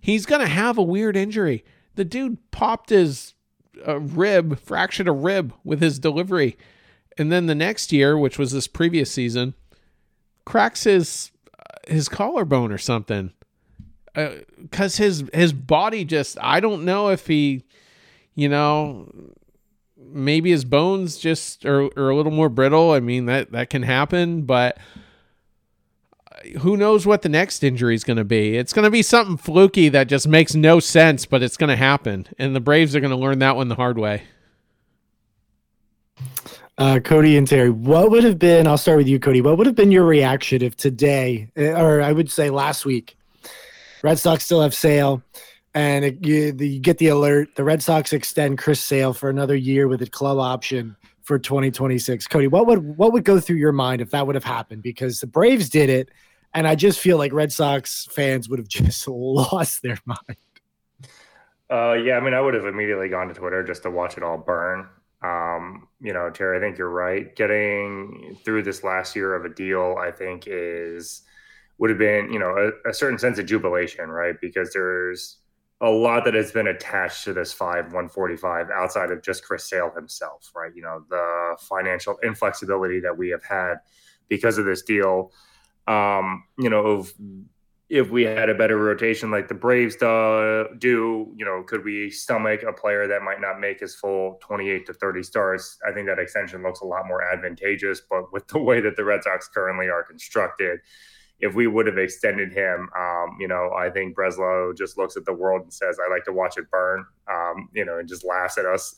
He's 0.00 0.24
gonna 0.24 0.46
have 0.46 0.78
a 0.78 0.82
weird 0.82 1.16
injury. 1.16 1.64
The 1.96 2.04
dude 2.04 2.38
popped 2.52 2.90
his 2.90 3.34
uh, 3.86 3.98
rib, 3.98 4.60
fractured 4.60 5.08
a 5.08 5.12
rib 5.12 5.52
with 5.64 5.80
his 5.80 5.98
delivery, 5.98 6.56
and 7.18 7.32
then 7.32 7.46
the 7.46 7.54
next 7.54 7.92
year, 7.92 8.16
which 8.16 8.38
was 8.38 8.52
this 8.52 8.68
previous 8.68 9.10
season, 9.10 9.54
cracks 10.44 10.84
his 10.84 11.32
uh, 11.58 11.92
his 11.92 12.08
collarbone 12.08 12.72
or 12.72 12.78
something. 12.78 13.32
Because 14.14 14.98
uh, 14.98 15.02
his 15.02 15.24
his 15.34 15.52
body 15.52 16.04
just 16.04 16.38
I 16.40 16.60
don't 16.60 16.84
know 16.84 17.08
if 17.08 17.26
he, 17.26 17.64
you 18.34 18.48
know, 18.48 19.12
maybe 19.96 20.50
his 20.50 20.64
bones 20.64 21.18
just 21.18 21.66
are, 21.66 21.84
are 21.98 22.10
a 22.10 22.16
little 22.16 22.32
more 22.32 22.48
brittle. 22.48 22.92
I 22.92 23.00
mean 23.00 23.26
that 23.26 23.52
that 23.52 23.70
can 23.70 23.82
happen, 23.82 24.42
but 24.42 24.78
who 26.60 26.76
knows 26.76 27.04
what 27.04 27.22
the 27.22 27.28
next 27.28 27.64
injury 27.64 27.94
is 27.94 28.04
going 28.04 28.16
to 28.16 28.24
be? 28.24 28.56
It's 28.56 28.72
going 28.72 28.84
to 28.84 28.90
be 28.90 29.02
something 29.02 29.36
fluky 29.36 29.88
that 29.88 30.08
just 30.08 30.28
makes 30.28 30.54
no 30.54 30.78
sense, 30.80 31.26
but 31.26 31.42
it's 31.42 31.56
going 31.56 31.70
to 31.70 31.76
happen, 31.76 32.26
and 32.38 32.54
the 32.54 32.60
Braves 32.60 32.94
are 32.94 33.00
going 33.00 33.10
to 33.10 33.16
learn 33.16 33.40
that 33.40 33.56
one 33.56 33.68
the 33.68 33.74
hard 33.74 33.98
way. 33.98 34.22
Uh, 36.78 37.00
Cody 37.00 37.36
and 37.36 37.46
Terry, 37.48 37.70
what 37.70 38.12
would 38.12 38.22
have 38.22 38.38
been? 38.38 38.68
I'll 38.68 38.78
start 38.78 38.98
with 38.98 39.08
you, 39.08 39.18
Cody. 39.18 39.40
What 39.40 39.58
would 39.58 39.66
have 39.66 39.74
been 39.74 39.90
your 39.90 40.04
reaction 40.04 40.62
if 40.62 40.76
today, 40.76 41.50
or 41.56 42.00
I 42.00 42.12
would 42.12 42.30
say 42.30 42.50
last 42.50 42.86
week, 42.86 43.16
Red 44.04 44.20
Sox 44.20 44.44
still 44.44 44.62
have 44.62 44.72
Sale, 44.72 45.20
and 45.74 46.04
it, 46.04 46.24
you, 46.24 46.52
the, 46.52 46.68
you, 46.68 46.78
get 46.78 46.98
the 46.98 47.08
alert. 47.08 47.56
The 47.56 47.64
Red 47.64 47.82
Sox 47.82 48.12
extend 48.12 48.58
Chris 48.58 48.80
Sale 48.80 49.12
for 49.12 49.28
another 49.28 49.56
year 49.56 49.88
with 49.88 50.02
a 50.02 50.06
club 50.06 50.38
option 50.38 50.94
for 51.22 51.36
2026. 51.36 52.28
Cody, 52.28 52.46
what 52.46 52.68
would 52.68 52.96
what 52.96 53.12
would 53.12 53.24
go 53.24 53.40
through 53.40 53.56
your 53.56 53.72
mind 53.72 54.00
if 54.00 54.10
that 54.12 54.28
would 54.28 54.36
have 54.36 54.44
happened? 54.44 54.84
Because 54.84 55.18
the 55.18 55.26
Braves 55.26 55.68
did 55.68 55.90
it, 55.90 56.10
and 56.54 56.68
I 56.68 56.76
just 56.76 57.00
feel 57.00 57.18
like 57.18 57.32
Red 57.32 57.50
Sox 57.50 58.06
fans 58.12 58.48
would 58.48 58.60
have 58.60 58.68
just 58.68 59.08
lost 59.08 59.82
their 59.82 59.98
mind. 60.06 60.38
Uh, 61.68 61.94
yeah, 61.94 62.18
I 62.18 62.20
mean, 62.20 62.34
I 62.34 62.40
would 62.40 62.54
have 62.54 62.66
immediately 62.66 63.08
gone 63.08 63.26
to 63.26 63.34
Twitter 63.34 63.64
just 63.64 63.82
to 63.82 63.90
watch 63.90 64.16
it 64.16 64.22
all 64.22 64.38
burn. 64.38 64.86
Um, 65.22 65.88
you 66.00 66.12
know, 66.12 66.30
Terry, 66.30 66.58
I 66.58 66.60
think 66.60 66.78
you're 66.78 66.90
right. 66.90 67.34
Getting 67.34 68.36
through 68.44 68.62
this 68.62 68.84
last 68.84 69.16
year 69.16 69.34
of 69.34 69.44
a 69.44 69.54
deal, 69.54 69.96
I 70.00 70.10
think, 70.10 70.44
is 70.46 71.22
would 71.78 71.90
have 71.90 71.98
been, 71.98 72.32
you 72.32 72.38
know, 72.38 72.72
a, 72.86 72.90
a 72.90 72.94
certain 72.94 73.18
sense 73.18 73.38
of 73.38 73.46
jubilation, 73.46 74.08
right? 74.10 74.34
Because 74.40 74.72
there's 74.72 75.38
a 75.80 75.88
lot 75.88 76.24
that 76.24 76.34
has 76.34 76.50
been 76.50 76.66
attached 76.66 77.24
to 77.24 77.32
this 77.32 77.52
five 77.52 77.86
145 77.86 78.66
outside 78.70 79.12
of 79.12 79.22
just 79.22 79.44
Chris 79.44 79.68
Sale 79.68 79.92
himself, 79.94 80.50
right? 80.54 80.72
You 80.74 80.82
know, 80.82 81.04
the 81.08 81.56
financial 81.60 82.18
inflexibility 82.22 83.00
that 83.00 83.16
we 83.16 83.28
have 83.30 83.44
had 83.44 83.76
because 84.28 84.58
of 84.58 84.64
this 84.64 84.82
deal. 84.82 85.32
Um, 85.86 86.44
you 86.58 86.68
know, 86.68 86.84
of 86.84 87.12
if 87.88 88.10
we 88.10 88.22
had 88.22 88.50
a 88.50 88.54
better 88.54 88.76
rotation 88.76 89.30
like 89.30 89.48
the 89.48 89.54
Braves 89.54 89.96
do, 89.96 91.32
you 91.36 91.44
know, 91.44 91.62
could 91.66 91.84
we 91.84 92.10
stomach 92.10 92.62
a 92.62 92.72
player 92.72 93.06
that 93.08 93.22
might 93.22 93.40
not 93.40 93.60
make 93.60 93.80
his 93.80 93.94
full 93.94 94.38
28 94.42 94.84
to 94.86 94.92
30 94.92 95.22
starts? 95.22 95.78
I 95.88 95.92
think 95.92 96.06
that 96.06 96.18
extension 96.18 96.62
looks 96.62 96.80
a 96.80 96.84
lot 96.84 97.06
more 97.06 97.22
advantageous. 97.22 98.02
But 98.08 98.30
with 98.32 98.46
the 98.48 98.58
way 98.58 98.80
that 98.80 98.96
the 98.96 99.04
Red 99.04 99.24
Sox 99.24 99.48
currently 99.48 99.88
are 99.88 100.02
constructed, 100.02 100.80
if 101.40 101.54
we 101.54 101.66
would 101.66 101.86
have 101.86 101.98
extended 101.98 102.52
him, 102.52 102.90
um, 102.98 103.36
you 103.40 103.48
know, 103.48 103.70
I 103.76 103.88
think 103.90 104.16
Breslow 104.16 104.76
just 104.76 104.98
looks 104.98 105.16
at 105.16 105.24
the 105.24 105.32
world 105.32 105.62
and 105.62 105.72
says, 105.72 105.98
"I 106.04 106.10
like 106.12 106.24
to 106.24 106.32
watch 106.32 106.58
it 106.58 106.70
burn," 106.70 107.06
um, 107.30 107.68
you 107.72 107.84
know, 107.84 107.98
and 107.98 108.08
just 108.08 108.24
laughs 108.24 108.58
at 108.58 108.66
us 108.66 108.96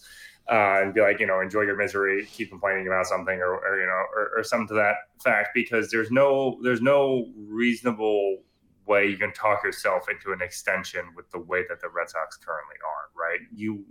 uh, 0.50 0.80
and 0.82 0.94
be 0.94 1.00
like, 1.00 1.20
you 1.20 1.26
know, 1.26 1.40
enjoy 1.40 1.60
your 1.60 1.76
misery, 1.76 2.26
keep 2.26 2.50
complaining 2.50 2.86
about 2.86 3.06
something, 3.06 3.38
or, 3.38 3.58
or 3.58 3.78
you 3.78 3.86
know, 3.86 4.02
or, 4.16 4.30
or 4.38 4.42
something 4.42 4.68
to 4.68 4.74
that 4.74 4.94
fact, 5.22 5.50
because 5.54 5.90
there's 5.90 6.10
no 6.10 6.58
there's 6.62 6.80
no 6.80 7.26
reasonable 7.36 8.38
way 8.86 9.06
you 9.06 9.16
can 9.16 9.32
talk 9.32 9.62
yourself 9.62 10.08
into 10.10 10.32
an 10.32 10.42
extension 10.42 11.02
with 11.14 11.30
the 11.30 11.38
way 11.38 11.64
that 11.68 11.80
the 11.80 11.88
Red 11.88 12.10
Sox 12.10 12.36
currently 12.36 12.76
are. 12.84 13.10
Right? 13.14 13.40
You 13.54 13.84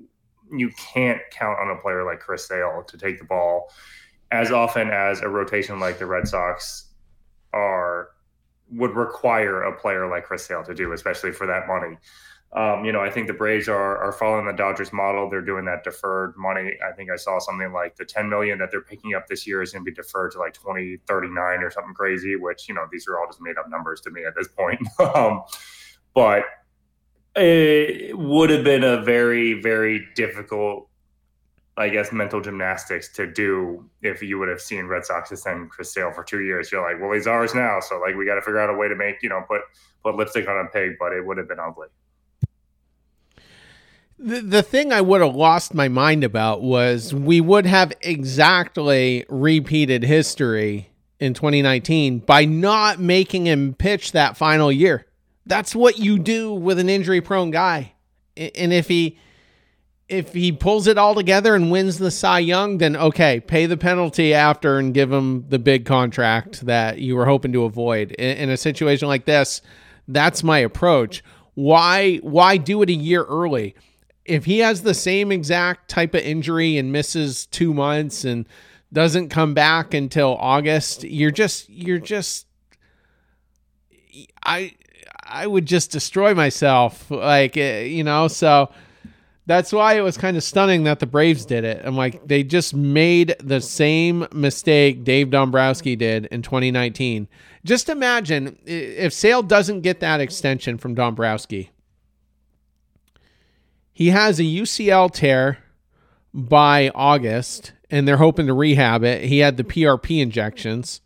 you 0.51 0.71
can't 0.93 1.21
count 1.31 1.59
on 1.59 1.69
a 1.69 1.79
player 1.79 2.03
like 2.03 2.19
Chris 2.19 2.47
Sale 2.47 2.83
to 2.87 2.97
take 2.97 3.19
the 3.19 3.25
ball 3.25 3.71
as 4.31 4.51
often 4.51 4.89
as 4.89 5.21
a 5.21 5.27
rotation 5.27 5.79
like 5.79 5.99
the 5.99 6.05
Red 6.05 6.27
Sox 6.27 6.89
are 7.53 8.09
would 8.71 8.95
require 8.95 9.63
a 9.63 9.75
player 9.75 10.07
like 10.07 10.25
Chris 10.25 10.45
Sale 10.45 10.63
to 10.63 10.75
do, 10.75 10.93
especially 10.93 11.31
for 11.31 11.47
that 11.47 11.67
money. 11.67 11.97
Um, 12.52 12.84
you 12.84 12.91
know, 12.91 13.02
I 13.02 13.12
think 13.12 13.28
the 13.28 13.34
Braves 13.34 13.70
are 13.70 13.97
are 13.97 14.12
following 14.12 14.47
the 14.47 14.54
Dodgers 14.54 14.91
model. 14.91 15.30
They're 15.30 15.41
doing 15.41 15.66
that 15.66 15.84
deferred 15.84 16.36
money. 16.36 16.78
I 16.84 16.91
think 16.93 17.12
I 17.12 17.16
saw 17.16 17.38
something 17.38 17.72
like 17.72 17.95
the 17.95 18.06
10 18.06 18.28
million 18.28 18.58
that 18.58 18.72
they're 18.72 18.82
picking 18.82 19.14
up 19.14 19.28
this 19.28 19.45
year 19.45 19.62
is 19.62 19.72
going 19.72 19.86
to 19.86 19.91
be 19.91 19.93
deferred 19.93 20.32
to 20.32 20.39
like 20.39 20.54
2039 20.54 21.60
or 21.60 21.70
something 21.70 21.93
crazy, 21.93 22.36
which, 22.36 22.68
you 22.68 22.74
know, 22.74 22.88
these 22.91 23.08
are 23.08 23.20
all 23.20 23.28
just 23.28 23.39
made 23.39 23.58
up 23.58 23.70
numbers 23.70 24.02
to 24.02 24.10
me 24.10 24.24
at 24.26 24.34
this 24.36 24.47
point. 24.47 24.80
um, 25.16 25.43
but 26.16 26.43
it 27.36 28.18
would 28.18 28.50
have 28.50 28.64
been 28.64 28.84
a 28.84 29.04
very, 29.04 29.62
very 29.62 30.08
difficult 30.16 30.89
I 31.80 31.88
guess, 31.88 32.12
mental 32.12 32.41
gymnastics 32.41 33.08
to 33.14 33.26
do 33.26 33.89
if 34.02 34.22
you 34.22 34.38
would 34.38 34.50
have 34.50 34.60
seen 34.60 34.88
Red 34.88 35.06
Sox 35.06 35.32
extend 35.32 35.70
Chris 35.70 35.93
Sale 35.93 36.12
for 36.12 36.26
two 36.26 36.41
years. 36.41 36.74
You're 36.74 36.82
like, 36.82 37.02
well, 37.02 37.14
he's 37.14 37.26
ours 37.26 37.56
now, 37.56 37.80
so 37.80 37.97
like 38.02 38.18
we 38.18 38.26
got 38.26 38.36
to 38.36 38.41
figure 38.41 38.60
out 38.60 38.70
a 38.70 38.74
way 38.74 38.89
to 38.89 38.95
make 38.95 39.24
you 39.24 39.30
know 39.30 39.41
put 39.47 39.62
put 40.04 40.16
lipstick 40.18 40.50
on 40.50 40.66
a 40.66 40.70
pig, 40.70 40.97
but 41.00 41.14
it 41.14 41.26
would 41.26 41.38
have 41.38 41.47
been 41.47 41.60
ugly. 41.60 41.88
The, 44.22 44.41
the 44.41 44.63
thing 44.63 44.91
I 44.91 44.99
would 44.99 45.22
have 45.22 45.36
lost 45.36 45.74
my 45.74 45.88
mind 45.88 46.26
about 46.26 46.61
was 46.61 47.13
we 47.13 47.39
would 47.39 47.65
have 47.65 47.93
exactly 48.01 49.26
repeated 49.30 50.03
history 50.03 50.89
in 51.20 51.34
2019 51.34 52.20
by 52.20 52.43
not 52.45 52.99
making 52.99 53.47
him 53.47 53.74
pitch 53.74 54.11
that 54.11 54.36
final 54.36 54.72
year. 54.72 55.05
That's 55.45 55.74
what 55.74 55.99
you 55.99 56.20
do 56.20 56.53
with 56.53 56.80
an 56.80 56.89
injury 56.89 57.22
prone 57.22 57.51
guy. 57.51 57.93
And 58.36 58.74
if 58.74 58.88
he 58.88 59.17
if 60.09 60.34
he 60.34 60.51
pulls 60.51 60.88
it 60.88 60.97
all 60.97 61.13
together 61.13 61.55
and 61.55 61.72
wins 61.72 61.99
the 61.99 62.11
Cy 62.11 62.39
Young, 62.39 62.80
then 62.80 62.95
okay, 62.95 63.39
pay 63.39 63.67
the 63.67 63.78
penalty 63.78 64.34
after 64.34 64.80
and 64.80 64.93
give 64.93 65.11
him 65.11 65.45
the 65.49 65.59
big 65.59 65.86
contract 65.86 66.65
that 66.65 66.97
you 66.97 67.15
were 67.15 67.26
hoping 67.26 67.53
to 67.53 67.63
avoid. 67.63 68.11
In, 68.13 68.38
in, 68.38 68.49
a 68.49 68.57
situation 68.57 69.07
like 69.07 69.26
this, 69.26 69.61
that's 70.07 70.43
my 70.43 70.57
approach. 70.59 71.24
Why 71.53 72.17
why 72.17 72.57
do 72.57 72.82
it 72.82 72.89
a 72.89 72.93
year 72.93 73.24
early? 73.24 73.76
If 74.30 74.45
he 74.45 74.59
has 74.59 74.84
the 74.84 74.93
same 74.93 75.32
exact 75.32 75.89
type 75.89 76.13
of 76.13 76.21
injury 76.21 76.77
and 76.77 76.91
misses 76.91 77.47
2 77.47 77.73
months 77.73 78.23
and 78.23 78.45
doesn't 78.93 79.30
come 79.30 79.53
back 79.53 79.93
until 79.93 80.38
August, 80.39 81.03
you're 81.03 81.32
just 81.32 81.69
you're 81.69 81.99
just 81.99 82.45
I 84.43 84.73
I 85.23 85.47
would 85.47 85.65
just 85.65 85.91
destroy 85.91 86.34
myself 86.34 87.09
like 87.09 87.57
eh, 87.57 87.84
you 87.84 88.03
know, 88.03 88.27
so 88.27 88.71
that's 89.45 89.73
why 89.73 89.93
it 89.93 90.01
was 90.01 90.15
kind 90.15 90.38
of 90.38 90.43
stunning 90.43 90.84
that 90.84 90.99
the 90.99 91.07
Braves 91.07 91.43
did 91.43 91.63
it. 91.63 91.82
I'm 91.84 91.97
like, 91.97 92.27
they 92.27 92.43
just 92.43 92.75
made 92.75 93.36
the 93.39 93.59
same 93.59 94.27
mistake 94.32 95.03
Dave 95.03 95.32
Dombrowski 95.32 95.95
did 95.95 96.27
in 96.27 96.43
2019. 96.43 97.27
Just 97.65 97.89
imagine 97.89 98.59
if 98.65 99.11
Sale 99.11 99.41
doesn't 99.41 99.82
get 99.82 100.01
that 100.01 100.21
extension 100.21 100.77
from 100.77 100.93
Dombrowski. 100.93 101.71
He 104.00 104.12
has 104.12 104.39
a 104.39 104.43
UCL 104.43 105.12
tear 105.12 105.58
by 106.34 106.89
August, 106.95 107.74
and 107.89 108.08
they're 108.08 108.16
hoping 108.16 108.47
to 108.47 108.54
rehab 108.54 109.04
it. 109.04 109.26
He 109.26 109.39
had 109.39 109.58
the 109.58 109.66
PRP 109.66 110.22
injections. 110.22 111.02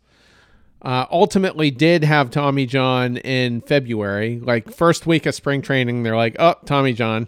Uh, 0.80 1.04
ultimately, 1.10 1.72
did 1.72 2.04
have 2.04 2.30
Tommy 2.30 2.66
John 2.66 3.16
in 3.16 3.62
February. 3.62 4.38
Like 4.38 4.72
first 4.72 5.08
week 5.08 5.26
of 5.26 5.34
spring 5.34 5.60
training, 5.60 6.04
they're 6.04 6.14
like, 6.14 6.36
"Oh, 6.38 6.54
Tommy 6.66 6.92
John." 6.92 7.26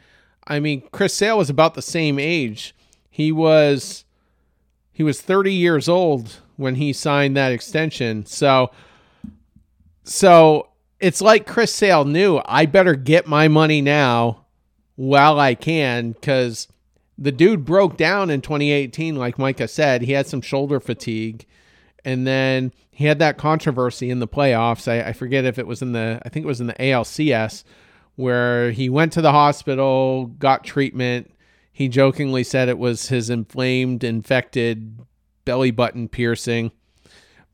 I 0.46 0.60
mean, 0.60 0.82
Chris 0.92 1.14
Sale 1.14 1.38
was 1.38 1.50
about 1.50 1.74
the 1.74 1.82
same 1.82 2.18
age. 2.18 2.74
He 3.10 3.32
was 3.32 4.04
he 4.92 5.02
was 5.02 5.20
30 5.20 5.52
years 5.52 5.88
old 5.88 6.40
when 6.56 6.76
he 6.76 6.92
signed 6.92 7.36
that 7.36 7.52
extension. 7.52 8.26
So 8.26 8.70
so 10.04 10.68
it's 11.00 11.20
like 11.20 11.46
Chris 11.46 11.74
Sale 11.74 12.04
knew 12.04 12.40
I 12.44 12.66
better 12.66 12.94
get 12.94 13.26
my 13.26 13.48
money 13.48 13.82
now 13.82 14.46
while 14.94 15.38
I 15.38 15.54
can 15.54 16.12
because 16.12 16.68
the 17.18 17.32
dude 17.32 17.64
broke 17.64 17.96
down 17.96 18.30
in 18.30 18.40
2018, 18.40 19.16
like 19.16 19.38
Micah 19.38 19.68
said. 19.68 20.02
He 20.02 20.12
had 20.12 20.26
some 20.26 20.40
shoulder 20.40 20.80
fatigue. 20.80 21.46
And 22.06 22.24
then 22.24 22.72
he 22.92 23.04
had 23.06 23.18
that 23.18 23.36
controversy 23.36 24.10
in 24.10 24.20
the 24.20 24.28
playoffs. 24.28 24.86
I, 24.86 25.08
I 25.08 25.12
forget 25.12 25.44
if 25.44 25.58
it 25.58 25.66
was 25.66 25.82
in 25.82 25.90
the, 25.90 26.22
I 26.24 26.28
think 26.28 26.44
it 26.44 26.46
was 26.46 26.60
in 26.60 26.68
the 26.68 26.74
ALCS, 26.74 27.64
where 28.14 28.70
he 28.70 28.88
went 28.88 29.12
to 29.14 29.20
the 29.20 29.32
hospital, 29.32 30.26
got 30.38 30.62
treatment. 30.62 31.34
He 31.72 31.88
jokingly 31.88 32.44
said 32.44 32.68
it 32.68 32.78
was 32.78 33.08
his 33.08 33.28
inflamed, 33.28 34.04
infected 34.04 35.00
belly 35.44 35.72
button 35.72 36.08
piercing. 36.08 36.70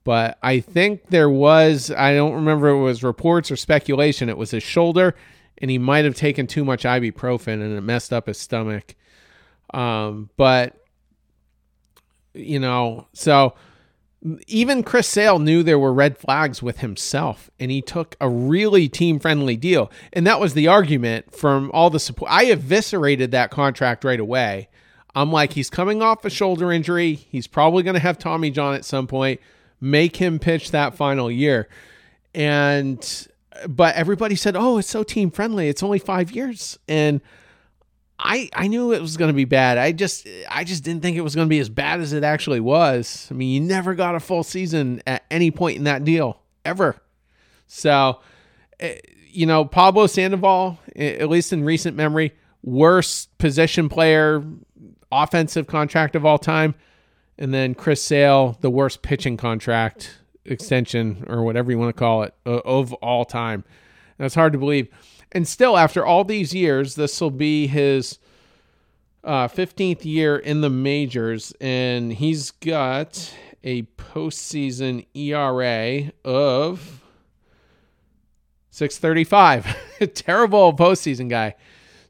But 0.04 0.38
I 0.42 0.60
think 0.60 1.06
there 1.06 1.30
was, 1.30 1.90
I 1.90 2.14
don't 2.14 2.34
remember 2.34 2.68
it 2.68 2.82
was 2.82 3.02
reports 3.02 3.50
or 3.50 3.56
speculation, 3.56 4.28
it 4.28 4.36
was 4.36 4.50
his 4.50 4.62
shoulder, 4.62 5.14
and 5.58 5.70
he 5.70 5.78
might 5.78 6.04
have 6.04 6.14
taken 6.14 6.46
too 6.46 6.64
much 6.64 6.82
ibuprofen 6.82 7.54
and 7.54 7.74
it 7.74 7.80
messed 7.80 8.12
up 8.12 8.26
his 8.26 8.36
stomach. 8.36 8.96
Um, 9.72 10.28
but, 10.36 10.76
you 12.34 12.60
know, 12.60 13.06
so 13.14 13.54
even 14.46 14.82
Chris 14.82 15.08
Sale 15.08 15.38
knew 15.40 15.62
there 15.62 15.78
were 15.78 15.92
red 15.92 16.16
flags 16.16 16.62
with 16.62 16.78
himself, 16.78 17.50
and 17.58 17.70
he 17.70 17.82
took 17.82 18.16
a 18.20 18.28
really 18.28 18.88
team 18.88 19.18
friendly 19.18 19.56
deal. 19.56 19.90
And 20.12 20.26
that 20.26 20.38
was 20.38 20.54
the 20.54 20.68
argument 20.68 21.34
from 21.34 21.70
all 21.74 21.90
the 21.90 21.98
support. 21.98 22.30
I 22.30 22.44
eviscerated 22.44 23.32
that 23.32 23.50
contract 23.50 24.04
right 24.04 24.20
away. 24.20 24.68
I'm 25.14 25.32
like, 25.32 25.52
he's 25.54 25.70
coming 25.70 26.02
off 26.02 26.24
a 26.24 26.30
shoulder 26.30 26.72
injury. 26.72 27.14
He's 27.14 27.46
probably 27.46 27.82
going 27.82 27.94
to 27.94 28.00
have 28.00 28.18
Tommy 28.18 28.50
John 28.50 28.74
at 28.74 28.84
some 28.84 29.06
point. 29.06 29.40
Make 29.80 30.16
him 30.16 30.38
pitch 30.38 30.70
that 30.70 30.94
final 30.94 31.30
year. 31.30 31.68
And, 32.34 33.28
but 33.68 33.94
everybody 33.96 34.36
said, 34.36 34.56
oh, 34.56 34.78
it's 34.78 34.88
so 34.88 35.02
team 35.02 35.30
friendly. 35.30 35.68
It's 35.68 35.82
only 35.82 35.98
five 35.98 36.30
years. 36.30 36.78
And, 36.88 37.20
I 38.22 38.48
I 38.54 38.68
knew 38.68 38.92
it 38.92 39.02
was 39.02 39.16
going 39.16 39.30
to 39.30 39.34
be 39.34 39.44
bad. 39.44 39.78
I 39.78 39.92
just 39.92 40.26
I 40.48 40.64
just 40.64 40.84
didn't 40.84 41.02
think 41.02 41.16
it 41.16 41.22
was 41.22 41.34
going 41.34 41.46
to 41.46 41.50
be 41.50 41.58
as 41.58 41.68
bad 41.68 42.00
as 42.00 42.12
it 42.12 42.22
actually 42.22 42.60
was. 42.60 43.28
I 43.30 43.34
mean, 43.34 43.50
you 43.50 43.60
never 43.60 43.94
got 43.94 44.14
a 44.14 44.20
full 44.20 44.44
season 44.44 45.02
at 45.06 45.24
any 45.30 45.50
point 45.50 45.76
in 45.76 45.84
that 45.84 46.04
deal 46.04 46.40
ever. 46.64 46.96
So, 47.66 48.20
eh, 48.78 48.98
you 49.28 49.46
know, 49.46 49.64
Pablo 49.64 50.06
Sandoval, 50.06 50.78
at 50.94 51.28
least 51.28 51.52
in 51.52 51.64
recent 51.64 51.96
memory, 51.96 52.32
worst 52.62 53.36
position 53.38 53.88
player, 53.88 54.44
offensive 55.10 55.66
contract 55.66 56.14
of 56.14 56.24
all 56.24 56.38
time, 56.38 56.74
and 57.38 57.52
then 57.52 57.74
Chris 57.74 58.02
Sale, 58.02 58.56
the 58.60 58.70
worst 58.70 59.02
pitching 59.02 59.36
contract 59.36 60.18
extension 60.44 61.24
or 61.28 61.42
whatever 61.42 61.70
you 61.72 61.78
want 61.78 61.94
to 61.94 61.98
call 61.98 62.22
it 62.22 62.34
of 62.46 62.92
all 62.94 63.24
time. 63.24 63.64
That's 64.18 64.34
hard 64.34 64.52
to 64.52 64.58
believe 64.58 64.88
and 65.32 65.48
still, 65.48 65.76
after 65.76 66.04
all 66.04 66.24
these 66.24 66.54
years, 66.54 66.94
this 66.94 67.20
will 67.20 67.30
be 67.30 67.66
his 67.66 68.18
uh, 69.24 69.48
15th 69.48 70.04
year 70.04 70.36
in 70.36 70.60
the 70.60 70.70
majors, 70.70 71.52
and 71.60 72.12
he's 72.12 72.50
got 72.50 73.34
a 73.64 73.82
postseason 73.82 75.06
ERA 75.14 76.12
of 76.24 77.00
635. 78.70 79.76
Terrible 80.14 80.74
postseason 80.74 81.28
guy. 81.28 81.54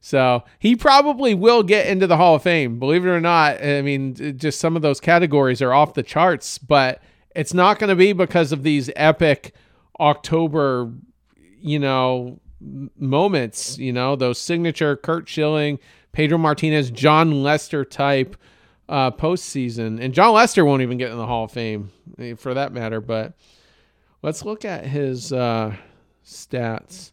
So 0.01 0.43
he 0.59 0.75
probably 0.75 1.33
will 1.35 1.63
get 1.63 1.87
into 1.87 2.09
the 2.09 2.17
Hall 2.17 2.35
of 2.35 2.43
Fame. 2.43 2.81
Believe 2.81 3.07
it 3.07 3.09
or 3.09 3.21
not, 3.21 3.63
I 3.63 3.83
mean, 3.83 4.37
just 4.37 4.59
some 4.59 4.75
of 4.75 4.83
those 4.83 4.99
categories 4.99 5.63
are 5.63 5.73
off 5.73 5.95
the 5.95 6.03
charts, 6.03 6.59
but 6.59 7.01
it's 7.37 7.55
not 7.55 7.79
going 7.79 7.89
to 7.89 7.97
be 7.97 8.13
because 8.13 8.51
of 8.51 8.65
these 8.65 8.91
epic 8.97 9.55
October, 10.01 10.91
you 11.61 11.79
know, 11.79 12.41
moments, 12.99 13.79
you 13.79 13.93
know, 13.93 14.17
those 14.17 14.39
signature 14.39 14.97
Curt 14.97 15.29
Schilling, 15.29 15.79
Pedro 16.13 16.39
Martinez, 16.39 16.91
Jon 16.91 17.43
Lester 17.43 17.85
type 17.85 18.37
uh, 18.89 19.11
postseason. 19.11 20.01
And 20.01 20.15
Jon 20.15 20.35
Lester 20.35 20.65
won't 20.65 20.83
even 20.83 20.99
get 20.99 21.11
in 21.11 21.17
the 21.17 21.27
Hall 21.27 21.45
of 21.45 21.53
Fame 21.53 21.91
eh, 22.19 22.35
for 22.35 22.55
that 22.55 22.73
matter. 22.73 23.01
But 23.01 23.35
let's 24.23 24.45
look 24.45 24.65
at 24.65 24.87
his 24.87 25.33
uh, 25.33 25.75
stats. 26.25 27.13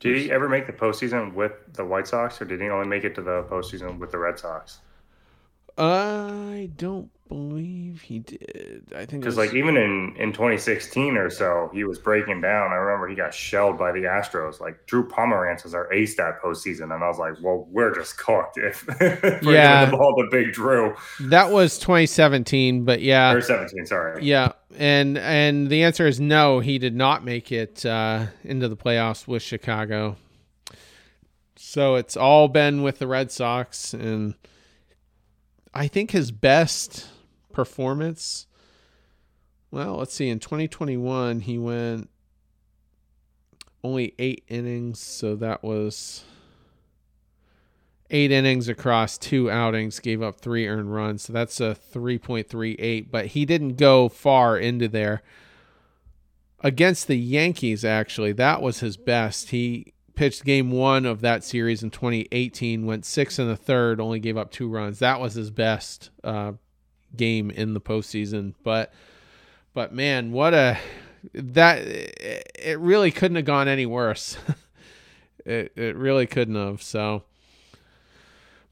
Did 0.00 0.16
he 0.16 0.32
ever 0.32 0.48
make 0.48 0.66
the 0.66 0.72
postseason 0.72 1.32
with 1.34 1.52
the 1.74 1.84
White 1.84 2.08
Sox, 2.08 2.40
or 2.42 2.44
did 2.44 2.60
he 2.60 2.68
only 2.68 2.88
make 2.88 3.04
it 3.04 3.14
to 3.14 3.22
the 3.22 3.44
postseason 3.44 3.98
with 3.98 4.10
the 4.10 4.18
Red 4.18 4.36
Sox? 4.36 4.80
I 5.78 6.70
don't 6.76 7.10
believe 7.32 8.02
he 8.02 8.18
did. 8.18 8.92
I 8.94 9.06
think 9.06 9.22
because 9.22 9.38
like 9.38 9.54
even 9.54 9.76
in 9.78 10.14
in 10.18 10.32
2016 10.32 11.16
or 11.16 11.30
so, 11.30 11.70
he 11.72 11.84
was 11.84 11.98
breaking 11.98 12.42
down. 12.42 12.72
I 12.72 12.74
remember 12.74 13.08
he 13.08 13.14
got 13.14 13.32
shelled 13.32 13.78
by 13.78 13.90
the 13.90 14.00
Astros. 14.00 14.60
Like 14.60 14.86
Drew 14.86 15.08
Pomeranz 15.08 15.64
was 15.64 15.74
our 15.74 15.90
ace 15.92 16.14
that 16.16 16.42
postseason, 16.42 16.94
and 16.94 17.02
I 17.02 17.08
was 17.08 17.18
like, 17.18 17.34
well, 17.42 17.66
we're 17.70 17.94
just 17.94 18.18
cooked 18.18 18.58
if 18.58 18.86
yeah 19.42 19.86
the 19.86 19.96
ball 19.96 20.14
to 20.18 20.28
Big 20.30 20.52
Drew. 20.52 20.94
That 21.20 21.50
was 21.50 21.78
2017, 21.78 22.84
but 22.84 23.00
yeah, 23.00 23.32
or 23.32 23.40
17. 23.40 23.86
Sorry. 23.86 24.22
Yeah, 24.22 24.52
and 24.76 25.16
and 25.16 25.70
the 25.70 25.84
answer 25.84 26.06
is 26.06 26.20
no. 26.20 26.60
He 26.60 26.78
did 26.78 26.94
not 26.94 27.24
make 27.24 27.50
it 27.50 27.86
uh, 27.86 28.26
into 28.44 28.68
the 28.68 28.76
playoffs 28.76 29.26
with 29.26 29.42
Chicago. 29.42 30.16
So 31.56 31.94
it's 31.94 32.16
all 32.16 32.48
been 32.48 32.82
with 32.82 32.98
the 32.98 33.06
Red 33.06 33.30
Sox 33.30 33.94
and. 33.94 34.34
I 35.74 35.88
think 35.88 36.10
his 36.10 36.30
best 36.30 37.08
performance. 37.52 38.46
Well, 39.70 39.96
let's 39.96 40.14
see. 40.14 40.28
In 40.28 40.38
2021, 40.38 41.40
he 41.40 41.58
went 41.58 42.10
only 43.82 44.14
eight 44.18 44.44
innings, 44.48 45.00
so 45.00 45.34
that 45.36 45.62
was 45.62 46.24
eight 48.10 48.30
innings 48.30 48.68
across 48.68 49.16
two 49.16 49.50
outings, 49.50 49.98
gave 49.98 50.22
up 50.22 50.38
three 50.40 50.68
earned 50.68 50.94
runs. 50.94 51.22
So 51.22 51.32
that's 51.32 51.60
a 51.60 51.74
3.38, 51.94 53.10
but 53.10 53.26
he 53.28 53.46
didn't 53.46 53.76
go 53.76 54.08
far 54.08 54.58
into 54.58 54.86
there. 54.86 55.22
Against 56.60 57.08
the 57.08 57.18
Yankees, 57.18 57.84
actually, 57.84 58.32
that 58.32 58.62
was 58.62 58.80
his 58.80 58.96
best. 58.96 59.50
He 59.50 59.91
pitched 60.14 60.44
game 60.44 60.70
one 60.70 61.06
of 61.06 61.20
that 61.22 61.44
series 61.44 61.82
in 61.82 61.90
2018, 61.90 62.86
went 62.86 63.04
six 63.04 63.38
in 63.38 63.48
the 63.48 63.56
third, 63.56 64.00
only 64.00 64.20
gave 64.20 64.36
up 64.36 64.50
two 64.50 64.68
runs. 64.68 64.98
That 64.98 65.20
was 65.20 65.34
his 65.34 65.50
best 65.50 66.10
uh, 66.22 66.52
game 67.16 67.50
in 67.50 67.74
the 67.74 67.80
postseason. 67.80 68.54
But 68.62 68.92
but 69.74 69.94
man, 69.94 70.32
what 70.32 70.54
a 70.54 70.78
that 71.34 71.78
it 71.78 72.78
really 72.78 73.10
couldn't 73.10 73.36
have 73.36 73.44
gone 73.44 73.68
any 73.68 73.86
worse. 73.86 74.36
it 75.46 75.72
it 75.76 75.96
really 75.96 76.26
couldn't 76.26 76.56
have. 76.56 76.82
So, 76.82 77.24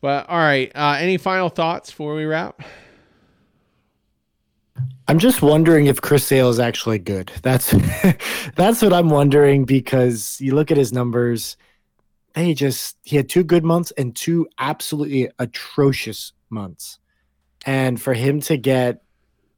but 0.00 0.28
all 0.28 0.38
right. 0.38 0.70
Uh, 0.74 0.96
any 0.98 1.16
final 1.16 1.48
thoughts 1.48 1.90
before 1.90 2.14
we 2.14 2.24
wrap? 2.24 2.62
I'm 5.08 5.18
just 5.18 5.42
wondering 5.42 5.86
if 5.86 6.00
Chris 6.00 6.24
Sale 6.24 6.50
is 6.50 6.58
actually 6.60 6.98
good. 6.98 7.32
That's 7.42 7.70
that's 8.56 8.82
what 8.82 8.92
I'm 8.92 9.10
wondering 9.10 9.64
because 9.64 10.40
you 10.40 10.54
look 10.54 10.70
at 10.70 10.76
his 10.76 10.92
numbers. 10.92 11.56
they 12.34 12.54
just 12.54 12.96
he 13.02 13.16
had 13.16 13.28
two 13.28 13.42
good 13.42 13.64
months 13.64 13.92
and 13.92 14.14
two 14.14 14.46
absolutely 14.58 15.28
atrocious 15.38 16.32
months. 16.48 16.98
And 17.66 18.00
for 18.00 18.14
him 18.14 18.40
to 18.42 18.56
get 18.56 19.02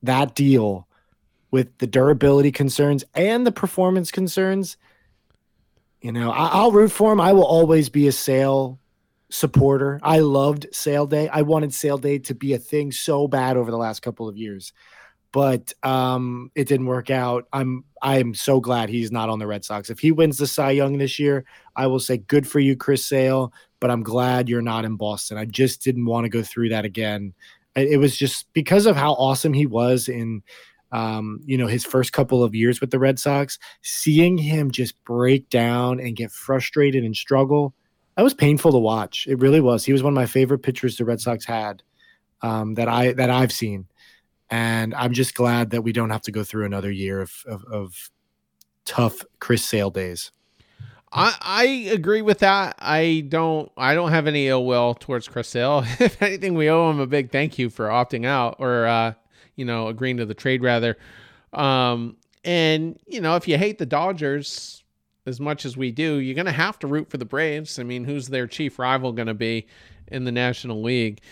that 0.03 0.35
deal 0.35 0.89
with 1.51 1.77
the 1.79 1.87
durability 1.87 2.51
concerns 2.51 3.05
and 3.15 3.47
the 3.47 3.53
performance 3.53 4.11
concerns, 4.11 4.77
You 6.01 6.13
know, 6.13 6.31
I, 6.33 6.65
will 6.65 6.73
root 6.73 6.91
for 6.91 7.13
him. 7.13 7.21
I 7.21 7.33
will 7.33 7.45
always 7.45 7.89
be 7.89 8.09
a 8.09 8.13
Sale 8.13 8.81
supporter. 9.31 10.01
I 10.03 10.19
loved 10.19 10.67
Sale 10.73 11.07
Day. 11.07 11.29
I 11.29 11.43
wanted 11.43 11.73
Sale 11.73 11.99
Day 11.99 12.19
to 12.21 12.35
be 12.35 12.55
a 12.55 12.59
thing 12.59 12.91
so 12.91 13.29
bad 13.29 13.57
over 13.57 13.71
the 13.71 13.77
last 13.77 14.01
couple 14.01 14.29
of 14.29 14.37
years, 14.37 14.73
but 15.33 15.73
um, 15.83 16.51
it 16.55 16.69
didn't 16.69 16.87
work 16.87 17.11
out. 17.11 17.47
I'm 17.53 17.85
I'm 18.03 18.35
so 18.35 18.61
glad 18.61 18.89
he's 18.89 19.11
not 19.11 19.29
on 19.29 19.39
the 19.39 19.47
Red 19.47 19.65
Sox. 19.65 19.91
If 19.91 19.99
he 19.99 20.13
wins 20.13 20.39
the 20.39 20.47
Cy 20.47 20.73
Young 20.73 20.99
this 20.99 21.19
year, 21.19 21.45
I 21.77 21.87
will 21.87 22.01
say 22.01 22.19
good 22.19 22.47
for 22.47 22.61
you, 22.61 22.77
Chris 22.77 23.05
Sale. 23.05 23.53
But 23.81 23.91
I'm 23.91 24.03
glad 24.03 24.49
you're 24.49 24.63
not 24.63 24.85
in 24.85 24.97
Boston. 24.97 25.39
I 25.39 25.45
just 25.45 25.83
didn't 25.83 26.05
want 26.05 26.25
to 26.25 26.29
go 26.29 26.43
through 26.43 26.69
that 26.69 26.85
again. 26.85 27.35
It 27.75 27.99
was 27.99 28.17
just 28.17 28.53
because 28.53 28.87
of 28.87 28.97
how 28.97 29.15
awesome 29.15 29.55
he 29.55 29.67
was 29.67 30.09
in 30.09 30.43
um, 30.93 31.41
you 31.47 31.57
know, 31.57 31.67
his 31.67 31.85
first 31.85 32.13
couple 32.13 32.45
of 32.45 32.55
years 32.55 32.81
with 32.81 32.91
the 32.91 32.99
Red 32.99 33.19
Sox, 33.19 33.59
seeing 33.81 34.37
him 34.37 34.71
just 34.71 35.03
break 35.05 35.49
down 35.49 35.99
and 35.99 36.15
get 36.15 36.31
frustrated 36.31 37.03
and 37.03 37.17
struggle, 37.17 37.75
that 38.17 38.23
was 38.23 38.35
painful 38.35 38.73
to 38.73 38.79
watch. 38.79 39.27
It 39.27 39.39
really 39.41 39.61
was. 39.61 39.85
He 39.85 39.93
was 39.93 40.03
one 40.03 40.13
of 40.13 40.17
my 40.17 40.27
favorite 40.27 40.59
pitchers 40.59 40.97
the 40.97 41.07
Red 41.07 41.21
Sox 41.21 41.47
had 41.47 41.83
um, 42.43 42.75
that 42.75 42.89
I 42.89 43.13
that 43.13 43.31
I've 43.31 43.53
seen, 43.53 43.87
and 44.53 44.95
I'm 44.95 45.15
just 45.15 45.35
glad 45.35 45.71
that 45.71 45.81
we 45.81 45.93
don't 45.93 46.11
have 46.11 46.21
to 46.23 46.31
go 46.31 46.45
through 46.45 46.67
another 46.67 46.91
year 46.91 47.23
of 47.23 47.33
of, 47.47 47.65
of 47.65 48.11
tough 48.85 49.25
Chris 49.41 49.65
Sale 49.65 49.91
days. 49.91 50.31
I, 51.11 51.37
I 51.41 51.65
agree 51.93 52.23
with 52.23 52.41
that. 52.41 52.77
I 52.79 53.25
don't 53.29 53.73
I 53.79 53.95
don't 53.95 54.11
have 54.11 54.27
any 54.27 54.49
ill 54.49 54.67
will 54.67 54.95
towards 54.95 55.27
Chris 55.27 55.49
Sale. 55.49 55.85
if 55.99 56.21
anything, 56.21 56.55
we 56.55 56.69
owe 56.69 56.91
him 56.91 57.01
a 57.01 57.07
big 57.07 57.33
thank 57.33 57.59
you 57.59 57.71
for 57.71 57.89
opting 57.89 58.27
out 58.27 58.57
or 58.59 58.87
uh, 58.87 59.15
you 59.57 59.65
know, 59.65 59.89
agreeing 59.89 60.19
to 60.19 60.27
the 60.27 60.35
trade 60.35 60.63
rather. 60.63 60.99
Um, 61.55 62.19
and 62.45 62.99
you 63.07 63.23
know, 63.23 63.37
if 63.37 63.49
you 63.49 63.57
hate 63.57 63.79
the 63.79 63.87
Dodgers 63.87 64.85
as 65.25 65.41
much 65.41 65.65
as 65.65 65.79
we 65.79 65.93
do, 65.93 66.17
you're 66.17 66.35
going 66.35 66.45
to 66.47 66.53
have 66.53 66.79
to 66.81 66.87
root 66.87 67.09
for 67.09 67.17
the 67.17 67.25
Braves. 67.25 67.79
I 67.79 67.85
mean, 67.85 68.05
who's 68.05 68.29
their 68.29 68.47
chief 68.47 68.79
rival 68.79 69.13
going 69.13 69.29
to 69.29 69.35
be 69.35 69.67
in 70.09 70.25
the 70.25 70.33
National 70.33 70.83
League? 70.83 71.23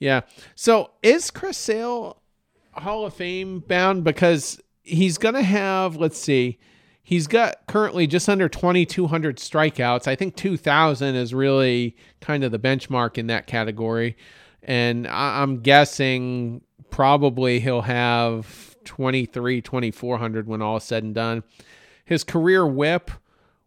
Yeah. 0.00 0.22
So 0.56 0.90
is 1.02 1.30
Chris 1.30 1.56
Sale 1.56 2.20
Hall 2.80 3.06
of 3.06 3.14
Fame 3.14 3.60
bound 3.60 4.04
because 4.04 4.60
he's 4.82 5.18
going 5.18 5.34
to 5.34 5.42
have, 5.42 5.96
let's 5.96 6.18
see, 6.18 6.58
he's 7.02 7.26
got 7.26 7.66
currently 7.66 8.06
just 8.06 8.28
under 8.28 8.48
2,200 8.48 9.38
strikeouts. 9.38 10.06
I 10.06 10.14
think 10.16 10.36
2,000 10.36 11.14
is 11.14 11.34
really 11.34 11.96
kind 12.20 12.44
of 12.44 12.52
the 12.52 12.58
benchmark 12.58 13.18
in 13.18 13.26
that 13.28 13.46
category. 13.46 14.16
And 14.62 15.06
I'm 15.06 15.60
guessing 15.60 16.62
probably 16.90 17.60
he'll 17.60 17.82
have 17.82 18.76
23, 18.84 19.60
2400 19.60 20.46
when 20.46 20.62
all 20.62 20.78
is 20.78 20.84
said 20.84 21.02
and 21.02 21.14
done. 21.14 21.42
His 22.04 22.24
career 22.24 22.66
whip 22.66 23.10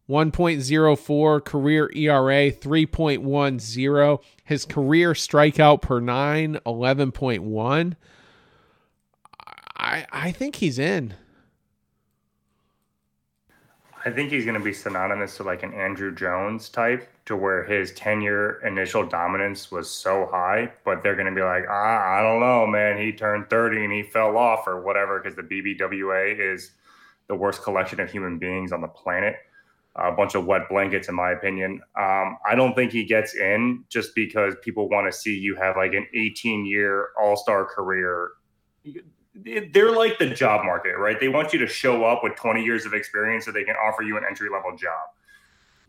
1.04, 0.10 1.44
career 1.44 1.92
ERA 1.94 2.52
3.10, 2.52 4.20
his 4.46 4.66
career 4.66 5.14
strikeout 5.14 5.82
per 5.82 6.00
9 6.00 6.60
11.1. 6.66 7.96
I 9.78 10.06
I 10.12 10.32
think 10.32 10.58
he's 10.58 10.80
in. 10.80 11.14
I 14.06 14.12
think 14.12 14.32
he's 14.32 14.46
going 14.46 14.58
to 14.58 14.64
be 14.64 14.72
synonymous 14.72 15.36
to 15.38 15.44
like 15.44 15.64
an 15.64 15.74
Andruw 15.74 16.16
Jones 16.16 16.70
type, 16.70 17.10
to 17.26 17.36
where 17.36 17.66
his 17.66 17.92
10 17.92 18.22
year 18.22 18.62
initial 18.66 19.06
dominance 19.06 19.70
was 19.70 19.90
so 19.90 20.30
high, 20.32 20.72
but 20.86 21.04
they're 21.04 21.16
going 21.16 21.28
to 21.28 21.36
be 21.36 21.42
like, 21.42 21.66
ah, 21.70 22.18
I 22.18 22.22
don't 22.22 22.40
know, 22.40 22.66
man. 22.66 22.98
He 22.98 23.12
turned 23.12 23.50
30 23.50 23.84
and 23.84 23.92
he 23.92 24.04
fell 24.04 24.38
off 24.38 24.66
or 24.66 24.82
whatever, 24.82 25.20
because 25.20 25.36
the 25.36 25.44
BBWA 25.44 26.40
is 26.40 26.72
the 27.28 27.36
worst 27.36 27.64
collection 27.64 28.00
of 28.00 28.10
human 28.10 28.38
beings 28.38 28.72
on 28.72 28.80
the 28.80 28.88
planet. 28.88 29.36
A 29.98 30.12
bunch 30.14 30.36
of 30.36 30.46
wet 30.46 30.70
blankets, 30.70 31.10
in 31.10 31.16
my 31.16 31.32
opinion. 31.32 31.82
Um, 32.00 32.38
I 32.48 32.56
don't 32.56 32.76
think 32.76 32.94
he 32.94 33.04
gets 33.04 33.36
in 33.36 33.84
just 33.90 34.16
because 34.16 34.54
people 34.64 34.88
want 34.88 35.12
to 35.12 35.18
see 35.18 35.36
you 35.36 35.56
have 35.56 35.76
like 35.76 35.94
an 35.94 36.08
18 36.14 36.66
year 36.66 37.10
all 37.20 37.36
star 37.36 37.66
career 37.66 38.30
they're 39.44 39.92
like 39.92 40.18
the 40.18 40.30
job 40.30 40.66
market, 40.66 40.98
right? 40.98 41.20
They 41.20 41.28
want 41.28 41.54
you 41.54 41.60
to 41.60 41.68
show 41.68 42.04
up 42.06 42.24
with 42.24 42.36
20 42.36 42.64
years 42.64 42.86
of 42.86 42.94
experience 42.94 43.46
so 43.46 43.52
they 43.52 43.64
can 43.64 43.76
offer 43.76 44.02
you 44.02 44.18
an 44.18 44.24
entry 44.28 44.50
level 44.50 44.76
job. 44.76 45.10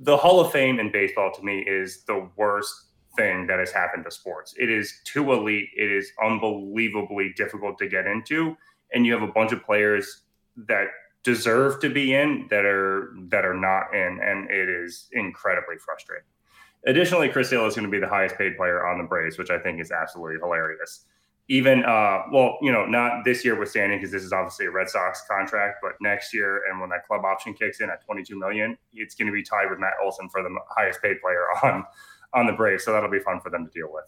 The 0.01 0.17
Hall 0.17 0.41
of 0.41 0.53
Fame 0.53 0.79
in 0.79 0.93
baseball 0.93 1.33
to 1.33 1.43
me 1.43 1.61
is 1.61 2.05
the 2.05 2.29
worst 2.37 2.75
thing 3.17 3.47
that 3.47 3.59
has 3.59 3.73
happened 3.73 4.05
to 4.05 4.11
sports. 4.11 4.55
It 4.59 4.71
is 4.71 5.01
too 5.05 5.33
elite. 5.33 5.71
It 5.77 5.91
is 5.91 6.13
unbelievably 6.25 7.35
difficult 7.37 7.79
to 7.79 7.89
get 7.89 8.07
into, 8.07 8.57
and 8.93 9.05
you 9.07 9.13
have 9.13 9.23
a 9.23 9.33
bunch 9.33 9.53
of 9.53 9.65
players 9.65 10.23
that 10.69 10.89
deserve 11.25 11.81
to 11.81 11.89
be 11.89 12.15
in 12.15 12.47
that 12.51 12.65
are 12.65 13.13
that 13.31 13.45
are 13.45 13.55
not 13.55 13.95
in, 13.95 14.21
and 14.23 14.49
it 14.51 14.69
is 14.69 15.09
incredibly 15.13 15.77
frustrating. 15.79 16.27
Additionally, 16.87 17.29
Chris 17.29 17.51
Sale 17.51 17.67
is 17.67 17.75
going 17.75 17.87
to 17.87 17.91
be 17.91 17.99
the 17.99 18.09
highest 18.09 18.37
paid 18.37 18.57
player 18.57 18.87
on 18.87 18.99
the 18.99 19.05
Braves, 19.05 19.37
which 19.37 19.51
I 19.51 19.59
think 19.59 19.81
is 19.81 19.91
absolutely 19.91 20.39
hilarious 20.39 21.07
even 21.49 21.85
uh, 21.85 22.23
well, 22.31 22.59
you 22.61 22.71
know, 22.71 22.85
not 22.85 23.25
this 23.25 23.45
year 23.45 23.59
withstanding 23.59 23.99
because 23.99 24.13
this 24.13 24.23
is 24.23 24.33
obviously 24.33 24.67
a 24.67 24.71
Red 24.71 24.89
Sox 24.89 25.23
contract, 25.27 25.79
but 25.83 25.93
next 26.01 26.35
year 26.35 26.63
and 26.71 26.79
when 26.81 26.91
that 26.91 27.07
club 27.07 27.25
option 27.25 27.55
kicks 27.55 27.81
in 27.81 27.89
at 27.89 28.05
22 28.05 28.39
million, 28.39 28.77
it's 28.93 29.15
going 29.15 29.27
to 29.27 29.33
be 29.33 29.43
tied 29.43 29.71
with 29.71 29.79
Matt 29.79 29.95
Olson 30.03 30.29
for 30.29 30.43
the 30.43 30.51
highest 30.69 31.01
paid 31.03 31.21
player 31.21 31.47
on 31.65 31.85
on 32.35 32.47
the 32.47 32.53
Braves. 32.53 32.85
So 32.85 32.93
that'll 32.93 33.11
be 33.11 33.21
fun 33.21 33.41
for 33.41 33.51
them 33.51 33.65
to 33.65 33.71
deal 33.73 33.89
with. 33.91 34.05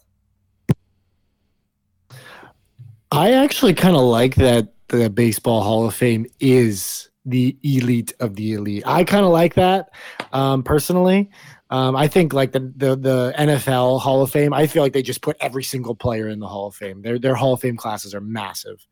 I 3.11 3.31
actually 3.33 3.73
kind 3.73 3.95
of 3.95 4.03
like 4.03 4.35
that 4.35 4.73
the 4.87 5.09
Baseball 5.09 5.63
Hall 5.63 5.87
of 5.87 5.95
Fame 5.95 6.27
is 6.39 7.09
the 7.25 7.57
elite 7.63 8.13
of 8.19 8.35
the 8.35 8.53
elite. 8.53 8.83
I 8.85 9.03
kind 9.03 9.25
of 9.25 9.31
like 9.31 9.55
that 9.55 9.89
um, 10.31 10.63
personally. 10.63 11.29
Um, 11.71 11.95
I 11.95 12.09
think 12.09 12.33
like 12.33 12.51
the, 12.51 12.59
the 12.59 12.97
the 12.97 13.33
NFL 13.37 14.01
Hall 14.01 14.21
of 14.21 14.29
Fame, 14.29 14.53
I 14.53 14.67
feel 14.67 14.83
like 14.83 14.91
they 14.91 15.01
just 15.01 15.21
put 15.21 15.37
every 15.39 15.63
single 15.63 15.95
player 15.95 16.27
in 16.27 16.39
the 16.39 16.47
Hall 16.47 16.67
of 16.67 16.75
Fame. 16.75 17.01
Their 17.01 17.17
their 17.17 17.33
Hall 17.33 17.53
of 17.53 17.61
Fame 17.61 17.77
classes 17.77 18.13
are 18.13 18.19
massive, 18.19 18.85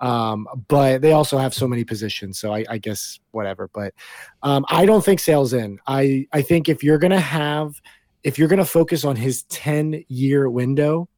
um, 0.00 0.48
but 0.66 1.00
they 1.00 1.12
also 1.12 1.38
have 1.38 1.54
so 1.54 1.68
many 1.68 1.84
positions. 1.84 2.40
So 2.40 2.52
I, 2.52 2.64
I 2.68 2.78
guess 2.78 3.20
whatever. 3.30 3.70
But 3.72 3.94
um, 4.42 4.66
I 4.68 4.84
don't 4.84 5.04
think 5.04 5.20
Sale's 5.20 5.52
in. 5.52 5.78
I 5.86 6.26
I 6.32 6.42
think 6.42 6.68
if 6.68 6.82
you're 6.82 6.98
gonna 6.98 7.20
have 7.20 7.80
if 8.24 8.36
you're 8.36 8.48
gonna 8.48 8.64
focus 8.64 9.04
on 9.04 9.14
his 9.14 9.44
ten 9.44 10.04
year 10.08 10.50
window, 10.50 11.08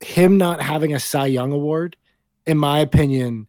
him 0.00 0.38
not 0.38 0.60
having 0.60 0.92
a 0.92 0.98
Cy 0.98 1.26
Young 1.26 1.52
award, 1.52 1.96
in 2.46 2.58
my 2.58 2.80
opinion, 2.80 3.46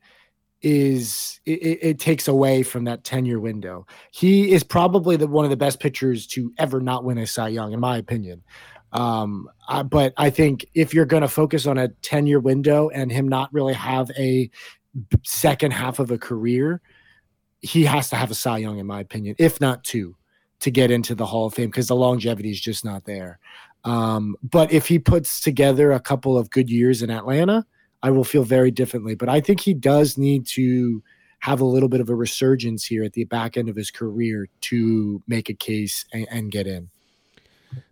is 0.61 1.39
it, 1.45 1.79
it, 1.81 1.99
takes 1.99 2.27
away 2.27 2.63
from 2.63 2.85
that 2.85 3.03
10 3.03 3.25
year 3.25 3.39
window. 3.39 3.85
He 4.11 4.51
is 4.51 4.63
probably 4.63 5.15
the 5.15 5.27
one 5.27 5.45
of 5.45 5.51
the 5.51 5.57
best 5.57 5.79
pitchers 5.79 6.25
to 6.27 6.51
ever 6.57 6.79
not 6.79 7.03
win 7.03 7.19
a 7.19 7.27
Cy 7.27 7.49
Young, 7.49 7.73
in 7.73 7.79
my 7.79 7.97
opinion. 7.97 8.43
Um, 8.91 9.49
I, 9.67 9.83
but 9.83 10.13
I 10.17 10.29
think 10.29 10.65
if 10.73 10.93
you're 10.93 11.05
going 11.05 11.21
to 11.21 11.27
focus 11.27 11.67
on 11.67 11.77
a 11.77 11.89
10 11.89 12.25
year 12.25 12.39
window 12.39 12.89
and 12.89 13.11
him 13.11 13.27
not 13.27 13.53
really 13.53 13.73
have 13.73 14.09
a 14.17 14.49
second 15.23 15.71
half 15.71 15.99
of 15.99 16.09
a 16.09 16.17
career, 16.17 16.81
he 17.61 17.85
has 17.85 18.09
to 18.09 18.15
have 18.15 18.31
a 18.31 18.35
Cy 18.35 18.59
Young, 18.59 18.79
in 18.79 18.87
my 18.87 18.99
opinion, 18.99 19.35
if 19.37 19.61
not 19.61 19.83
two, 19.83 20.15
to 20.61 20.71
get 20.71 20.89
into 20.89 21.13
the 21.13 21.25
Hall 21.25 21.45
of 21.45 21.53
Fame 21.53 21.69
because 21.69 21.87
the 21.87 21.95
longevity 21.95 22.49
is 22.49 22.59
just 22.59 22.83
not 22.83 23.05
there. 23.05 23.39
Um, 23.83 24.35
but 24.41 24.71
if 24.71 24.87
he 24.87 24.99
puts 24.99 25.39
together 25.39 25.91
a 25.91 25.99
couple 25.99 26.37
of 26.37 26.49
good 26.49 26.69
years 26.69 27.03
in 27.03 27.09
Atlanta, 27.09 27.65
I 28.07 28.09
will 28.09 28.23
feel 28.23 28.45
very 28.45 28.71
differently. 28.71 29.15
But 29.15 29.27
I 29.27 29.41
think 29.41 29.59
he 29.59 29.73
does 29.73 30.17
need 30.17 30.45
to 30.47 31.03
have 31.39 31.59
a 31.59 31.65
little 31.65 31.89
bit 31.89 31.99
of 31.99 32.09
a 32.09 32.15
resurgence 32.15 32.85
here 32.85 33.03
at 33.03 33.11
the 33.11 33.25
back 33.25 33.57
end 33.57 33.67
of 33.67 33.75
his 33.75 33.91
career 33.91 34.47
to 34.61 35.21
make 35.27 35.49
a 35.49 35.53
case 35.53 36.05
and, 36.13 36.25
and 36.31 36.49
get 36.49 36.67
in. 36.67 36.89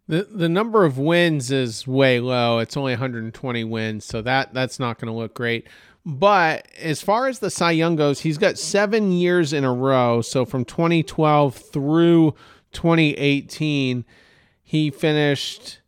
The 0.08 0.24
the 0.32 0.48
number 0.48 0.86
of 0.86 0.98
wins 0.98 1.52
is 1.52 1.86
way 1.86 2.22
low. 2.22 2.60
It's 2.60 2.78
only 2.78 2.94
120 2.94 3.64
wins, 3.66 4.06
so 4.06 4.22
that 4.22 4.54
that's 4.54 4.80
not 4.80 5.00
going 5.00 5.12
to 5.12 5.18
look 5.18 5.34
great. 5.34 5.68
But 6.06 6.68
as 6.80 7.02
far 7.02 7.28
as 7.28 7.40
the 7.40 7.50
Cy 7.50 7.72
Young 7.72 7.98
goes, 7.98 8.22
he's 8.22 8.38
got 8.38 8.58
seven 8.58 9.12
years 9.12 9.52
in 9.52 9.66
a 9.66 9.74
row. 9.74 10.22
So 10.22 10.46
from 10.46 10.64
2012 10.64 11.56
through 11.56 12.36
2018, 12.72 14.06
he 14.64 14.92
finished 14.92 15.80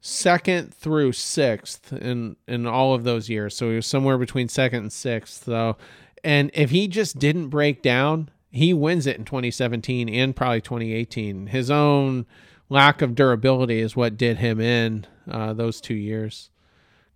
second 0.00 0.72
through 0.72 1.12
sixth 1.12 1.92
in 1.92 2.36
in 2.46 2.66
all 2.66 2.94
of 2.94 3.04
those 3.04 3.28
years. 3.28 3.56
So 3.56 3.70
he 3.70 3.76
was 3.76 3.86
somewhere 3.86 4.18
between 4.18 4.48
second 4.48 4.80
and 4.80 4.92
sixth. 4.92 5.44
So, 5.44 5.76
and 6.22 6.50
if 6.54 6.70
he 6.70 6.88
just 6.88 7.18
didn't 7.18 7.48
break 7.48 7.82
down, 7.82 8.30
he 8.50 8.72
wins 8.72 9.06
it 9.06 9.16
in 9.16 9.24
2017 9.24 10.08
and 10.08 10.34
probably 10.34 10.60
2018. 10.60 11.48
His 11.48 11.70
own 11.70 12.26
lack 12.68 13.02
of 13.02 13.14
durability 13.14 13.80
is 13.80 13.96
what 13.96 14.16
did 14.16 14.38
him 14.38 14.60
in 14.60 15.06
uh, 15.30 15.52
those 15.52 15.80
two 15.80 15.94
years. 15.94 16.50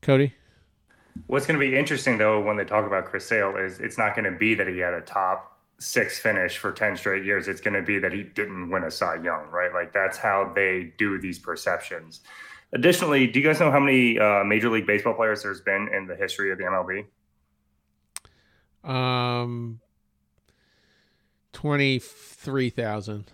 Cody. 0.00 0.34
What's 1.26 1.46
going 1.46 1.60
to 1.60 1.64
be 1.64 1.76
interesting 1.76 2.18
though 2.18 2.40
when 2.40 2.56
they 2.56 2.64
talk 2.64 2.86
about 2.86 3.06
Chris 3.06 3.26
Sale 3.26 3.56
is 3.56 3.78
it's 3.80 3.98
not 3.98 4.16
going 4.16 4.30
to 4.30 4.36
be 4.36 4.54
that 4.54 4.66
he 4.66 4.78
had 4.78 4.94
a 4.94 5.02
top 5.02 5.58
six 5.78 6.18
finish 6.18 6.58
for 6.58 6.72
10 6.72 6.96
straight 6.96 7.24
years. 7.24 7.48
It's 7.48 7.60
going 7.60 7.74
to 7.74 7.82
be 7.82 7.98
that 7.98 8.12
he 8.12 8.22
didn't 8.22 8.70
win 8.70 8.84
a 8.84 8.90
Cy 8.90 9.16
Young, 9.16 9.48
right? 9.50 9.72
Like 9.72 9.92
that's 9.92 10.16
how 10.16 10.52
they 10.54 10.92
do 10.96 11.18
these 11.18 11.38
perceptions. 11.38 12.20
Additionally, 12.74 13.26
do 13.26 13.38
you 13.38 13.46
guys 13.46 13.60
know 13.60 13.70
how 13.70 13.80
many 13.80 14.18
uh, 14.18 14.44
Major 14.44 14.70
League 14.70 14.86
Baseball 14.86 15.14
players 15.14 15.42
there's 15.42 15.60
been 15.60 15.88
in 15.94 16.06
the 16.06 16.16
history 16.16 16.50
of 16.52 16.58
the 16.58 16.64
MLB? 16.64 17.04
Um, 18.90 19.80
23,000. 21.52 23.30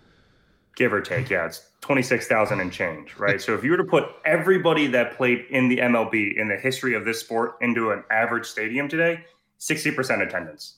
Give 0.75 0.93
or 0.93 1.01
take. 1.01 1.29
Yeah, 1.29 1.45
it's 1.45 1.69
26,000 1.81 2.59
and 2.59 2.71
change, 2.71 3.15
right? 3.17 3.41
so 3.41 3.53
if 3.53 3.63
you 3.63 3.71
were 3.71 3.77
to 3.77 3.83
put 3.83 4.05
everybody 4.25 4.87
that 4.87 5.15
played 5.15 5.45
in 5.49 5.69
the 5.69 5.77
MLB 5.77 6.37
in 6.37 6.47
the 6.47 6.57
history 6.57 6.93
of 6.93 7.05
this 7.05 7.19
sport 7.19 7.55
into 7.61 7.91
an 7.91 8.03
average 8.11 8.45
stadium 8.45 8.87
today, 8.87 9.23
60% 9.59 10.25
attendance. 10.25 10.75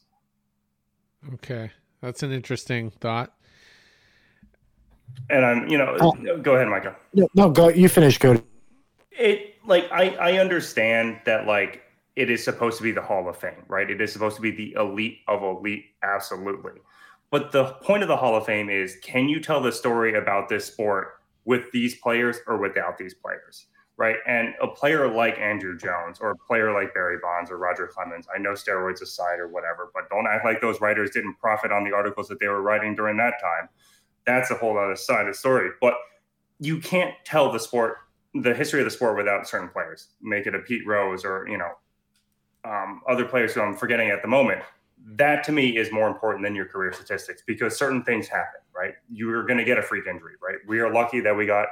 Okay. 1.33 1.71
That's 2.01 2.23
an 2.23 2.31
interesting 2.31 2.89
thought. 2.89 3.33
And 5.29 5.45
I'm, 5.45 5.67
you 5.67 5.77
know, 5.77 5.97
oh. 5.99 6.37
go 6.37 6.55
ahead, 6.55 6.67
Micah. 6.67 6.95
No, 7.13 7.27
no, 7.35 7.49
go. 7.49 7.69
You 7.69 7.89
finish, 7.89 8.17
Cody. 8.17 8.41
It 9.21 9.55
like 9.65 9.89
I 9.91 10.09
I 10.15 10.37
understand 10.39 11.21
that 11.25 11.45
like 11.45 11.83
it 12.15 12.29
is 12.29 12.43
supposed 12.43 12.77
to 12.77 12.83
be 12.83 12.91
the 12.91 13.01
Hall 13.01 13.29
of 13.29 13.37
Fame, 13.37 13.63
right? 13.67 13.89
It 13.89 14.01
is 14.01 14.11
supposed 14.11 14.35
to 14.35 14.41
be 14.41 14.51
the 14.51 14.73
elite 14.73 15.19
of 15.27 15.43
elite, 15.43 15.85
absolutely. 16.03 16.73
But 17.29 17.51
the 17.51 17.65
point 17.81 18.03
of 18.03 18.09
the 18.09 18.17
Hall 18.17 18.35
of 18.35 18.45
Fame 18.45 18.69
is 18.69 18.97
can 19.01 19.29
you 19.29 19.39
tell 19.39 19.61
the 19.61 19.71
story 19.71 20.17
about 20.17 20.49
this 20.49 20.65
sport 20.65 21.13
with 21.45 21.71
these 21.71 21.95
players 21.95 22.37
or 22.47 22.57
without 22.57 22.97
these 22.97 23.13
players? 23.13 23.67
Right. 23.97 24.15
And 24.27 24.55
a 24.61 24.67
player 24.67 25.07
like 25.07 25.37
Andruw 25.37 25.79
Jones 25.79 26.17
or 26.19 26.31
a 26.31 26.35
player 26.35 26.73
like 26.73 26.93
Barry 26.93 27.17
Bonds 27.21 27.51
or 27.51 27.57
Roger 27.57 27.85
Clemens, 27.87 28.25
I 28.33 28.39
know 28.39 28.53
steroids 28.53 29.01
aside 29.01 29.39
or 29.39 29.47
whatever, 29.47 29.91
but 29.93 30.09
don't 30.09 30.25
act 30.27 30.43
like 30.43 30.59
those 30.59 30.81
writers 30.81 31.11
didn't 31.11 31.35
profit 31.35 31.71
on 31.71 31.83
the 31.83 31.93
articles 31.93 32.27
that 32.29 32.39
they 32.39 32.47
were 32.47 32.63
writing 32.63 32.95
during 32.95 33.17
that 33.17 33.35
time. 33.39 33.69
That's 34.25 34.49
a 34.49 34.55
whole 34.55 34.77
other 34.77 34.95
side 34.95 35.27
of 35.27 35.33
the 35.33 35.37
story. 35.37 35.69
But 35.79 35.93
you 36.59 36.79
can't 36.79 37.13
tell 37.25 37.51
the 37.51 37.59
sport, 37.59 37.97
the 38.33 38.53
history 38.53 38.79
of 38.79 38.85
the 38.85 38.91
sport 38.91 39.17
without 39.17 39.47
certain 39.47 39.69
players. 39.69 40.09
Make 40.21 40.47
it 40.47 40.55
a 40.55 40.59
Pete 40.59 40.85
Rose 40.87 41.25
or, 41.25 41.47
you 41.47 41.57
know, 41.57 41.71
um, 42.63 43.01
other 43.09 43.25
players 43.25 43.53
who 43.53 43.61
I'm 43.61 43.75
forgetting 43.75 44.09
at 44.09 44.21
the 44.21 44.27
moment 44.27 44.61
that 45.05 45.43
to 45.45 45.51
me 45.51 45.77
is 45.77 45.91
more 45.91 46.07
important 46.07 46.43
than 46.43 46.55
your 46.55 46.65
career 46.65 46.93
statistics 46.93 47.43
because 47.45 47.77
certain 47.77 48.03
things 48.03 48.27
happen, 48.27 48.61
right? 48.75 48.93
You're 49.11 49.45
going 49.45 49.57
to 49.57 49.63
get 49.63 49.77
a 49.77 49.81
freak 49.81 50.07
injury, 50.07 50.33
right? 50.41 50.57
We 50.67 50.79
are 50.79 50.93
lucky 50.93 51.19
that 51.21 51.35
we 51.35 51.45
got 51.45 51.67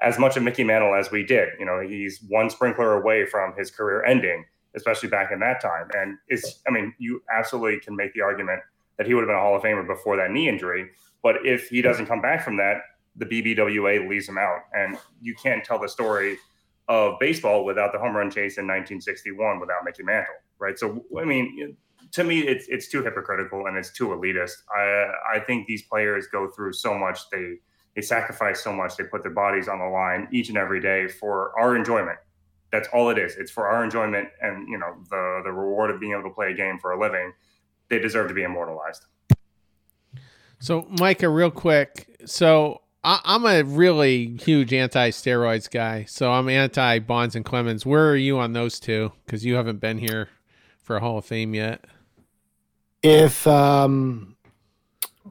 as 0.00 0.18
much 0.18 0.36
of 0.36 0.42
Mickey 0.42 0.64
Mantle 0.64 0.94
as 0.94 1.10
we 1.10 1.24
did. 1.24 1.50
You 1.58 1.66
know, 1.66 1.80
he's 1.80 2.22
one 2.28 2.50
sprinkler 2.50 3.00
away 3.00 3.26
from 3.26 3.54
his 3.56 3.70
career 3.70 4.04
ending, 4.04 4.44
especially 4.76 5.08
back 5.08 5.32
in 5.32 5.40
that 5.40 5.60
time. 5.60 5.88
And 5.94 6.18
it's, 6.28 6.60
I 6.68 6.70
mean, 6.70 6.94
you 6.98 7.22
absolutely 7.36 7.80
can 7.80 7.96
make 7.96 8.14
the 8.14 8.20
argument 8.20 8.60
that 8.96 9.06
he 9.06 9.14
would 9.14 9.22
have 9.22 9.28
been 9.28 9.36
a 9.36 9.40
Hall 9.40 9.56
of 9.56 9.62
Famer 9.62 9.86
before 9.86 10.16
that 10.16 10.30
knee 10.30 10.48
injury. 10.48 10.90
But 11.22 11.44
if 11.44 11.68
he 11.68 11.82
doesn't 11.82 12.06
come 12.06 12.20
back 12.20 12.44
from 12.44 12.56
that, 12.58 12.82
the 13.18 13.26
BBWA 13.26 14.08
leaves 14.08 14.28
him 14.28 14.38
out. 14.38 14.60
And 14.72 14.96
you 15.20 15.34
can't 15.34 15.64
tell 15.64 15.78
the 15.78 15.88
story 15.88 16.38
of 16.88 17.18
baseball 17.20 17.64
without 17.64 17.92
the 17.92 17.98
home 17.98 18.16
run 18.16 18.30
chase 18.30 18.56
in 18.56 18.64
1961 18.64 19.60
without 19.60 19.84
Mickey 19.84 20.02
Mantle, 20.02 20.34
right? 20.58 20.78
So, 20.78 21.04
I 21.20 21.24
mean, 21.24 21.76
to 22.12 22.24
me, 22.24 22.40
it's 22.40 22.66
it's 22.68 22.88
too 22.88 23.02
hypocritical 23.02 23.66
and 23.66 23.76
it's 23.76 23.92
too 23.92 24.08
elitist. 24.08 24.62
I 24.74 25.36
I 25.36 25.40
think 25.40 25.66
these 25.66 25.82
players 25.82 26.26
go 26.28 26.48
through 26.50 26.72
so 26.72 26.96
much. 26.96 27.28
They 27.30 27.56
they 27.94 28.02
sacrifice 28.02 28.62
so 28.62 28.72
much. 28.72 28.96
They 28.96 29.04
put 29.04 29.22
their 29.22 29.34
bodies 29.34 29.68
on 29.68 29.78
the 29.78 29.86
line 29.86 30.28
each 30.32 30.48
and 30.48 30.56
every 30.56 30.80
day 30.80 31.08
for 31.08 31.52
our 31.60 31.76
enjoyment. 31.76 32.18
That's 32.72 32.88
all 32.92 33.10
it 33.10 33.18
is. 33.18 33.36
It's 33.36 33.50
for 33.50 33.66
our 33.68 33.84
enjoyment 33.84 34.28
and 34.40 34.66
you 34.68 34.78
know 34.78 34.94
the 35.10 35.42
the 35.44 35.52
reward 35.52 35.90
of 35.90 36.00
being 36.00 36.12
able 36.12 36.22
to 36.24 36.34
play 36.34 36.52
a 36.52 36.54
game 36.54 36.78
for 36.78 36.92
a 36.92 37.00
living. 37.00 37.32
They 37.90 37.98
deserve 37.98 38.28
to 38.28 38.34
be 38.34 38.42
immortalized. 38.42 39.04
So, 40.60 40.86
Micah, 40.98 41.28
real 41.28 41.50
quick. 41.50 42.20
So, 42.26 42.82
I, 43.04 43.20
am 43.24 43.46
a 43.46 43.62
really 43.62 44.36
huge 44.40 44.72
anti-steroids 44.72 45.70
guy. 45.70 46.04
So, 46.04 46.32
I'm 46.32 46.48
anti 46.48 46.98
Bonds 46.98 47.36
and 47.36 47.44
Clemens. 47.44 47.86
Where 47.86 48.10
are 48.10 48.16
you 48.16 48.38
on 48.38 48.52
those 48.52 48.80
two? 48.80 49.12
Because 49.24 49.44
you 49.44 49.54
haven't 49.54 49.78
been 49.78 49.98
here 49.98 50.28
for 50.82 50.96
a 50.96 51.00
Hall 51.00 51.18
of 51.18 51.24
Fame 51.24 51.54
yet 51.54 51.84
if 53.02 53.46
um, 53.46 54.36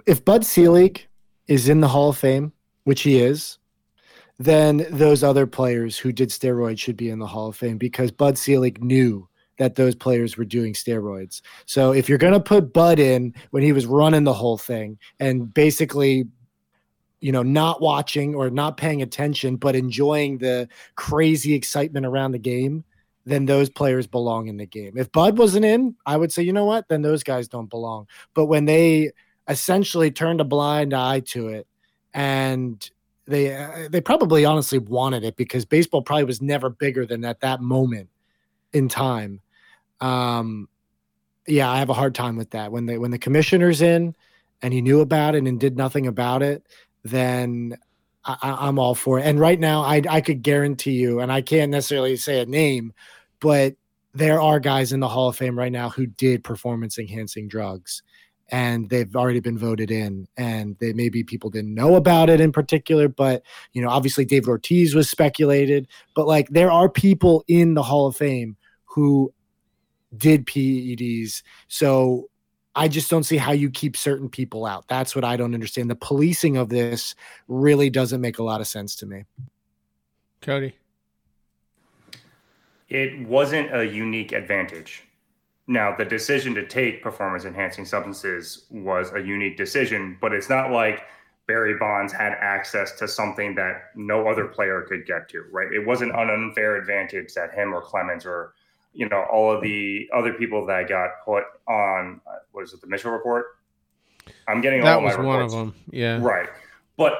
if 0.06 0.24
Bud 0.24 0.46
Selig 0.46 1.08
is 1.48 1.70
in 1.70 1.82
the 1.82 1.88
Hall 1.88 2.10
of 2.10 2.18
Fame, 2.18 2.54
which 2.84 3.02
he 3.02 3.20
is, 3.20 3.58
then 4.40 4.86
those 4.90 5.24
other 5.24 5.48
players 5.48 5.98
who 5.98 6.12
did 6.12 6.30
steroids 6.30 6.80
should 6.80 6.98
be 6.98 7.10
in 7.10 7.20
the 7.20 7.28
Hall 7.28 7.50
of 7.50 7.56
Fame 7.56 7.78
because 7.78 8.12
Bud 8.12 8.38
Selig 8.38 8.84
knew 8.84 9.28
that 9.58 9.76
those 9.76 9.96
players 9.96 10.38
were 10.38 10.46
doing 10.46 10.74
steroids. 10.74 11.42
So 11.66 11.92
if 11.92 12.08
you're 12.08 12.20
going 12.20 12.34
to 12.34 12.40
put 12.40 12.74
Bud 12.74 13.00
in 13.00 13.34
when 13.50 13.64
he 13.64 13.72
was 13.72 13.88
running 13.88 14.24
the 14.24 14.34
whole 14.34 14.58
thing 14.58 15.00
and 15.20 15.52
basically 15.52 16.28
you 17.20 17.32
know 17.32 17.44
not 17.44 17.82
watching 17.82 18.36
or 18.36 18.50
not 18.50 18.78
paying 18.78 19.02
attention 19.02 19.56
but 19.56 19.76
enjoying 19.76 20.38
the 20.38 20.68
crazy 20.96 21.54
excitement 21.54 22.06
around 22.06 22.32
the 22.32 22.40
game 22.40 22.84
then 23.28 23.46
those 23.46 23.70
players 23.70 24.08
belong 24.08 24.48
in 24.48 24.56
the 24.56 24.66
game. 24.66 24.94
If 24.96 25.12
Bud 25.12 25.38
wasn't 25.38 25.66
in, 25.66 25.98
I 26.06 26.16
would 26.16 26.32
say, 26.32 26.44
you 26.44 26.54
know 26.54 26.64
what? 26.64 26.88
Then 26.88 27.02
those 27.02 27.24
guys 27.24 27.50
don't 27.50 27.70
belong. 27.70 28.08
But 28.34 28.46
when 28.46 28.64
they 28.64 29.12
essentially 29.50 30.12
turned 30.12 30.40
a 30.40 30.46
blind 30.46 30.94
eye 30.94 31.20
to 31.20 31.50
it 31.50 31.68
and 32.14 32.90
they 33.26 33.54
uh, 33.54 33.90
they 33.90 34.00
probably 34.00 34.46
honestly 34.46 34.80
wanted 34.80 35.26
it 35.26 35.36
because 35.36 35.66
baseball 35.66 36.02
probably 36.02 36.24
was 36.24 36.42
never 36.42 36.70
bigger 36.70 37.06
than 37.06 37.26
at 37.26 37.42
that 37.42 37.60
moment 37.60 38.10
in 38.72 38.88
time. 38.88 39.42
Um, 40.00 40.70
yeah, 41.46 41.70
I 41.70 41.80
have 41.80 41.90
a 41.90 41.94
hard 41.94 42.16
time 42.16 42.38
with 42.38 42.52
that. 42.52 42.72
When 42.72 42.86
the 42.86 42.98
when 42.98 43.12
the 43.12 43.20
commissioner's 43.20 43.82
in 43.82 44.16
and 44.62 44.74
he 44.74 44.82
knew 44.82 45.02
about 45.02 45.36
it 45.36 45.44
and 45.44 45.60
did 45.60 45.76
nothing 45.76 46.08
about 46.08 46.44
it, 46.44 46.66
then 47.10 47.78
I, 48.26 48.68
am 48.68 48.80
all 48.80 48.96
for 48.96 49.20
it. 49.20 49.26
And 49.26 49.40
right 49.40 49.60
now, 49.60 49.82
I 49.82 50.02
I 50.10 50.22
could 50.22 50.42
guarantee 50.42 50.94
you, 50.94 51.20
and 51.20 51.32
I 51.32 51.42
can't 51.42 51.72
necessarily 51.72 52.18
say 52.18 52.42
a 52.42 52.46
name, 52.46 52.94
but 53.40 53.76
there 54.14 54.42
are 54.42 54.60
guys 54.60 54.94
in 54.94 55.00
the 55.00 55.08
Hall 55.08 55.30
of 55.30 55.36
Fame 55.36 55.58
right 55.58 55.72
now 55.72 55.90
who 55.90 56.08
did 56.08 56.44
performance 56.44 56.98
enhancing 56.98 57.48
drugs 57.48 58.02
and 58.50 58.90
they've 58.90 59.16
already 59.16 59.40
been 59.40 59.58
voted 59.58 59.92
in 59.92 60.28
and 60.38 60.78
they 60.80 60.94
maybe 60.94 61.24
people 61.24 61.50
didn't 61.50 61.74
know 61.74 61.96
about 61.96 62.30
it 62.30 62.40
in 62.40 62.52
particular 62.52 63.08
but 63.08 63.44
you 63.74 63.82
know 63.82 63.90
obviously 63.90 64.26
David 64.26 64.48
Ortiz 64.48 64.96
was 64.96 65.10
speculated 65.10 65.88
but 66.16 66.28
like 66.28 66.48
there 66.50 66.72
are 66.72 66.90
people 66.90 67.44
in 67.48 67.74
the 67.74 67.84
Hall 67.84 68.08
of 68.08 68.16
Fame 68.16 68.56
who 68.86 69.32
did 70.16 70.46
PEDs 70.46 71.44
so 71.68 72.30
I 72.78 72.88
just 72.88 73.10
don't 73.10 73.24
see 73.24 73.38
how 73.38 73.52
you 73.52 73.70
keep 73.70 73.98
certain 73.98 74.30
people 74.30 74.66
out 74.66 74.88
that's 74.88 75.16
what 75.16 75.26
I 75.26 75.36
don't 75.36 75.54
understand 75.54 75.90
the 75.90 75.96
policing 75.96 76.58
of 76.58 76.70
this 76.70 77.16
really 77.48 77.90
doesn't 77.90 78.22
make 78.22 78.40
a 78.40 78.44
lot 78.44 78.62
of 78.62 78.68
sense 78.68 78.96
to 78.98 79.06
me 79.06 79.26
Cody 80.42 80.76
it 82.90 83.28
wasn't 83.28 83.76
a 83.76 83.84
unique 83.84 84.32
advantage. 84.32 85.04
Now, 85.68 85.96
the 85.96 86.06
decision 86.06 86.56
to 86.56 86.66
take 86.66 87.04
performance 87.04 87.44
enhancing 87.44 87.86
substances 87.86 88.66
was 88.72 89.12
a 89.14 89.20
unique 89.20 89.58
decision, 89.58 90.18
but 90.22 90.32
it's 90.32 90.50
not 90.50 90.72
like 90.72 91.04
Barry 91.48 91.76
Bonds 91.78 92.14
had 92.14 92.34
access 92.34 92.94
to 92.94 93.08
something 93.08 93.56
that 93.56 93.92
no 93.96 94.30
other 94.30 94.46
player 94.46 94.86
could 94.88 95.06
get 95.06 95.28
to, 95.30 95.44
right? 95.52 95.72
It 95.72 95.86
wasn't 95.86 96.16
an 96.16 96.30
unfair 96.30 96.78
advantage 96.78 97.34
that 97.34 97.54
him 97.54 97.74
or 97.74 97.82
Clemens 97.82 98.26
or, 98.26 98.54
you 98.98 99.08
know, 99.08 99.26
all 99.32 99.52
of 99.56 99.62
the 99.62 100.10
other 100.12 100.34
people 100.34 100.66
that 100.66 100.90
got 100.90 101.10
put 101.24 101.44
on, 101.68 102.20
uh, 102.26 102.38
was 102.52 102.74
it 102.74 102.82
the 102.82 102.88
Mitchell 102.88 103.12
report? 103.12 103.46
I'm 104.48 104.60
getting 104.60 104.84
that 104.84 104.96
all 104.96 105.04
was 105.04 105.16
my 105.18 105.24
one 105.24 105.42
of 105.44 105.52
them. 105.52 105.76
Yeah. 105.92 106.20
Right. 106.20 106.50
But 106.98 107.14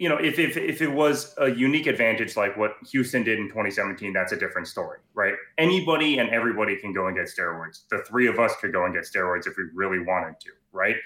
you 0.00 0.08
know, 0.08 0.16
if, 0.16 0.40
if 0.40 0.56
if 0.56 0.82
it 0.82 0.88
was 0.88 1.32
a 1.38 1.50
unique 1.50 1.86
advantage 1.86 2.36
like 2.36 2.56
what 2.56 2.72
Houston 2.90 3.22
did 3.22 3.38
in 3.38 3.46
2017, 3.46 4.12
that's 4.12 4.32
a 4.32 4.36
different 4.36 4.66
story, 4.66 4.98
right? 5.14 5.34
Anybody 5.56 6.18
and 6.18 6.30
everybody 6.30 6.76
can 6.76 6.92
go 6.92 7.06
and 7.06 7.16
get 7.16 7.26
steroids. 7.26 7.86
The 7.90 8.02
three 8.08 8.26
of 8.26 8.40
us 8.40 8.52
could 8.60 8.72
go 8.72 8.84
and 8.84 8.92
get 8.92 9.04
steroids 9.04 9.46
if 9.46 9.56
we 9.56 9.64
really 9.72 10.00
wanted 10.00 10.40
to, 10.40 10.50
right? 10.72 10.96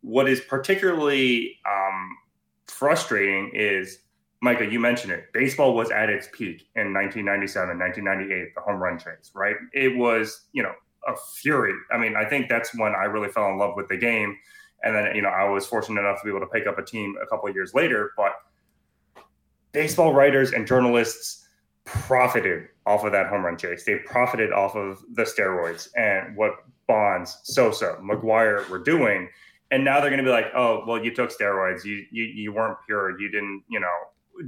What 0.00 0.26
is 0.26 0.40
particularly 0.40 1.58
um, 1.68 2.16
frustrating 2.66 3.50
is, 3.52 3.98
Micah, 4.42 4.66
you 4.66 4.78
mentioned 4.78 5.12
it. 5.12 5.32
Baseball 5.32 5.74
was 5.74 5.90
at 5.90 6.10
its 6.10 6.28
peak 6.32 6.68
in 6.76 6.92
1997, 6.92 7.78
1998, 7.78 8.54
the 8.54 8.60
home 8.60 8.82
run 8.82 8.98
chase, 8.98 9.30
right? 9.34 9.56
It 9.72 9.96
was, 9.96 10.46
you 10.52 10.62
know, 10.62 10.72
a 11.08 11.14
fury. 11.40 11.72
I 11.92 11.98
mean, 11.98 12.16
I 12.16 12.24
think 12.24 12.48
that's 12.48 12.74
when 12.74 12.94
I 12.94 13.04
really 13.04 13.28
fell 13.28 13.48
in 13.48 13.58
love 13.58 13.74
with 13.76 13.88
the 13.88 13.96
game 13.96 14.36
and 14.82 14.94
then, 14.94 15.14
you 15.16 15.22
know, 15.22 15.28
I 15.28 15.48
was 15.48 15.66
fortunate 15.66 16.00
enough 16.00 16.20
to 16.20 16.24
be 16.24 16.30
able 16.30 16.40
to 16.40 16.46
pick 16.46 16.66
up 16.66 16.78
a 16.78 16.84
team 16.84 17.16
a 17.22 17.26
couple 17.26 17.50
years 17.50 17.74
later. 17.74 18.12
But 18.16 18.32
baseball 19.72 20.12
writers 20.12 20.52
and 20.52 20.66
journalists 20.66 21.48
profited 21.84 22.68
off 22.84 23.04
of 23.04 23.12
that 23.12 23.28
home 23.28 23.44
run 23.44 23.56
chase. 23.56 23.84
They 23.84 23.96
profited 23.96 24.52
off 24.52 24.76
of 24.76 25.02
the 25.14 25.22
steroids 25.22 25.88
and 25.96 26.36
what 26.36 26.52
Bonds, 26.86 27.40
Sosa, 27.42 27.98
McGwire 28.00 28.68
were 28.68 28.78
doing. 28.78 29.28
And 29.72 29.84
now 29.84 30.00
they're 30.00 30.10
going 30.10 30.22
to 30.22 30.24
be 30.24 30.30
like, 30.30 30.52
oh, 30.54 30.84
well, 30.86 31.04
you 31.04 31.12
took 31.12 31.36
steroids. 31.36 31.84
You, 31.84 32.04
you, 32.12 32.24
you 32.24 32.52
weren't 32.52 32.78
pure. 32.86 33.18
You 33.20 33.28
didn't, 33.30 33.64
you 33.68 33.80
know, 33.80 33.96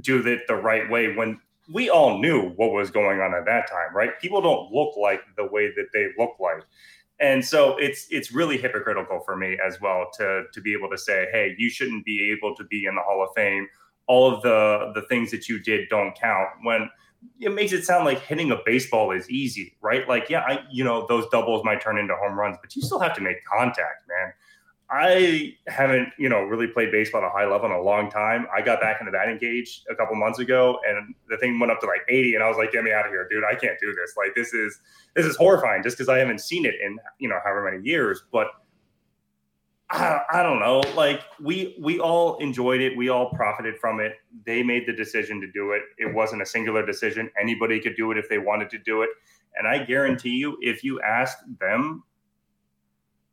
do 0.01 0.25
it 0.25 0.41
the 0.47 0.55
right 0.55 0.89
way 0.89 1.15
when 1.15 1.39
we 1.71 1.89
all 1.89 2.17
knew 2.17 2.49
what 2.55 2.71
was 2.71 2.89
going 2.89 3.21
on 3.21 3.33
at 3.33 3.45
that 3.45 3.69
time, 3.69 3.95
right? 3.95 4.19
People 4.19 4.41
don't 4.41 4.71
look 4.71 4.97
like 4.97 5.21
the 5.37 5.45
way 5.45 5.67
that 5.75 5.87
they 5.93 6.07
look 6.17 6.35
like. 6.39 6.63
And 7.19 7.43
so 7.43 7.77
it's 7.77 8.07
it's 8.09 8.31
really 8.31 8.57
hypocritical 8.57 9.19
for 9.25 9.35
me 9.35 9.57
as 9.65 9.79
well 9.81 10.09
to 10.17 10.43
to 10.51 10.61
be 10.61 10.73
able 10.73 10.89
to 10.89 10.97
say 10.97 11.27
hey 11.31 11.53
you 11.57 11.69
shouldn't 11.69 12.05
be 12.05 12.31
able 12.31 12.55
to 12.55 12.63
be 12.63 12.85
in 12.85 12.95
the 12.95 13.01
hall 13.01 13.23
of 13.23 13.29
fame. 13.35 13.67
All 14.07 14.33
of 14.33 14.41
the 14.41 14.93
the 14.95 15.05
things 15.07 15.29
that 15.31 15.49
you 15.49 15.59
did 15.59 15.89
don't 15.89 16.17
count 16.17 16.47
when 16.63 16.89
it 17.41 17.53
makes 17.53 17.73
it 17.73 17.83
sound 17.83 18.05
like 18.05 18.21
hitting 18.21 18.51
a 18.51 18.57
baseball 18.65 19.11
is 19.11 19.29
easy 19.29 19.75
right? 19.81 20.07
Like 20.07 20.29
yeah 20.29 20.39
i 20.47 20.63
you 20.71 20.85
know 20.85 21.05
those 21.07 21.27
doubles 21.29 21.65
might 21.65 21.81
turn 21.81 21.97
into 21.97 22.15
home 22.15 22.39
runs 22.39 22.57
but 22.61 22.73
you 22.75 22.81
still 22.81 22.99
have 22.99 23.13
to 23.15 23.21
make 23.21 23.43
contact 23.43 24.07
man 24.07 24.33
I 24.91 25.55
haven't, 25.67 26.09
you 26.17 26.29
know, 26.29 26.41
really 26.41 26.65
played 26.65 26.91
baseball 26.91 27.21
at 27.21 27.27
a 27.27 27.29
high 27.29 27.45
level 27.45 27.67
in 27.67 27.75
a 27.75 27.81
long 27.81 28.09
time. 28.09 28.47
I 28.55 28.61
got 28.61 28.81
back 28.81 28.97
in 28.99 29.05
the 29.05 29.11
batting 29.11 29.37
cage 29.37 29.83
a 29.89 29.95
couple 29.95 30.15
months 30.15 30.39
ago, 30.39 30.79
and 30.87 31.13
the 31.29 31.37
thing 31.37 31.59
went 31.59 31.71
up 31.71 31.79
to 31.81 31.85
like 31.85 32.01
80, 32.09 32.33
and 32.33 32.43
I 32.43 32.47
was 32.47 32.57
like, 32.57 32.71
"Get 32.71 32.83
me 32.83 32.91
out 32.91 33.05
of 33.05 33.11
here, 33.11 33.27
dude! 33.29 33.43
I 33.43 33.53
can't 33.53 33.79
do 33.79 33.93
this. 33.93 34.15
Like, 34.17 34.33
this 34.35 34.51
is 34.53 34.79
this 35.15 35.27
is 35.27 35.35
horrifying." 35.35 35.83
Just 35.83 35.95
because 35.95 36.09
I 36.09 36.17
haven't 36.17 36.41
seen 36.41 36.65
it 36.65 36.73
in, 36.83 36.97
you 37.19 37.29
know, 37.29 37.37
however 37.43 37.69
many 37.69 37.87
years. 37.87 38.23
But 38.31 38.47
I, 39.91 40.21
I 40.33 40.43
don't 40.43 40.59
know. 40.59 40.81
Like, 40.95 41.21
we 41.39 41.75
we 41.79 41.99
all 41.99 42.37
enjoyed 42.37 42.81
it. 42.81 42.97
We 42.97 43.09
all 43.09 43.29
profited 43.31 43.77
from 43.77 43.99
it. 43.99 44.13
They 44.45 44.63
made 44.63 44.87
the 44.87 44.93
decision 44.93 45.39
to 45.41 45.51
do 45.51 45.73
it. 45.73 45.83
It 45.99 46.11
wasn't 46.13 46.41
a 46.41 46.47
singular 46.47 46.83
decision. 46.83 47.29
Anybody 47.39 47.79
could 47.79 47.95
do 47.95 48.09
it 48.11 48.17
if 48.17 48.27
they 48.27 48.39
wanted 48.39 48.71
to 48.71 48.79
do 48.79 49.03
it. 49.03 49.09
And 49.55 49.67
I 49.67 49.83
guarantee 49.83 50.37
you, 50.37 50.57
if 50.61 50.83
you 50.83 50.99
asked 51.01 51.43
them 51.59 52.03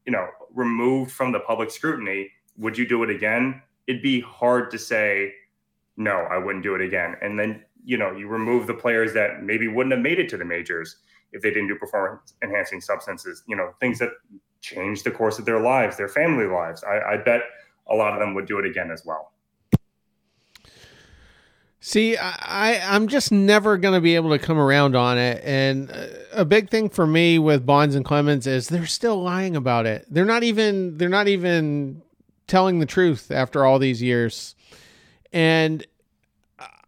you 0.07 0.13
know, 0.13 0.29
removed 0.55 1.11
from 1.11 1.33
the 1.33 1.41
public 1.41 1.71
scrutiny, 1.71 2.31
would 2.57 2.79
you 2.79 2.87
do 2.87 3.03
it 3.03 3.11
again? 3.11 3.61
It'd 3.87 4.03
be 4.03 4.21
hard 4.21 4.71
to 4.71 4.79
say, 4.79 5.33
no, 5.97 6.27
I 6.31 6.39
wouldn't 6.39 6.63
do 6.63 6.75
it 6.75 6.81
again. 6.81 7.17
And 7.21 7.39
then, 7.39 7.63
you 7.85 7.97
know, 7.97 8.13
you 8.13 8.29
remove 8.29 8.67
the 8.67 8.75
players 8.75 9.13
that 9.15 9.43
maybe 9.43 9.69
wouldn't 9.69 9.93
have 9.93 10.03
made 10.03 10.19
it 10.19 10.29
to 10.31 10.37
the 10.37 10.45
majors 10.45 10.97
if 11.33 11.43
they 11.43 11.51
didn't 11.51 11.69
do 11.69 11.77
performance 11.77 12.35
enhancing 12.43 12.81
substances, 12.81 13.43
you 13.47 13.57
know, 13.57 13.73
things 13.81 13.99
that 13.99 14.11
change 14.61 15.03
the 15.03 15.11
course 15.11 15.39
of 15.39 15.45
their 15.45 15.61
lives, 15.61 15.97
their 15.97 16.09
family 16.09 16.47
lives. 16.47 16.83
I, 16.85 17.15
I 17.15 17.17
bet 17.19 17.43
a 17.89 17.95
lot 17.95 18.13
of 18.15 18.21
them 18.21 18.35
would 18.35 18.47
do 18.47 18.59
it 18.59 18.67
again 18.67 18.91
as 18.91 19.05
well. 19.05 19.33
See, 21.89 22.16
I, 22.16 22.80
I'm 22.93 23.07
just 23.07 23.30
never 23.30 23.76
going 23.76 23.95
to 23.95 24.01
be 24.01 24.16
able 24.16 24.30
to 24.30 24.41
come 24.41 24.59
around 24.59 24.97
on 24.97 25.18
it. 25.18 25.41
And 25.45 25.89
uh, 25.89 26.07
a 26.32 26.45
big 26.45 26.68
thing 26.68 26.89
for 26.89 27.07
me 27.07 27.39
with 27.39 27.64
Bonds 27.64 27.95
and 27.95 28.05
Clemens 28.05 28.49
is 28.49 28.66
they're 28.66 28.87
still 28.87 29.22
lying 29.22 29.55
about 29.55 29.87
it. 29.87 30.05
They're 30.11 30.24
not 30.24 30.43
even 30.43 30.99
they're 30.99 31.09
not 31.09 31.28
even 31.28 32.03
telling 32.49 32.80
the 32.80 32.87
truth 32.87 33.30
after 33.30 33.64
all 33.64 33.78
these 33.78 34.03
years. 34.03 34.57
And 35.32 35.87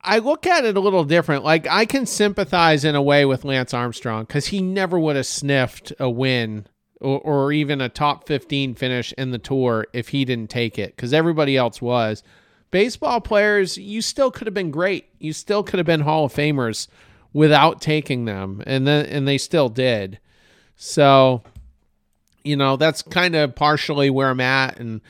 I 0.02 0.18
look 0.18 0.48
at 0.48 0.64
it 0.64 0.76
a 0.76 0.80
little 0.80 1.04
different. 1.04 1.44
Like 1.44 1.68
I 1.68 1.84
can 1.84 2.04
sympathize 2.04 2.84
in 2.84 2.96
a 2.96 3.02
way 3.02 3.24
with 3.24 3.44
Lance 3.44 3.72
Armstrong 3.72 4.24
because 4.24 4.48
he 4.48 4.60
never 4.60 4.98
would 4.98 5.14
have 5.14 5.26
sniffed 5.26 5.92
a 6.00 6.10
win 6.10 6.66
or, 7.00 7.20
or 7.20 7.52
even 7.52 7.80
a 7.80 7.88
top 7.88 8.26
15 8.26 8.74
finish 8.74 9.12
in 9.12 9.30
the 9.30 9.38
tour 9.38 9.86
if 9.92 10.08
he 10.08 10.24
didn't 10.24 10.50
take 10.50 10.76
it 10.76 10.96
because 10.96 11.14
everybody 11.14 11.56
else 11.56 11.80
was 11.80 12.24
baseball 12.70 13.20
players, 13.20 13.76
you 13.78 14.02
still 14.02 14.30
could 14.30 14.46
have 14.46 14.54
been 14.54 14.70
great. 14.70 15.08
You 15.18 15.32
still 15.32 15.62
could 15.62 15.78
have 15.78 15.86
been 15.86 16.00
Hall 16.00 16.24
of 16.24 16.32
Famers 16.34 16.88
without 17.32 17.80
taking 17.80 18.24
them, 18.24 18.62
and 18.66 18.86
then 18.86 19.06
and 19.06 19.26
they 19.26 19.38
still 19.38 19.68
did. 19.68 20.18
So, 20.76 21.42
you 22.44 22.56
know, 22.56 22.76
that's 22.76 23.02
kind 23.02 23.34
of 23.34 23.54
partially 23.54 24.10
where 24.10 24.30
I'm 24.30 24.40
at, 24.40 24.78
and 24.78 25.00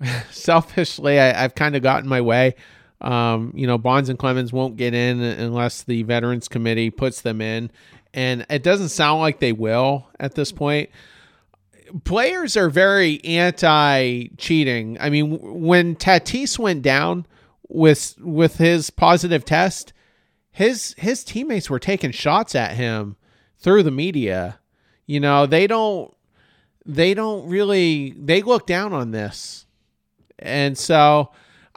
selfishly, 0.30 1.18
I, 1.18 1.32
have 1.32 1.54
kind 1.54 1.76
of 1.76 1.82
gotten 1.82 2.08
my 2.08 2.20
way. 2.20 2.54
Um, 3.00 3.52
you 3.54 3.66
know, 3.66 3.78
Bonds 3.78 4.08
and 4.08 4.18
Clemens 4.18 4.52
won't 4.52 4.76
get 4.76 4.94
in 4.94 5.20
unless 5.20 5.82
the 5.82 6.04
Veterans 6.04 6.48
Committee 6.48 6.90
puts 6.90 7.22
them 7.22 7.40
in, 7.40 7.70
and 8.14 8.46
it 8.48 8.62
doesn't 8.62 8.90
sound 8.90 9.20
like 9.20 9.40
they 9.40 9.52
will 9.52 10.06
at 10.20 10.34
this 10.34 10.52
point 10.52 10.90
players 12.04 12.56
are 12.56 12.70
very 12.70 13.22
anti 13.24 14.28
cheating. 14.36 14.96
I 15.00 15.10
mean, 15.10 15.38
when 15.40 15.96
Tatis 15.96 16.58
went 16.58 16.82
down 16.82 17.26
with 17.68 18.16
with 18.20 18.56
his 18.56 18.90
positive 18.90 19.44
test, 19.44 19.92
his 20.50 20.94
his 20.98 21.24
teammates 21.24 21.70
were 21.70 21.78
taking 21.78 22.10
shots 22.10 22.54
at 22.54 22.76
him 22.76 23.16
through 23.58 23.82
the 23.82 23.90
media. 23.90 24.58
You 25.06 25.20
know, 25.20 25.46
they 25.46 25.66
don't 25.66 26.14
they 26.84 27.14
don't 27.14 27.48
really 27.48 28.14
they 28.16 28.42
look 28.42 28.66
down 28.66 28.92
on 28.92 29.10
this. 29.10 29.66
And 30.38 30.76
so 30.76 31.30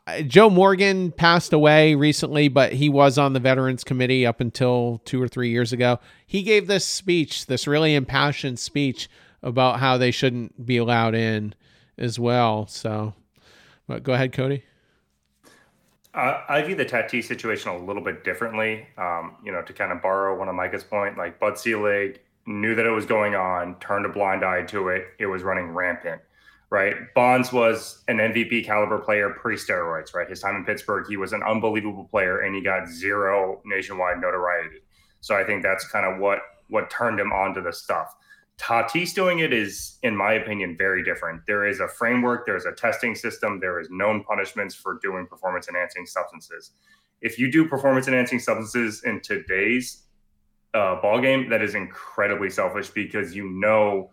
uh, 0.07 0.21
Joe 0.21 0.49
Morgan 0.49 1.11
passed 1.11 1.53
away 1.53 1.95
recently, 1.95 2.47
but 2.47 2.73
he 2.73 2.89
was 2.89 3.17
on 3.17 3.33
the 3.33 3.39
Veterans 3.39 3.83
Committee 3.83 4.25
up 4.25 4.39
until 4.39 5.01
two 5.05 5.21
or 5.21 5.27
three 5.27 5.49
years 5.49 5.71
ago. 5.73 5.99
He 6.25 6.43
gave 6.43 6.67
this 6.67 6.85
speech, 6.85 7.45
this 7.45 7.67
really 7.67 7.95
impassioned 7.95 8.59
speech 8.59 9.09
about 9.45 9.79
how 9.79 9.97
they 9.97 10.11
shouldn't 10.11 10.65
be 10.65 10.75
allowed 10.75 11.15
in 11.15 11.53
as 11.97 12.19
well. 12.19 12.67
So, 12.67 13.13
but 13.87 14.03
go 14.03 14.13
ahead, 14.13 14.33
Cody. 14.33 14.63
Uh, 16.13 16.41
I 16.49 16.61
view 16.63 16.75
the 16.75 16.85
Tatis 16.85 17.25
situation 17.25 17.71
a 17.71 17.77
little 17.77 18.01
bit 18.01 18.23
differently. 18.23 18.87
Um, 18.97 19.35
you 19.43 19.51
know, 19.51 19.61
to 19.61 19.71
kind 19.71 19.91
of 19.91 20.01
borrow 20.01 20.37
one 20.37 20.49
of 20.49 20.55
Micah's 20.55 20.83
point, 20.83 21.17
like 21.17 21.39
Bud 21.39 21.57
Selig 21.57 22.19
knew 22.47 22.73
that 22.73 22.85
it 22.85 22.91
was 22.91 23.05
going 23.05 23.35
on, 23.35 23.79
turned 23.79 24.05
a 24.05 24.09
blind 24.09 24.43
eye 24.43 24.63
to 24.63 24.89
it. 24.89 25.07
It 25.19 25.25
was 25.27 25.43
running 25.43 25.69
rampant, 25.69 26.21
right? 26.69 26.95
Bonds 27.13 27.51
was 27.51 28.03
an 28.07 28.17
MVP 28.17 28.65
caliber 28.65 28.97
player 28.97 29.29
pre 29.29 29.55
steroids, 29.55 30.13
right? 30.15 30.27
His 30.27 30.39
time 30.39 30.55
in 30.55 30.65
Pittsburgh, 30.65 31.05
he 31.07 31.17
was 31.17 31.33
an 31.33 31.43
unbelievable 31.43 32.05
player, 32.05 32.39
and 32.39 32.55
he 32.55 32.61
got 32.61 32.87
zero 32.87 33.61
nationwide 33.65 34.19
notoriety. 34.19 34.79
So 35.19 35.35
I 35.35 35.43
think 35.43 35.63
that's 35.63 35.87
kind 35.87 36.05
of 36.05 36.19
what 36.19 36.39
what 36.69 36.89
turned 36.89 37.19
him 37.19 37.31
onto 37.31 37.61
the 37.61 37.73
stuff. 37.73 38.15
Tatis 38.57 39.13
doing 39.13 39.39
it 39.39 39.51
is, 39.51 39.97
in 40.01 40.15
my 40.15 40.33
opinion, 40.33 40.75
very 40.77 41.03
different. 41.03 41.41
There 41.45 41.65
is 41.67 41.79
a 41.79 41.87
framework, 41.87 42.45
there's 42.45 42.65
a 42.65 42.71
testing 42.71 43.13
system, 43.13 43.59
there 43.59 43.79
is 43.79 43.89
known 43.91 44.23
punishments 44.23 44.73
for 44.73 44.97
doing 45.01 45.27
performance 45.27 45.67
enhancing 45.67 46.05
substances. 46.05 46.71
If 47.21 47.37
you 47.37 47.51
do 47.51 47.67
performance 47.67 48.07
enhancing 48.07 48.39
substances 48.39 49.03
in 49.03 49.21
today's 49.21 50.03
uh, 50.73 51.01
ball 51.01 51.19
game, 51.21 51.49
that 51.49 51.61
is 51.61 51.75
incredibly 51.75 52.49
selfish 52.49 52.89
because 52.89 53.35
you 53.35 53.49
know 53.49 54.11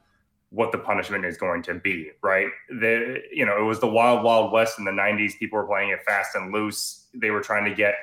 what 0.50 0.70
the 0.70 0.78
punishment 0.78 1.24
is 1.24 1.36
going 1.36 1.62
to 1.62 1.74
be, 1.74 2.10
right? 2.22 2.48
The 2.68 3.22
you 3.32 3.46
know 3.46 3.58
it 3.58 3.64
was 3.64 3.80
the 3.80 3.88
wild 3.88 4.22
wild 4.22 4.52
west 4.52 4.78
in 4.78 4.84
the 4.84 4.90
'90s. 4.90 5.38
People 5.38 5.58
were 5.58 5.66
playing 5.66 5.90
it 5.90 6.00
fast 6.04 6.34
and 6.34 6.52
loose. 6.52 7.06
They 7.14 7.30
were 7.30 7.40
trying 7.40 7.64
to 7.64 7.74
get 7.74 7.94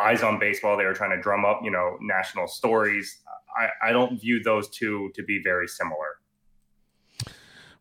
eyes 0.00 0.22
on 0.22 0.38
baseball. 0.38 0.76
They 0.76 0.84
were 0.84 0.94
trying 0.94 1.16
to 1.16 1.20
drum 1.20 1.44
up, 1.44 1.60
you 1.62 1.70
know, 1.70 1.96
national 2.00 2.48
stories. 2.48 3.18
I, 3.56 3.88
I 3.88 3.92
don't 3.92 4.20
view 4.20 4.42
those 4.42 4.68
two 4.68 5.10
to 5.14 5.22
be 5.22 5.40
very 5.42 5.68
similar. 5.68 6.16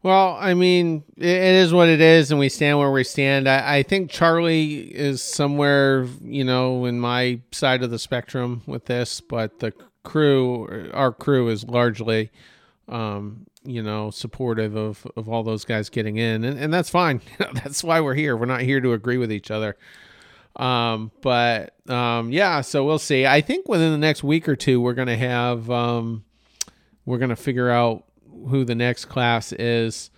Well, 0.06 0.38
I 0.40 0.54
mean, 0.54 1.04
it 1.18 1.26
is 1.26 1.74
what 1.74 1.90
it 1.90 2.00
is, 2.00 2.30
and 2.30 2.40
we 2.40 2.48
stand 2.48 2.78
where 2.78 2.92
we 2.92 3.04
stand. 3.04 3.50
I, 3.50 3.78
I, 3.78 3.84
think 3.84 4.12
Charlie 4.12 4.82
is 4.96 5.24
somewhere, 5.24 6.06
you 6.22 6.44
know, 6.44 6.86
in 6.86 7.00
my 7.00 7.42
side 7.52 7.82
of 7.82 7.90
the 7.90 7.98
spectrum 7.98 8.62
with 8.68 8.86
this, 8.86 9.20
but 9.20 9.58
the 9.62 9.74
crew, 10.04 10.92
our 10.94 11.12
crew, 11.12 11.50
is 11.50 11.64
largely, 11.64 12.30
um, 12.88 13.48
you 13.64 13.82
know, 13.82 14.12
supportive 14.12 14.76
of 14.76 15.08
of 15.18 15.28
all 15.28 15.42
those 15.42 15.66
guys 15.66 15.90
getting 15.90 16.18
in, 16.18 16.44
and, 16.44 16.60
and 16.60 16.72
that's 16.72 16.92
fine. 16.92 17.20
that's 17.56 17.84
why 17.84 18.00
we're 18.00 18.14
here. 18.14 18.38
We're 18.38 18.46
not 18.46 18.62
here 18.62 18.82
to 18.82 18.94
agree 18.94 19.18
with 19.18 19.32
each 19.32 19.50
other. 19.50 19.76
Um, 20.56 21.12
but 21.22 21.74
um, 21.90 22.32
yeah, 22.32 22.62
so 22.62 22.86
we'll 22.86 23.00
see. 23.00 23.26
I 23.26 23.42
think 23.42 23.68
within 23.68 23.92
the 23.92 23.98
next 23.98 24.24
week 24.24 24.48
or 24.48 24.56
two, 24.56 24.80
we're 24.80 24.94
gonna 24.94 25.18
have 25.18 25.70
um, 25.70 26.24
we're 27.06 27.18
gonna 27.18 27.36
figure 27.36 27.70
out 27.70 28.06
who 28.48 28.64
the 28.64 28.76
next 28.76 29.06
class 29.06 29.52
is. 29.52 30.10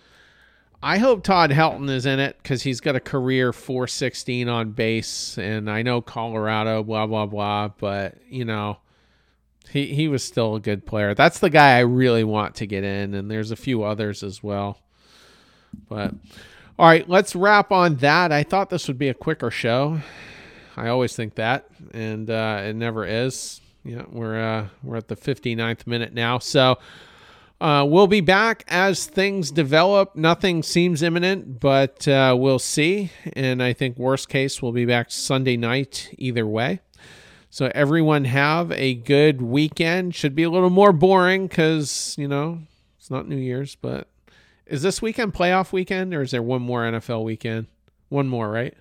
I 0.80 0.98
hope 0.98 1.24
Todd 1.24 1.50
Helton 1.50 1.90
is 1.90 2.06
in 2.06 2.20
it 2.20 2.36
because 2.40 2.62
he's 2.62 2.80
got 2.80 2.94
a 2.94 3.00
career 3.00 3.52
416 3.52 4.48
on 4.48 4.70
base, 4.70 5.36
and 5.36 5.68
I 5.68 5.82
know 5.82 6.00
Colorado, 6.00 6.84
blah 6.84 7.06
blah 7.06 7.26
blah, 7.26 7.68
but 7.68 8.16
you 8.28 8.44
know. 8.44 8.78
He, 9.70 9.88
he 9.88 10.08
was 10.08 10.24
still 10.24 10.54
a 10.54 10.60
good 10.60 10.86
player. 10.86 11.12
That's 11.12 11.40
the 11.40 11.50
guy 11.50 11.76
I 11.76 11.80
really 11.80 12.24
want 12.24 12.54
to 12.54 12.66
get 12.66 12.84
in, 12.84 13.12
and 13.12 13.30
there's 13.30 13.50
a 13.50 13.56
few 13.56 13.82
others 13.82 14.22
as 14.22 14.42
well. 14.42 14.80
But 15.90 16.14
all 16.78 16.86
right, 16.86 17.08
let's 17.08 17.34
wrap 17.34 17.72
on 17.72 17.96
that. 17.96 18.30
I 18.30 18.44
thought 18.44 18.70
this 18.70 18.86
would 18.86 18.98
be 18.98 19.08
a 19.08 19.14
quicker 19.14 19.50
show. 19.50 20.00
I 20.76 20.88
always 20.88 21.16
think 21.16 21.34
that, 21.34 21.66
and 21.92 22.30
uh, 22.30 22.62
it 22.62 22.76
never 22.76 23.04
is. 23.04 23.60
Yeah, 23.84 24.04
we're 24.08 24.40
uh, 24.40 24.68
we're 24.84 24.96
at 24.96 25.08
the 25.08 25.16
59th 25.16 25.88
minute 25.88 26.12
now, 26.14 26.38
so 26.38 26.78
uh, 27.60 27.84
we'll 27.88 28.06
be 28.06 28.20
back 28.20 28.62
as 28.68 29.06
things 29.06 29.50
develop. 29.50 30.14
Nothing 30.14 30.62
seems 30.62 31.02
imminent, 31.02 31.58
but 31.58 32.06
uh, 32.06 32.36
we'll 32.38 32.60
see. 32.60 33.10
And 33.32 33.60
I 33.60 33.72
think 33.72 33.98
worst 33.98 34.28
case, 34.28 34.62
we'll 34.62 34.70
be 34.70 34.84
back 34.84 35.10
Sunday 35.10 35.56
night 35.56 36.14
either 36.16 36.46
way. 36.46 36.78
So 37.50 37.72
everyone 37.74 38.24
have 38.26 38.70
a 38.70 38.94
good 38.94 39.42
weekend. 39.42 40.14
Should 40.14 40.36
be 40.36 40.44
a 40.44 40.50
little 40.50 40.70
more 40.70 40.92
boring 40.92 41.48
because 41.48 42.14
you 42.16 42.28
know 42.28 42.60
it's 42.98 43.10
not 43.10 43.26
New 43.26 43.36
Year's, 43.36 43.74
but 43.74 44.06
is 44.68 44.82
this 44.82 45.02
weekend 45.02 45.34
playoff 45.34 45.72
weekend 45.72 46.14
or 46.14 46.22
is 46.22 46.30
there 46.30 46.42
one 46.42 46.62
more 46.62 46.82
NFL 46.82 47.24
weekend? 47.24 47.66
One 48.08 48.28
more, 48.28 48.50
right? 48.50 48.74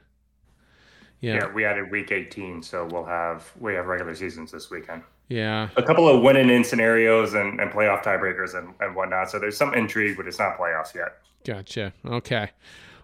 Yeah. 1.20 1.36
yeah, 1.36 1.54
we 1.54 1.66
added 1.66 1.90
week 1.90 2.12
18, 2.12 2.62
so 2.62 2.88
we'll 2.92 3.06
have 3.06 3.52
we 3.60 3.74
have 3.74 3.88
regular 3.88 4.14
seasons 4.14 4.52
this 4.52 4.70
weekend. 4.70 5.02
Yeah, 5.30 5.70
a 5.76 5.84
couple 5.84 6.08
of 6.08 6.22
winning 6.22 6.50
in 6.50 6.64
scenarios 6.64 7.34
and, 7.34 7.60
and 7.60 7.72
playoff 7.72 8.04
tiebreakers 8.04 8.58
and, 8.58 8.74
and 8.80 8.96
whatnot. 8.96 9.30
So 9.32 9.40
there's 9.40 9.58
some 9.58 9.74
intrigue, 9.74 10.16
but 10.16 10.28
it's 10.28 10.40
not 10.40 10.58
playoffs 10.58 10.94
yet. 10.94 11.18
Gotcha. 11.44 11.94
Okay. 12.06 12.52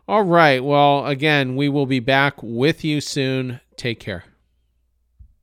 All 0.07 0.23
right. 0.23 0.63
Well, 0.63 1.07
again, 1.07 1.55
we 1.55 1.69
will 1.69 1.85
be 1.85 1.99
back 1.99 2.35
with 2.43 2.83
you 2.83 3.01
soon. 3.01 3.61
Take 3.77 3.99
care. 3.99 4.25